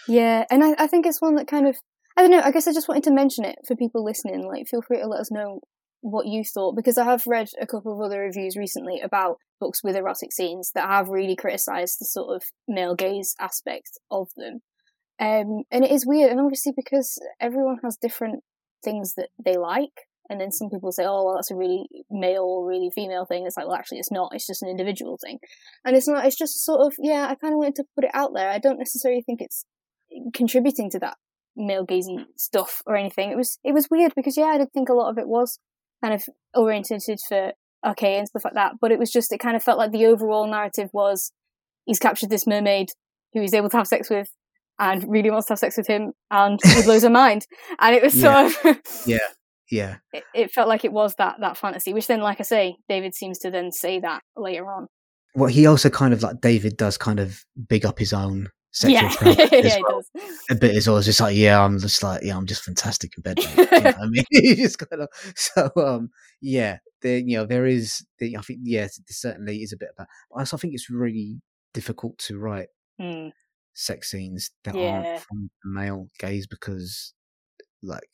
yeah, 0.08 0.44
and 0.50 0.62
I, 0.62 0.74
I 0.78 0.86
think 0.86 1.06
it's 1.06 1.20
one 1.20 1.34
that 1.36 1.48
kind 1.48 1.66
of 1.66 1.76
I 2.16 2.22
don't 2.22 2.30
know. 2.30 2.40
I 2.42 2.50
guess 2.50 2.66
I 2.66 2.72
just 2.72 2.88
wanted 2.88 3.04
to 3.04 3.12
mention 3.12 3.44
it 3.44 3.58
for 3.66 3.76
people 3.76 4.04
listening. 4.04 4.46
Like, 4.46 4.66
feel 4.68 4.82
free 4.82 4.98
to 4.98 5.06
let 5.06 5.20
us 5.20 5.30
know 5.30 5.60
what 6.00 6.26
you 6.26 6.44
thought 6.44 6.76
because 6.76 6.98
I 6.98 7.04
have 7.04 7.24
read 7.26 7.48
a 7.60 7.66
couple 7.66 7.92
of 7.92 8.00
other 8.00 8.20
reviews 8.20 8.56
recently 8.56 9.00
about 9.00 9.38
books 9.60 9.82
with 9.82 9.96
erotic 9.96 10.32
scenes 10.32 10.70
that 10.74 10.88
have 10.88 11.08
really 11.08 11.36
criticised 11.36 11.96
the 12.00 12.04
sort 12.04 12.36
of 12.36 12.44
male 12.68 12.94
gaze 12.94 13.34
aspect 13.40 13.98
of 14.10 14.28
them. 14.36 14.60
Um, 15.18 15.62
and 15.70 15.84
it 15.84 15.90
is 15.90 16.06
weird, 16.06 16.30
and 16.30 16.40
obviously 16.40 16.72
because 16.74 17.18
everyone 17.40 17.78
has 17.82 17.98
different 18.00 18.42
things 18.84 19.14
that 19.16 19.28
they 19.42 19.56
like. 19.56 20.05
And 20.28 20.40
then 20.40 20.50
some 20.50 20.70
people 20.70 20.92
say, 20.92 21.04
oh, 21.04 21.24
well, 21.24 21.34
that's 21.36 21.50
a 21.50 21.56
really 21.56 21.86
male 22.10 22.42
or 22.42 22.66
really 22.66 22.90
female 22.94 23.26
thing. 23.26 23.46
It's 23.46 23.56
like, 23.56 23.66
well, 23.66 23.76
actually, 23.76 23.98
it's 23.98 24.10
not. 24.10 24.32
It's 24.34 24.46
just 24.46 24.62
an 24.62 24.68
individual 24.68 25.18
thing. 25.24 25.38
And 25.84 25.96
it's 25.96 26.08
not, 26.08 26.26
it's 26.26 26.36
just 26.36 26.64
sort 26.64 26.80
of, 26.80 26.94
yeah, 26.98 27.26
I 27.28 27.34
kind 27.36 27.54
of 27.54 27.58
wanted 27.58 27.76
to 27.76 27.84
put 27.94 28.04
it 28.04 28.10
out 28.12 28.32
there. 28.34 28.50
I 28.50 28.58
don't 28.58 28.78
necessarily 28.78 29.22
think 29.22 29.40
it's 29.40 29.64
contributing 30.34 30.90
to 30.90 30.98
that 31.00 31.16
male 31.56 31.86
gazy 31.86 32.24
stuff 32.36 32.82
or 32.86 32.96
anything. 32.96 33.30
It 33.30 33.36
was, 33.36 33.58
it 33.64 33.72
was 33.72 33.88
weird 33.90 34.14
because, 34.16 34.36
yeah, 34.36 34.46
I 34.46 34.58
did 34.58 34.72
think 34.72 34.88
a 34.88 34.94
lot 34.94 35.10
of 35.10 35.18
it 35.18 35.28
was 35.28 35.58
kind 36.02 36.12
of 36.12 36.24
orientated 36.54 37.20
for 37.28 37.52
okay 37.86 38.18
and 38.18 38.26
stuff 38.26 38.44
like 38.44 38.54
that. 38.54 38.74
But 38.80 38.90
it 38.92 38.98
was 38.98 39.12
just, 39.12 39.32
it 39.32 39.38
kind 39.38 39.56
of 39.56 39.62
felt 39.62 39.78
like 39.78 39.92
the 39.92 40.06
overall 40.06 40.48
narrative 40.48 40.90
was 40.92 41.32
he's 41.84 42.00
captured 42.00 42.30
this 42.30 42.46
mermaid 42.46 42.88
who 43.32 43.40
he's 43.40 43.54
able 43.54 43.70
to 43.70 43.76
have 43.76 43.86
sex 43.86 44.10
with 44.10 44.28
and 44.78 45.04
really 45.08 45.30
wants 45.30 45.46
to 45.46 45.52
have 45.52 45.58
sex 45.58 45.76
with 45.76 45.86
him 45.86 46.12
and 46.30 46.58
he 46.64 46.82
blows 46.82 47.02
her 47.04 47.10
mind. 47.10 47.46
And 47.78 47.94
it 47.94 48.02
was 48.02 48.14
yeah. 48.16 48.48
sort 48.48 48.76
of, 48.76 48.82
yeah 49.06 49.18
yeah. 49.70 49.96
It, 50.12 50.24
it, 50.34 50.50
felt 50.52 50.68
like 50.68 50.84
it 50.84 50.92
was 50.92 51.14
that 51.16 51.36
that 51.40 51.56
fantasy 51.56 51.92
which 51.92 52.06
then 52.06 52.20
like 52.20 52.40
i 52.40 52.44
say 52.44 52.76
david 52.88 53.14
seems 53.14 53.38
to 53.40 53.50
then 53.50 53.72
say 53.72 54.00
that 54.00 54.22
later 54.36 54.70
on. 54.70 54.86
Well 55.34 55.48
he 55.48 55.66
also 55.66 55.90
kind 55.90 56.14
of 56.14 56.22
like 56.22 56.40
david 56.40 56.76
does 56.76 56.96
kind 56.96 57.20
of 57.20 57.44
big 57.68 57.84
up 57.84 57.98
his 57.98 58.12
own 58.12 58.48
sexual 58.72 59.32
yeah, 59.32 59.48
yeah 59.52 59.78
well. 59.88 60.02
a 60.50 60.54
bit 60.54 60.76
as 60.76 60.86
well 60.86 60.98
it's 60.98 61.06
just 61.06 61.20
like 61.20 61.34
yeah 61.34 61.62
i'm 61.62 61.78
just 61.78 62.02
like 62.02 62.22
yeah 62.22 62.36
i'm 62.36 62.44
just 62.44 62.62
fantastic 62.62 63.12
in 63.16 63.22
bed 63.22 63.38
you 63.38 63.56
know 63.56 63.92
i 64.00 64.06
mean? 64.06 64.24
Just 64.56 64.78
kind 64.78 65.02
of 65.02 65.08
so 65.34 65.70
um 65.78 66.10
yeah 66.42 66.78
there 67.00 67.18
you 67.18 67.38
know 67.38 67.46
there 67.46 67.64
is 67.64 68.04
the, 68.18 68.36
i 68.36 68.40
think 68.42 68.60
yes 68.62 68.98
there 68.98 69.04
certainly 69.08 69.62
is 69.62 69.72
a 69.72 69.78
bit 69.78 69.90
of 69.90 69.96
that. 69.96 70.08
But 70.30 70.36
i 70.36 70.40
also 70.40 70.58
think 70.58 70.74
it's 70.74 70.90
really 70.90 71.40
difficult 71.72 72.18
to 72.18 72.38
write 72.38 72.68
mm. 73.00 73.30
sex 73.72 74.10
scenes 74.10 74.50
that 74.64 74.74
yeah. 74.74 74.90
aren't 74.90 75.20
from 75.20 75.50
the 75.64 75.70
male 75.70 76.08
gaze 76.18 76.46
because 76.46 77.14
like 77.82 78.08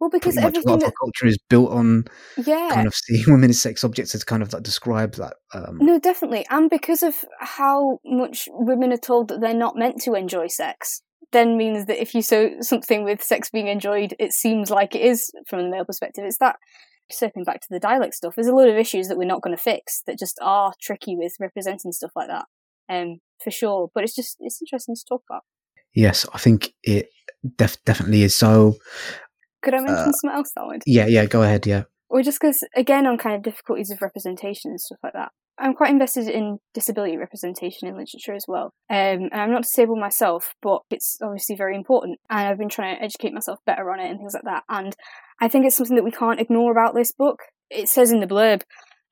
well, 0.00 0.10
because 0.10 0.36
everything 0.36 0.78
that, 0.78 0.92
culture 1.00 1.26
is 1.26 1.38
built 1.48 1.70
on 1.70 2.04
yeah, 2.36 2.70
kind 2.72 2.86
of 2.86 2.94
seeing 2.94 3.24
women 3.26 3.50
as 3.50 3.60
sex 3.60 3.82
objects 3.82 4.14
as 4.14 4.24
kind 4.24 4.42
of 4.42 4.52
like 4.52 4.62
describe 4.62 5.14
that. 5.14 5.34
Um, 5.52 5.78
no, 5.80 5.98
definitely, 5.98 6.46
and 6.50 6.70
because 6.70 7.02
of 7.02 7.24
how 7.40 7.98
much 8.04 8.48
women 8.50 8.92
are 8.92 8.98
told 8.98 9.28
that 9.28 9.40
they're 9.40 9.54
not 9.54 9.76
meant 9.76 10.00
to 10.02 10.14
enjoy 10.14 10.46
sex, 10.46 11.02
then 11.32 11.56
means 11.56 11.86
that 11.86 12.00
if 12.00 12.14
you 12.14 12.22
show 12.22 12.60
something 12.60 13.04
with 13.04 13.22
sex 13.22 13.50
being 13.50 13.68
enjoyed, 13.68 14.14
it 14.18 14.32
seems 14.32 14.70
like 14.70 14.94
it 14.94 15.02
is 15.02 15.30
from 15.46 15.62
the 15.62 15.68
male 15.70 15.84
perspective. 15.84 16.24
It's 16.24 16.38
that 16.38 16.56
circling 17.10 17.44
back 17.44 17.60
to 17.60 17.68
the 17.70 17.80
dialect 17.80 18.14
stuff. 18.14 18.34
There's 18.34 18.48
a 18.48 18.54
lot 18.54 18.68
of 18.68 18.76
issues 18.76 19.08
that 19.08 19.18
we're 19.18 19.24
not 19.24 19.42
going 19.42 19.56
to 19.56 19.62
fix 19.62 20.02
that 20.06 20.18
just 20.18 20.38
are 20.42 20.72
tricky 20.80 21.16
with 21.16 21.34
representing 21.40 21.92
stuff 21.92 22.12
like 22.14 22.28
that, 22.28 22.44
um, 22.88 23.18
for 23.42 23.50
sure. 23.50 23.90
But 23.94 24.04
it's 24.04 24.14
just 24.14 24.36
it's 24.40 24.60
interesting 24.62 24.94
to 24.94 25.04
talk 25.08 25.22
about. 25.28 25.42
Yes, 25.94 26.26
I 26.32 26.38
think 26.38 26.74
it 26.82 27.08
def- 27.56 27.82
definitely 27.84 28.22
is. 28.22 28.36
So, 28.36 28.76
Could 29.62 29.74
I 29.74 29.78
mention 29.78 29.96
Uh, 29.96 30.12
something 30.12 30.36
else, 30.36 30.52
Darwin? 30.54 30.80
yeah, 30.86 31.06
yeah, 31.06 31.26
go 31.26 31.42
ahead. 31.42 31.66
Yeah. 31.66 31.84
Or 32.08 32.22
just 32.22 32.40
because, 32.40 32.64
again, 32.74 33.06
on 33.06 33.18
kind 33.18 33.36
of 33.36 33.42
difficulties 33.42 33.90
of 33.90 34.00
representation 34.00 34.70
and 34.70 34.80
stuff 34.80 34.98
like 35.02 35.12
that. 35.12 35.30
I'm 35.60 35.74
quite 35.74 35.90
invested 35.90 36.28
in 36.28 36.58
disability 36.72 37.16
representation 37.16 37.88
in 37.88 37.96
literature 37.96 38.32
as 38.32 38.44
well. 38.46 38.72
Um, 38.88 39.28
and 39.32 39.34
I'm 39.34 39.50
not 39.50 39.62
disabled 39.62 39.98
myself, 39.98 40.54
but 40.62 40.82
it's 40.88 41.18
obviously 41.20 41.56
very 41.56 41.74
important. 41.74 42.20
And 42.30 42.46
I've 42.48 42.58
been 42.58 42.68
trying 42.68 42.96
to 42.96 43.02
educate 43.02 43.34
myself 43.34 43.58
better 43.66 43.90
on 43.90 43.98
it 43.98 44.08
and 44.08 44.18
things 44.18 44.34
like 44.34 44.44
that. 44.44 44.62
And 44.68 44.94
I 45.40 45.48
think 45.48 45.66
it's 45.66 45.76
something 45.76 45.96
that 45.96 46.04
we 46.04 46.12
can't 46.12 46.40
ignore 46.40 46.70
about 46.70 46.94
this 46.94 47.10
book. 47.12 47.40
It 47.70 47.88
says 47.88 48.12
in 48.12 48.20
the 48.20 48.26
blurb 48.26 48.62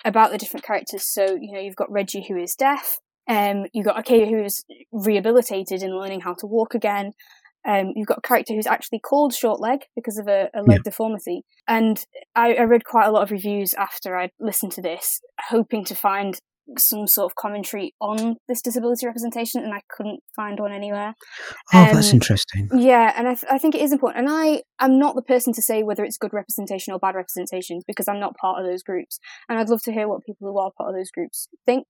about 0.05 0.31
the 0.31 0.39
different 0.39 0.65
characters. 0.65 1.13
So, 1.13 1.37
you 1.39 1.53
know, 1.53 1.61
you've 1.61 1.75
got 1.75 1.91
Reggie 1.91 2.25
who 2.27 2.37
is 2.37 2.55
deaf. 2.55 2.99
Um, 3.29 3.67
you've 3.73 3.87
got 3.87 3.97
Aycayia 4.03 4.29
who 4.31 4.45
is 4.45 4.65
rehabilitated 4.93 5.83
and 5.83 5.99
learning 5.99 6.21
how 6.21 6.35
to 6.35 6.47
walk 6.47 6.75
again. 6.75 7.13
Um, 7.67 7.93
you've 7.97 8.07
got 8.07 8.19
a 8.19 8.29
character 8.29 8.55
who's 8.55 8.67
actually 8.67 9.01
called 9.01 9.35
Short 9.35 9.61
Leg 9.61 9.81
because 9.95 10.19
of 10.19 10.29
a, 10.29 10.49
a 10.55 10.63
leg 10.63 10.79
Yeah. 10.79 10.83
deformity. 10.85 11.43
And 11.67 12.05
I, 12.35 12.55
I 12.55 12.63
read 12.63 12.85
quite 12.85 13.07
a 13.07 13.11
lot 13.11 13.23
of 13.25 13.31
reviews 13.31 13.75
after 13.75 14.17
I'd 14.17 14.31
listened 14.39 14.73
to 14.73 14.83
this, 14.83 15.21
hoping 15.49 15.85
to 15.87 15.95
find 15.95 16.39
some 16.79 17.07
sort 17.07 17.31
of 17.31 17.37
commentary 17.37 17.95
on 18.01 18.37
this 18.49 18.61
disability 18.61 19.07
representation, 19.07 19.63
and 19.63 19.73
I 19.73 19.83
couldn't 19.89 20.21
find 20.35 20.59
one 20.59 20.73
anywhere. 20.73 21.15
Oh, 21.73 21.89
that's 21.93 22.11
Um, 22.11 22.15
interesting. 22.17 22.69
Yeah, 22.75 23.13
and 23.17 23.29
I, 23.29 23.35
th- 23.35 23.53
I 23.53 23.59
think 23.59 23.77
it 23.77 23.83
is 23.83 23.93
important. 23.93 24.27
And 24.27 24.29
I 24.29 24.63
am 24.81 24.99
not 24.99 25.15
the 25.15 25.23
person 25.23 25.53
to 25.53 25.63
say 25.63 25.85
whether 25.85 26.05
it's 26.05 26.19
good 26.19 26.33
representation 26.33 26.93
or 26.93 26.99
bad 26.99 27.15
representation 27.15 27.83
because 27.87 28.09
I'm 28.09 28.19
not 28.19 28.37
part 28.37 28.59
of 28.61 28.67
those 28.67 28.83
groups. 28.83 29.21
And 29.49 29.59
I'd 29.61 29.69
love 29.69 29.83
to 29.83 29.93
hear 29.93 30.09
what 30.09 30.25
people 30.25 30.49
who 30.49 30.59
are 30.59 30.73
part 30.77 30.91
of 30.91 30.97
those 30.97 31.11
groups 31.13 31.47
think. 31.67 31.87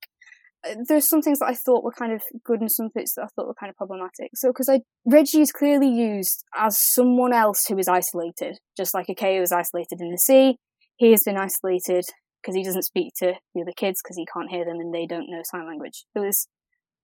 There's 0.88 1.08
some 1.08 1.22
things 1.22 1.38
that 1.38 1.48
I 1.48 1.54
thought 1.54 1.84
were 1.84 1.92
kind 1.92 2.12
of 2.12 2.22
good 2.44 2.60
and 2.60 2.70
some 2.70 2.88
bits 2.94 3.14
that 3.14 3.22
I 3.22 3.28
thought 3.34 3.46
were 3.46 3.54
kind 3.54 3.70
of 3.70 3.76
problematic. 3.76 4.30
So, 4.34 4.48
because 4.48 4.68
I 4.68 4.80
Reggie 5.04 5.40
is 5.40 5.52
clearly 5.52 5.88
used 5.88 6.44
as 6.56 6.78
someone 6.80 7.32
else 7.32 7.66
who 7.66 7.78
is 7.78 7.88
isolated, 7.88 8.58
just 8.76 8.94
like 8.94 9.06
Aycayia 9.06 9.42
is 9.42 9.52
isolated 9.52 10.00
in 10.00 10.10
the 10.10 10.18
sea. 10.18 10.56
He 10.96 11.10
has 11.10 11.22
been 11.24 11.36
isolated 11.36 12.04
because 12.42 12.54
he 12.54 12.64
doesn't 12.64 12.82
speak 12.82 13.12
to 13.18 13.34
the 13.54 13.62
other 13.62 13.72
kids 13.76 14.00
because 14.02 14.16
he 14.16 14.26
can't 14.32 14.50
hear 14.50 14.64
them 14.64 14.80
and 14.80 14.94
they 14.94 15.06
don't 15.06 15.28
know 15.28 15.42
sign 15.44 15.66
language. 15.66 16.04
There 16.14 16.24
was 16.24 16.48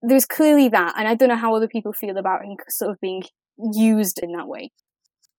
there's 0.02 0.26
clearly 0.26 0.68
that, 0.68 0.94
and 0.98 1.06
I 1.06 1.14
don't 1.14 1.28
know 1.28 1.36
how 1.36 1.54
other 1.54 1.68
people 1.68 1.92
feel 1.92 2.16
about 2.16 2.44
him 2.44 2.56
sort 2.68 2.90
of 2.90 3.00
being 3.00 3.22
used 3.72 4.18
in 4.22 4.32
that 4.32 4.48
way. 4.48 4.72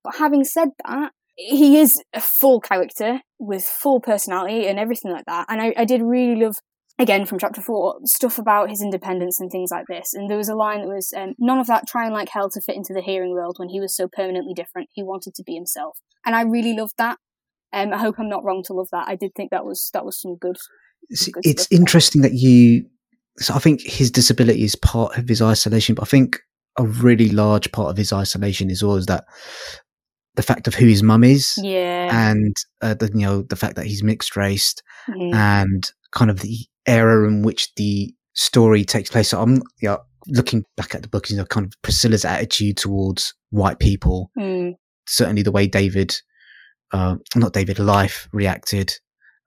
But 0.03 0.15
having 0.15 0.43
said 0.43 0.69
that, 0.85 1.11
he 1.35 1.79
is 1.79 2.01
a 2.13 2.21
full 2.21 2.61
character 2.61 3.19
with 3.39 3.63
full 3.63 3.99
personality 3.99 4.67
and 4.67 4.79
everything 4.79 5.11
like 5.11 5.25
that. 5.25 5.47
And 5.49 5.61
I, 5.61 5.73
I 5.77 5.85
did 5.85 6.01
really 6.01 6.41
love, 6.41 6.57
again 6.99 7.25
from 7.25 7.39
chapter 7.39 7.61
four, 7.61 7.99
stuff 8.05 8.37
about 8.37 8.69
his 8.69 8.81
independence 8.81 9.39
and 9.39 9.51
things 9.51 9.71
like 9.71 9.85
this. 9.87 10.13
And 10.13 10.29
there 10.29 10.37
was 10.37 10.49
a 10.49 10.55
line 10.55 10.81
that 10.81 10.87
was, 10.87 11.11
um, 11.15 11.33
none 11.39 11.57
of 11.59 11.67
that 11.67 11.87
trying 11.87 12.11
like 12.11 12.29
hell 12.29 12.49
to 12.51 12.61
fit 12.61 12.75
into 12.75 12.93
the 12.93 13.01
hearing 13.01 13.31
world 13.33 13.55
when 13.57 13.69
he 13.69 13.79
was 13.79 13.95
so 13.95 14.07
permanently 14.07 14.53
different. 14.53 14.89
He 14.93 15.03
wanted 15.03 15.33
to 15.35 15.43
be 15.43 15.55
himself. 15.55 15.97
And 16.25 16.35
I 16.35 16.41
really 16.43 16.73
loved 16.73 16.93
that. 16.97 17.17
Um, 17.73 17.91
I 17.93 17.97
hope 17.97 18.15
I'm 18.19 18.29
not 18.29 18.43
wrong 18.43 18.61
to 18.67 18.73
love 18.73 18.89
that. 18.91 19.07
I 19.07 19.15
did 19.15 19.31
think 19.35 19.49
that 19.51 19.65
was 19.65 19.89
that 19.93 20.05
was 20.05 20.21
some 20.21 20.35
good. 20.37 20.57
It's, 21.09 21.27
good 21.27 21.43
it's 21.45 21.63
stuff 21.63 21.77
interesting 21.79 22.21
that 22.21 22.33
you. 22.33 22.85
So 23.39 23.55
I 23.55 23.59
think 23.59 23.81
his 23.81 24.11
disability 24.11 24.63
is 24.63 24.75
part 24.75 25.17
of 25.17 25.27
his 25.27 25.41
isolation, 25.41 25.95
but 25.95 26.03
I 26.03 26.05
think 26.05 26.37
a 26.77 26.85
really 26.85 27.29
large 27.29 27.71
part 27.71 27.89
of 27.89 27.97
his 27.97 28.13
isolation 28.13 28.69
is 28.69 28.83
always 28.83 29.07
that 29.07 29.25
the 30.35 30.43
fact 30.43 30.67
of 30.67 30.75
who 30.75 30.85
his 30.85 31.01
mum 31.01 31.23
is, 31.23 31.55
Yeah. 31.61 32.09
and 32.29 32.55
uh, 32.81 32.93
the 32.93 33.07
you 33.07 33.25
know 33.25 33.41
the 33.41 33.55
fact 33.55 33.75
that 33.75 33.87
he's 33.87 34.03
mixed 34.03 34.35
raced, 34.35 34.83
Mhm. 35.09 35.33
and 35.33 35.83
kind 36.11 36.29
of 36.29 36.41
the 36.41 36.59
era 36.85 37.27
in 37.27 37.43
which 37.43 37.73
the 37.75 38.13
story 38.33 38.83
takes 38.83 39.09
place. 39.09 39.29
So 39.29 39.41
I'm 39.41 39.61
yeah, 39.81 39.97
looking 40.27 40.63
back 40.77 40.95
at 40.95 41.01
the 41.01 41.07
book, 41.07 41.29
you 41.29 41.37
know, 41.37 41.45
kind 41.45 41.65
of 41.65 41.73
Priscilla's 41.81 42.25
attitude 42.25 42.77
towards 42.77 43.33
white 43.51 43.79
people. 43.79 44.31
Mm. 44.37 44.73
Certainly, 45.07 45.43
the 45.43 45.51
way 45.51 45.67
David, 45.67 46.15
uh, 46.91 47.15
not 47.35 47.53
David, 47.53 47.79
Life 47.79 48.27
reacted 48.31 48.93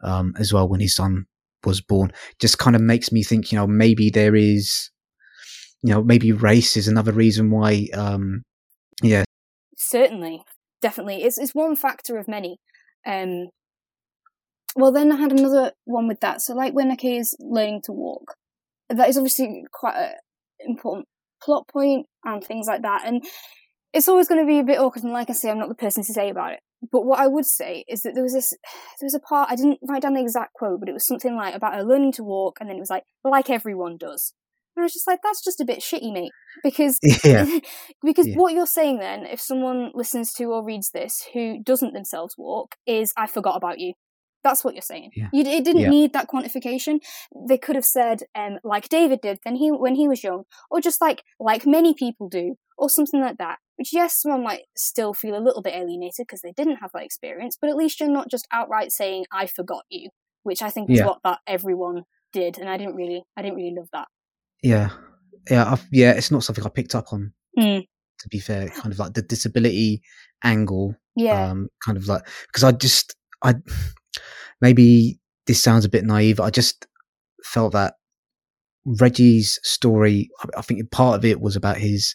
um, 0.03 0.34
as 0.39 0.53
well 0.53 0.68
when 0.68 0.80
his 0.80 0.95
son 0.95 1.24
was 1.64 1.80
born, 1.80 2.12
just 2.39 2.59
kind 2.59 2.76
of 2.76 2.82
makes 2.82 3.11
me 3.11 3.22
think. 3.22 3.51
You 3.51 3.59
know, 3.59 3.66
maybe 3.66 4.11
there 4.11 4.37
is, 4.37 4.91
you 5.82 5.91
know, 5.91 6.03
maybe 6.03 6.32
race 6.32 6.76
is 6.76 6.89
another 6.89 7.12
reason 7.12 7.51
why. 7.51 7.89
Um, 7.95 8.43
yeah, 9.03 9.24
Certainly, 9.76 10.43
definitely, 10.82 11.22
it's 11.22 11.39
it's 11.39 11.55
one 11.55 11.76
factor 11.76 12.18
of 12.18 12.28
many. 12.28 12.59
Um, 13.07 13.49
well, 14.76 14.92
then 14.92 15.10
I 15.10 15.16
had 15.16 15.32
another 15.32 15.72
one 15.84 16.06
with 16.06 16.20
that. 16.20 16.42
So, 16.42 16.54
like 16.54 16.74
when 16.74 16.92
Ake 16.92 17.04
is 17.04 17.34
learning 17.40 17.82
to 17.84 17.92
walk, 17.92 18.34
that 18.90 19.08
is 19.08 19.16
obviously 19.16 19.64
quite 19.72 19.96
an 19.96 20.14
important 20.60 21.08
plot 21.42 21.66
point 21.68 22.06
and 22.24 22.44
things 22.44 22.66
like 22.66 22.82
that. 22.82 23.02
And 23.06 23.24
it's 23.92 24.08
always 24.08 24.28
going 24.28 24.40
to 24.40 24.46
be 24.46 24.58
a 24.58 24.64
bit 24.64 24.78
awkward. 24.78 25.04
And 25.04 25.12
like 25.12 25.30
I 25.30 25.32
say, 25.32 25.50
I'm 25.50 25.58
not 25.58 25.68
the 25.70 25.74
person 25.74 26.04
to 26.04 26.12
say 26.12 26.28
about 26.28 26.52
it. 26.52 26.60
But 26.92 27.06
what 27.06 27.18
I 27.20 27.26
would 27.26 27.46
say 27.46 27.84
is 27.88 28.02
that 28.02 28.12
there 28.14 28.22
was 28.22 28.34
this, 28.34 28.50
there 28.50 29.06
was 29.06 29.14
a 29.14 29.20
part 29.20 29.50
I 29.50 29.56
didn't 29.56 29.78
write 29.88 30.02
down 30.02 30.14
the 30.14 30.20
exact 30.20 30.52
quote, 30.52 30.78
but 30.78 30.88
it 30.90 30.92
was 30.92 31.06
something 31.06 31.34
like 31.34 31.54
about 31.54 31.74
her 31.74 31.82
learning 31.82 32.12
to 32.12 32.24
walk, 32.24 32.58
and 32.60 32.68
then 32.68 32.76
it 32.76 32.80
was 32.80 32.90
like 32.90 33.04
like 33.24 33.48
everyone 33.48 33.96
does. 33.96 34.34
And 34.76 34.82
I 34.82 34.84
was 34.84 34.92
just 34.92 35.06
like, 35.06 35.20
that's 35.22 35.42
just 35.42 35.60
a 35.60 35.64
bit 35.64 35.80
shitty, 35.80 36.12
mate. 36.12 36.32
Because 36.62 36.98
yeah, 37.24 37.46
because 38.04 38.26
Yeah. 38.26 38.34
what 38.36 38.52
you're 38.52 38.66
saying 38.66 38.98
then, 38.98 39.24
if 39.24 39.40
someone 39.40 39.90
listens 39.94 40.34
to 40.34 40.44
or 40.44 40.62
reads 40.62 40.90
this 40.90 41.26
who 41.32 41.62
doesn't 41.62 41.94
themselves 41.94 42.34
walk, 42.36 42.74
is 42.86 43.12
I 43.16 43.26
forgot 43.26 43.56
about 43.56 43.78
you. 43.80 43.94
That's 44.47 44.64
what 44.64 44.74
you're 44.74 44.82
saying. 44.82 45.11
Yeah. 45.14 45.28
You, 45.32 45.42
it 45.42 45.64
didn't 45.64 45.82
Yeah. 45.82 45.90
need 45.90 46.12
that 46.12 46.28
quantification. 46.28 47.01
They 47.49 47.59
could 47.59 47.76
have 47.76 47.84
said, 47.84 48.22
um, 48.34 48.59
like 48.64 48.88
David 48.88 49.20
did 49.22 49.38
then 49.44 49.57
he 49.57 49.70
when 49.70 49.94
he 49.97 50.07
was 50.09 50.22
young, 50.22 50.44
or 50.70 50.80
just 50.80 51.01
like 51.01 51.22
like 51.40 51.66
many 51.66 51.94
people 51.94 52.28
do, 52.28 52.55
or 52.78 52.88
something 52.90 53.20
like 53.20 53.38
that. 53.38 53.59
Which 53.76 53.92
yes, 53.92 54.20
someone 54.20 54.42
might 54.44 54.62
still 54.76 55.12
feel 55.12 55.36
a 55.36 55.42
little 55.47 55.62
bit 55.62 55.74
alienated 55.74 56.24
because 56.26 56.40
they 56.42 56.53
didn't 56.57 56.76
have 56.76 56.90
that 56.94 57.03
experience, 57.05 57.57
but 57.61 57.68
at 57.70 57.76
least 57.76 58.01
you're 58.01 58.09
not 58.11 58.30
just 58.30 58.47
outright 58.53 58.90
saying 58.92 59.24
I 59.32 59.47
forgot 59.47 59.84
you, 59.90 60.09
which 60.44 60.62
I 60.62 60.70
think 60.70 60.90
is 60.90 60.99
Yeah. 61.01 61.07
what 61.07 61.18
that 61.24 61.40
everyone 61.47 62.05
did, 62.32 62.59
and 62.59 62.68
I 62.68 62.76
didn't 62.78 62.94
really, 62.97 63.22
I 63.36 63.42
didn't 63.42 63.57
really 63.57 63.74
love 63.76 63.88
that. 63.92 64.09
yeah, 64.62 64.90
yeah, 65.51 65.70
I've, 65.72 65.86
yeah. 65.92 66.12
It's 66.12 66.30
not 66.30 66.42
something 66.44 66.64
I 66.64 66.70
picked 66.70 66.94
up 66.94 67.12
on. 67.12 67.32
Mm. 67.59 67.84
To 68.20 68.28
be 68.30 68.38
fair, 68.40 68.68
kind 68.68 68.92
of 68.92 68.99
like 68.99 69.12
the 69.14 69.22
disability 69.22 70.01
angle 70.42 70.94
Yeah, 71.16 71.51
um 71.51 71.68
kind 71.84 71.97
of 71.99 72.09
like 72.09 72.22
because 72.47 72.62
i 72.64 72.72
just 72.72 73.14
i 73.42 73.55
maybe 74.61 75.18
this 75.46 75.62
sounds 75.62 75.84
a 75.84 75.88
bit 75.88 76.04
naive 76.04 76.40
i 76.40 76.50
just 76.50 76.86
felt 77.44 77.72
that 77.72 77.94
reggie's 78.84 79.59
story 79.62 80.28
I- 80.57 80.62
think 80.62 80.90
part 80.90 81.16
of 81.18 81.24
it 81.24 81.40
was 81.40 81.57
about 81.57 81.76
his 81.78 82.14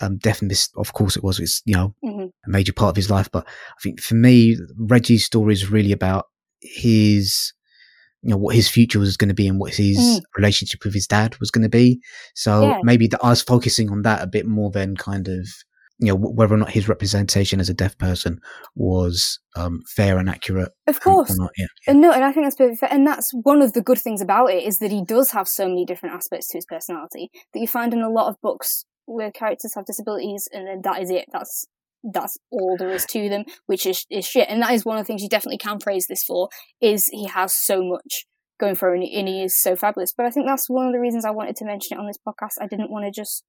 um 0.00 0.18
deafness 0.18 0.68
of 0.76 0.92
course 0.92 1.16
it 1.16 1.24
was 1.24 1.40
it's 1.40 1.62
you 1.64 1.74
know 1.74 1.94
hmm 2.02 2.26
a 2.44 2.50
major 2.50 2.72
part 2.72 2.90
of 2.90 2.96
his 2.96 3.08
life 3.08 3.30
but 3.32 3.46
i 3.46 3.80
think 3.82 4.00
for 4.00 4.16
me 4.16 4.56
reggie's 4.76 5.24
story 5.24 5.52
is 5.52 5.70
really 5.70 5.92
about 5.92 6.24
his 6.60 7.52
you 8.20 8.30
know 8.30 8.36
what 8.36 8.54
his 8.54 8.68
future 8.68 8.98
was 8.98 9.16
going 9.16 9.28
to 9.28 9.34
be 9.34 9.46
and 9.48 9.60
what 9.60 9.74
his 9.74 9.96
Mm. 9.98 10.20
relationship 10.36 10.84
with 10.84 10.92
his 10.92 11.06
dad 11.06 11.36
was 11.38 11.50
going 11.52 11.62
to 11.62 11.68
be 11.68 12.00
so 12.34 12.68
Yeah. 12.68 12.80
maybe 12.82 13.06
that 13.08 13.20
i 13.24 13.30
was 13.30 13.42
focusing 13.42 13.90
on 13.90 14.02
that 14.02 14.22
a 14.22 14.26
bit 14.26 14.44
more 14.46 14.70
than 14.72 14.96
kind 14.96 15.28
of 15.28 15.46
you 15.98 16.08
know 16.08 16.16
whether 16.16 16.54
or 16.54 16.58
not 16.58 16.70
his 16.70 16.88
representation 16.88 17.60
as 17.60 17.68
a 17.68 17.74
deaf 17.74 17.96
person 17.98 18.40
was 18.74 19.38
um 19.56 19.80
fair 19.94 20.18
and 20.18 20.28
accurate 20.28 20.72
of 20.86 21.00
course. 21.00 21.36
not 21.38 21.50
yeah 21.56 21.66
And 21.86 22.00
no, 22.00 22.12
and 22.12 22.24
I 22.24 22.32
think 22.32 22.46
that's 22.46 22.56
perfect. 22.56 22.80
fair. 22.80 22.92
And 22.92 23.06
that's 23.06 23.30
one 23.32 23.62
of 23.62 23.72
the 23.72 23.82
good 23.82 23.98
things 23.98 24.20
about 24.20 24.50
it 24.50 24.62
is 24.64 24.78
that 24.78 24.90
he 24.90 25.04
does 25.04 25.30
have 25.32 25.48
so 25.48 25.68
many 25.68 25.84
different 25.84 26.14
aspects 26.14 26.48
to 26.48 26.58
his 26.58 26.66
personality 26.66 27.30
that 27.52 27.60
you 27.60 27.68
find 27.68 27.92
in 27.92 28.02
a 28.02 28.10
lot 28.10 28.28
of 28.28 28.40
books 28.42 28.84
where 29.06 29.30
characters 29.30 29.72
have 29.74 29.84
disabilities, 29.84 30.48
and 30.52 30.66
then 30.66 30.80
that 30.84 31.02
is 31.02 31.10
it. 31.10 31.26
That's 31.32 31.66
that's 32.12 32.36
all 32.50 32.76
there 32.78 32.90
is 32.90 33.06
to 33.06 33.28
them, 33.28 33.44
which 33.66 33.86
is 33.86 34.06
is 34.10 34.26
shit. 34.26 34.48
And 34.48 34.62
that 34.62 34.72
is 34.72 34.84
one 34.84 34.98
of 34.98 35.04
the 35.04 35.06
things 35.06 35.22
you 35.22 35.28
definitely 35.28 35.58
can 35.58 35.78
praise 35.78 36.06
this 36.08 36.24
for 36.24 36.48
is 36.80 37.06
he 37.12 37.26
has 37.26 37.54
so 37.54 37.82
much 37.82 38.26
going 38.58 38.74
for 38.74 38.94
him, 38.94 39.02
and 39.02 39.28
he 39.28 39.42
is 39.42 39.56
so 39.60 39.76
fabulous. 39.76 40.12
But 40.16 40.26
I 40.26 40.30
think 40.30 40.46
that's 40.46 40.68
one 40.68 40.86
of 40.86 40.92
the 40.92 41.00
reasons 41.00 41.24
I 41.24 41.30
wanted 41.30 41.56
to 41.56 41.64
mention 41.64 41.96
it 41.96 42.00
on 42.00 42.06
this 42.06 42.18
podcast. 42.26 42.60
I 42.60 42.66
didn't 42.66 42.90
want 42.90 43.04
to 43.04 43.10
just 43.10 43.44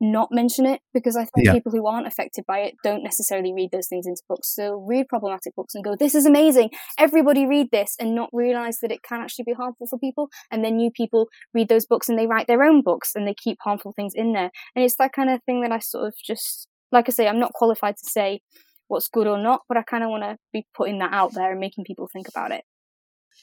not 0.00 0.28
mention 0.32 0.66
it 0.66 0.80
because 0.92 1.16
I 1.16 1.24
think 1.24 1.46
Yeah. 1.46 1.52
people 1.52 1.72
who 1.72 1.86
aren't 1.86 2.06
affected 2.06 2.44
by 2.46 2.58
it 2.60 2.74
don't 2.82 3.02
necessarily 3.02 3.52
read 3.52 3.70
those 3.72 3.88
things 3.88 4.06
into 4.06 4.22
books. 4.28 4.54
So 4.54 4.74
read 4.74 5.08
problematic 5.08 5.54
books 5.54 5.74
and 5.74 5.84
go, 5.84 5.94
"This 5.96 6.14
is 6.14 6.26
amazing." 6.26 6.70
everybody 6.98 7.46
read 7.46 7.70
this 7.70 7.96
and 7.98 8.14
not 8.14 8.28
realize 8.32 8.78
that 8.80 8.92
it 8.92 9.02
can 9.02 9.20
actually 9.20 9.44
be 9.44 9.52
harmful 9.52 9.86
for 9.86 9.98
people. 9.98 10.28
And 10.50 10.64
then 10.64 10.76
new 10.76 10.90
people 10.90 11.28
read 11.52 11.68
those 11.68 11.86
books 11.86 12.08
and 12.08 12.18
they 12.18 12.26
write 12.26 12.46
their 12.46 12.62
own 12.62 12.82
books 12.82 13.12
and 13.14 13.26
they 13.26 13.34
keep 13.34 13.58
harmful 13.62 13.92
things 13.92 14.12
in 14.14 14.32
there. 14.32 14.50
And 14.74 14.84
it's 14.84 14.96
that 14.96 15.12
kind 15.12 15.30
of 15.30 15.42
thing 15.44 15.62
that 15.62 15.72
I 15.72 15.78
sort 15.80 16.06
of 16.06 16.14
just, 16.24 16.68
like 16.92 17.08
I 17.08 17.12
say, 17.12 17.26
I'm 17.28 17.38
not 17.38 17.52
qualified 17.52 17.96
to 17.96 18.10
say 18.10 18.40
what's 18.88 19.08
good 19.08 19.26
or 19.26 19.38
not, 19.38 19.62
but 19.68 19.76
I 19.76 19.82
kind 19.82 20.04
of 20.04 20.10
want 20.10 20.22
to 20.24 20.36
be 20.52 20.66
putting 20.74 20.98
that 20.98 21.12
out 21.12 21.32
there 21.34 21.50
and 21.50 21.60
making 21.60 21.84
people 21.84 22.08
think 22.12 22.28
about 22.28 22.52
it. 22.52 22.64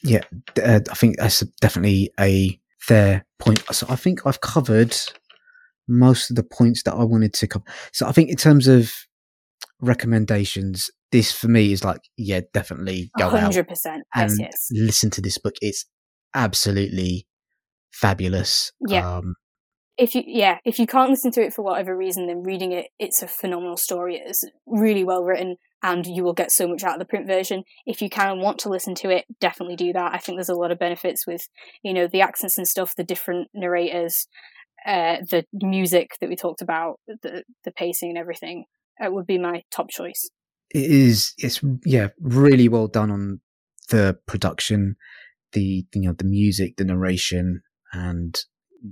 Yeah, 0.02 0.22
uh, 0.64 0.80
i 0.90 0.94
think 0.94 1.18
that's 1.18 1.40
definitely 1.60 2.10
a 2.18 2.58
fair 2.78 3.24
point 3.38 3.62
so 3.70 3.86
i 3.88 3.94
think 3.94 4.26
i've 4.26 4.40
covered 4.40 4.96
most 5.88 6.30
of 6.30 6.36
the 6.36 6.44
points 6.44 6.82
that 6.82 6.94
i 6.94 7.04
wanted 7.04 7.32
to 7.32 7.46
cover 7.46 7.64
so 7.92 8.06
i 8.06 8.12
think 8.12 8.30
in 8.30 8.36
terms 8.36 8.68
of 8.68 8.92
recommendations 9.80 10.90
this 11.12 11.30
for 11.30 11.46
me 11.46 11.72
is 11.72 11.84
like 11.84 12.00
yeah 12.16 12.40
definitely 12.52 13.10
go 13.18 13.26
out 13.26 13.52
100%. 13.52 13.66
Yes, 13.68 13.84
and 14.14 14.40
yes. 14.40 14.68
listen 14.72 15.10
to 15.10 15.20
this 15.20 15.38
book. 15.38 15.54
It's 15.60 15.84
absolutely 16.34 17.26
fabulous. 17.92 18.72
Yeah. 18.88 19.16
Um, 19.18 19.34
if 19.98 20.14
you 20.14 20.22
yeah 20.26 20.56
if 20.64 20.78
you 20.78 20.86
can't 20.86 21.10
listen 21.10 21.30
to 21.30 21.42
it 21.42 21.52
for 21.52 21.62
whatever 21.62 21.94
reason 21.94 22.26
then 22.26 22.42
reading 22.42 22.72
it 22.72 22.86
it's 22.98 23.22
a 23.22 23.28
phenomenal 23.28 23.76
story 23.76 24.16
it's 24.16 24.42
really 24.66 25.04
well 25.04 25.22
written 25.22 25.56
and 25.82 26.06
you 26.06 26.24
will 26.24 26.32
get 26.32 26.50
so 26.50 26.66
much 26.66 26.82
out 26.82 26.94
of 26.94 26.98
the 26.98 27.04
print 27.04 27.26
version 27.26 27.62
if 27.84 28.00
you 28.00 28.08
can 28.08 28.30
and 28.30 28.40
want 28.40 28.58
to 28.58 28.70
listen 28.70 28.94
to 28.94 29.10
it 29.10 29.26
definitely 29.38 29.76
do 29.76 29.92
that 29.92 30.14
i 30.14 30.16
think 30.16 30.38
there's 30.38 30.48
a 30.48 30.54
lot 30.54 30.70
of 30.70 30.78
benefits 30.78 31.26
with 31.26 31.46
you 31.82 31.92
know 31.92 32.06
the 32.06 32.22
accents 32.22 32.56
and 32.56 32.66
stuff 32.66 32.96
the 32.96 33.04
different 33.04 33.48
narrators 33.52 34.26
uh, 34.86 35.16
the 35.30 35.44
music 35.52 36.10
that 36.20 36.28
we 36.28 36.36
talked 36.36 36.62
about 36.62 36.98
the 37.06 37.42
the 37.64 37.72
pacing 37.72 38.10
and 38.10 38.18
everything 38.18 38.64
it 38.98 39.12
would 39.12 39.26
be 39.26 39.38
my 39.38 39.62
top 39.70 39.88
choice 39.90 40.28
it 40.70 40.90
is 40.90 41.34
it's 41.38 41.60
yeah 41.84 42.08
really 42.20 42.68
well 42.68 42.88
done 42.88 43.10
on 43.10 43.40
the 43.90 44.16
production 44.26 44.96
the 45.52 45.84
you 45.94 46.02
know 46.02 46.12
the 46.12 46.24
music 46.24 46.76
the 46.76 46.84
narration 46.84 47.62
and 47.92 48.44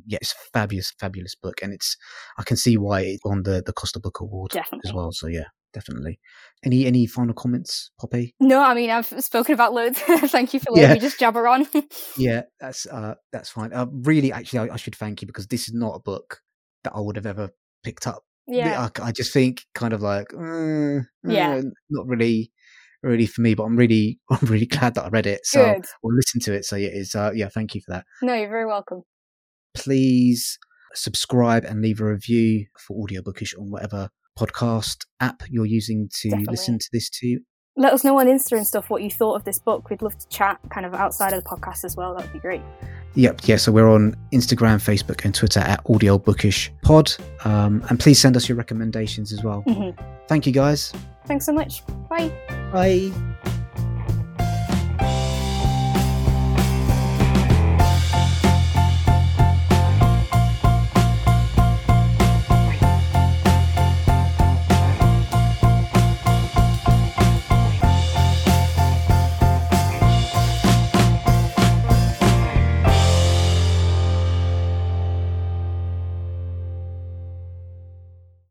yeah, 0.07 0.19
it's 0.21 0.33
a 0.33 0.37
fabulous, 0.53 0.93
fabulous 0.99 1.35
book, 1.35 1.63
and 1.63 1.73
it's 1.73 1.97
I 2.39 2.43
can 2.43 2.57
see 2.57 2.77
why 2.77 3.01
it 3.03 3.21
on 3.25 3.43
the 3.43 3.63
the 3.65 3.73
Costa 3.73 4.01
Book 4.01 4.21
Award 4.21 4.53
definitely. 4.53 4.89
as 4.89 4.95
well. 4.95 5.13
So 5.13 5.27
yeah, 5.27 5.47
definitely. 5.73 6.21
Any 6.65 6.87
any 6.87 7.07
final 7.07 7.35
comments, 7.35 7.91
Poppy? 8.01 8.35
No, 8.41 8.63
I 8.63 8.75
mean 8.75 8.91
I've 8.91 9.07
spoken 9.07 9.55
about 9.55 9.73
loads. 9.73 9.99
thank 10.31 10.55
you 10.55 10.61
for 10.61 10.73
letting 10.73 10.89
yeah. 10.89 10.95
me 10.95 11.01
just 11.01 11.19
jabber 11.19 11.49
on. 11.49 11.67
yeah, 12.17 12.43
that's 12.61 12.87
uh 12.87 13.15
that's 13.33 13.51
fine. 13.51 13.73
Uh, 13.73 13.87
really, 13.91 14.33
actually, 14.33 14.71
I, 14.71 14.75
I, 14.75 14.77
should 14.77 14.97
thank 14.97 15.23
you 15.23 15.27
because 15.27 15.47
this 15.47 15.69
is 15.69 15.75
not 15.75 15.95
a 15.97 16.01
book 16.01 16.41
that 16.85 16.93
I 16.95 17.01
would 17.01 17.17
have 17.17 17.27
ever 17.27 17.51
picked 17.85 18.07
up. 18.07 18.23
Yeah, 18.47 18.89
I, 18.99 19.09
I 19.09 19.13
just 19.13 19.33
think 19.33 19.63
kind 19.75 19.93
of 19.93 20.03
like 20.03 20.33
uh, 20.35 21.01
yeah, 21.25 21.57
uh, 21.57 21.63
not 21.91 22.07
really 22.07 22.53
really 23.03 23.27
for 23.27 23.41
me, 23.41 23.55
but 23.55 23.65
I'm 23.65 23.77
really, 23.77 24.19
I'm 24.31 24.47
really 24.47 24.67
glad 24.67 24.95
that 24.95 25.05
I 25.05 25.09
read 25.09 25.27
it. 25.27 25.41
So 25.45 25.65
Good. 25.65 25.85
or 26.03 26.13
listen 26.15 26.41
to 26.43 26.55
it. 26.55 26.65
So 26.65 26.77
yeah, 26.77 26.91
it's 26.93 27.15
uh, 27.15 27.33
yeah, 27.35 27.49
thank 27.49 27.75
you 27.75 27.81
for 27.81 27.93
that. 27.93 28.05
No, 28.23 28.35
you're 28.35 28.49
very 28.49 28.67
welcome 28.67 29.05
please 29.75 30.59
subscribe 30.95 31.65
and 31.65 31.81
leave 31.81 32.01
a 32.01 32.05
review 32.05 32.67
for 32.79 33.07
Audiobookish 33.07 33.59
on 33.59 33.71
whatever 33.71 34.11
podcast 34.47 35.05
app 35.21 35.43
you're 35.49 35.67
using 35.67 36.09
to 36.21 36.31
Definitely. 36.31 36.53
listen 36.53 36.79
to 36.79 36.89
this 36.93 37.11
to. 37.11 37.41
Let 37.77 37.93
us 37.93 38.05
know 38.05 38.19
on 38.19 38.27
Insta 38.27 38.57
and 38.57 38.67
stuff 38.67 38.91
what 38.91 39.03
you 39.03 39.11
thought 39.11 39.35
of 39.35 39.45
this 39.45 39.59
book. 39.59 39.89
We'd 39.91 40.03
love 40.03 40.19
to 40.19 40.29
chat 40.29 40.59
kind 40.71 40.85
of 40.85 40.95
outside 40.95 41.33
of 41.33 41.43
the 41.43 41.49
podcast 41.49 41.85
as 41.85 41.97
well. 41.97 42.15
That 42.15 42.25
would 42.25 42.33
be 42.33 42.39
great. 42.41 42.63
Yep, 43.15 43.41
yeah. 43.45 43.57
So 43.57 43.73
we're 43.73 43.89
on 43.89 44.15
Instagram, 44.33 44.77
Facebook, 44.77 45.25
and 45.25 45.35
Twitter 45.35 45.61
at 45.61 45.81
Audio 45.89 46.19
Bookish 46.19 46.71
Pod. 46.83 47.13
Um, 47.45 47.85
and 47.89 47.99
please 47.99 48.21
send 48.21 48.37
us 48.37 48.49
your 48.49 48.57
recommendations 48.57 49.33
as 49.33 49.43
well. 49.43 49.65
Mm-hmm. 49.67 50.01
Thank 50.29 50.47
you, 50.47 50.53
guys. 50.53 50.93
Thanks 51.27 51.47
so 51.47 51.53
much. 51.53 51.83
Bye. 52.09 52.33
Bye. 52.73 53.30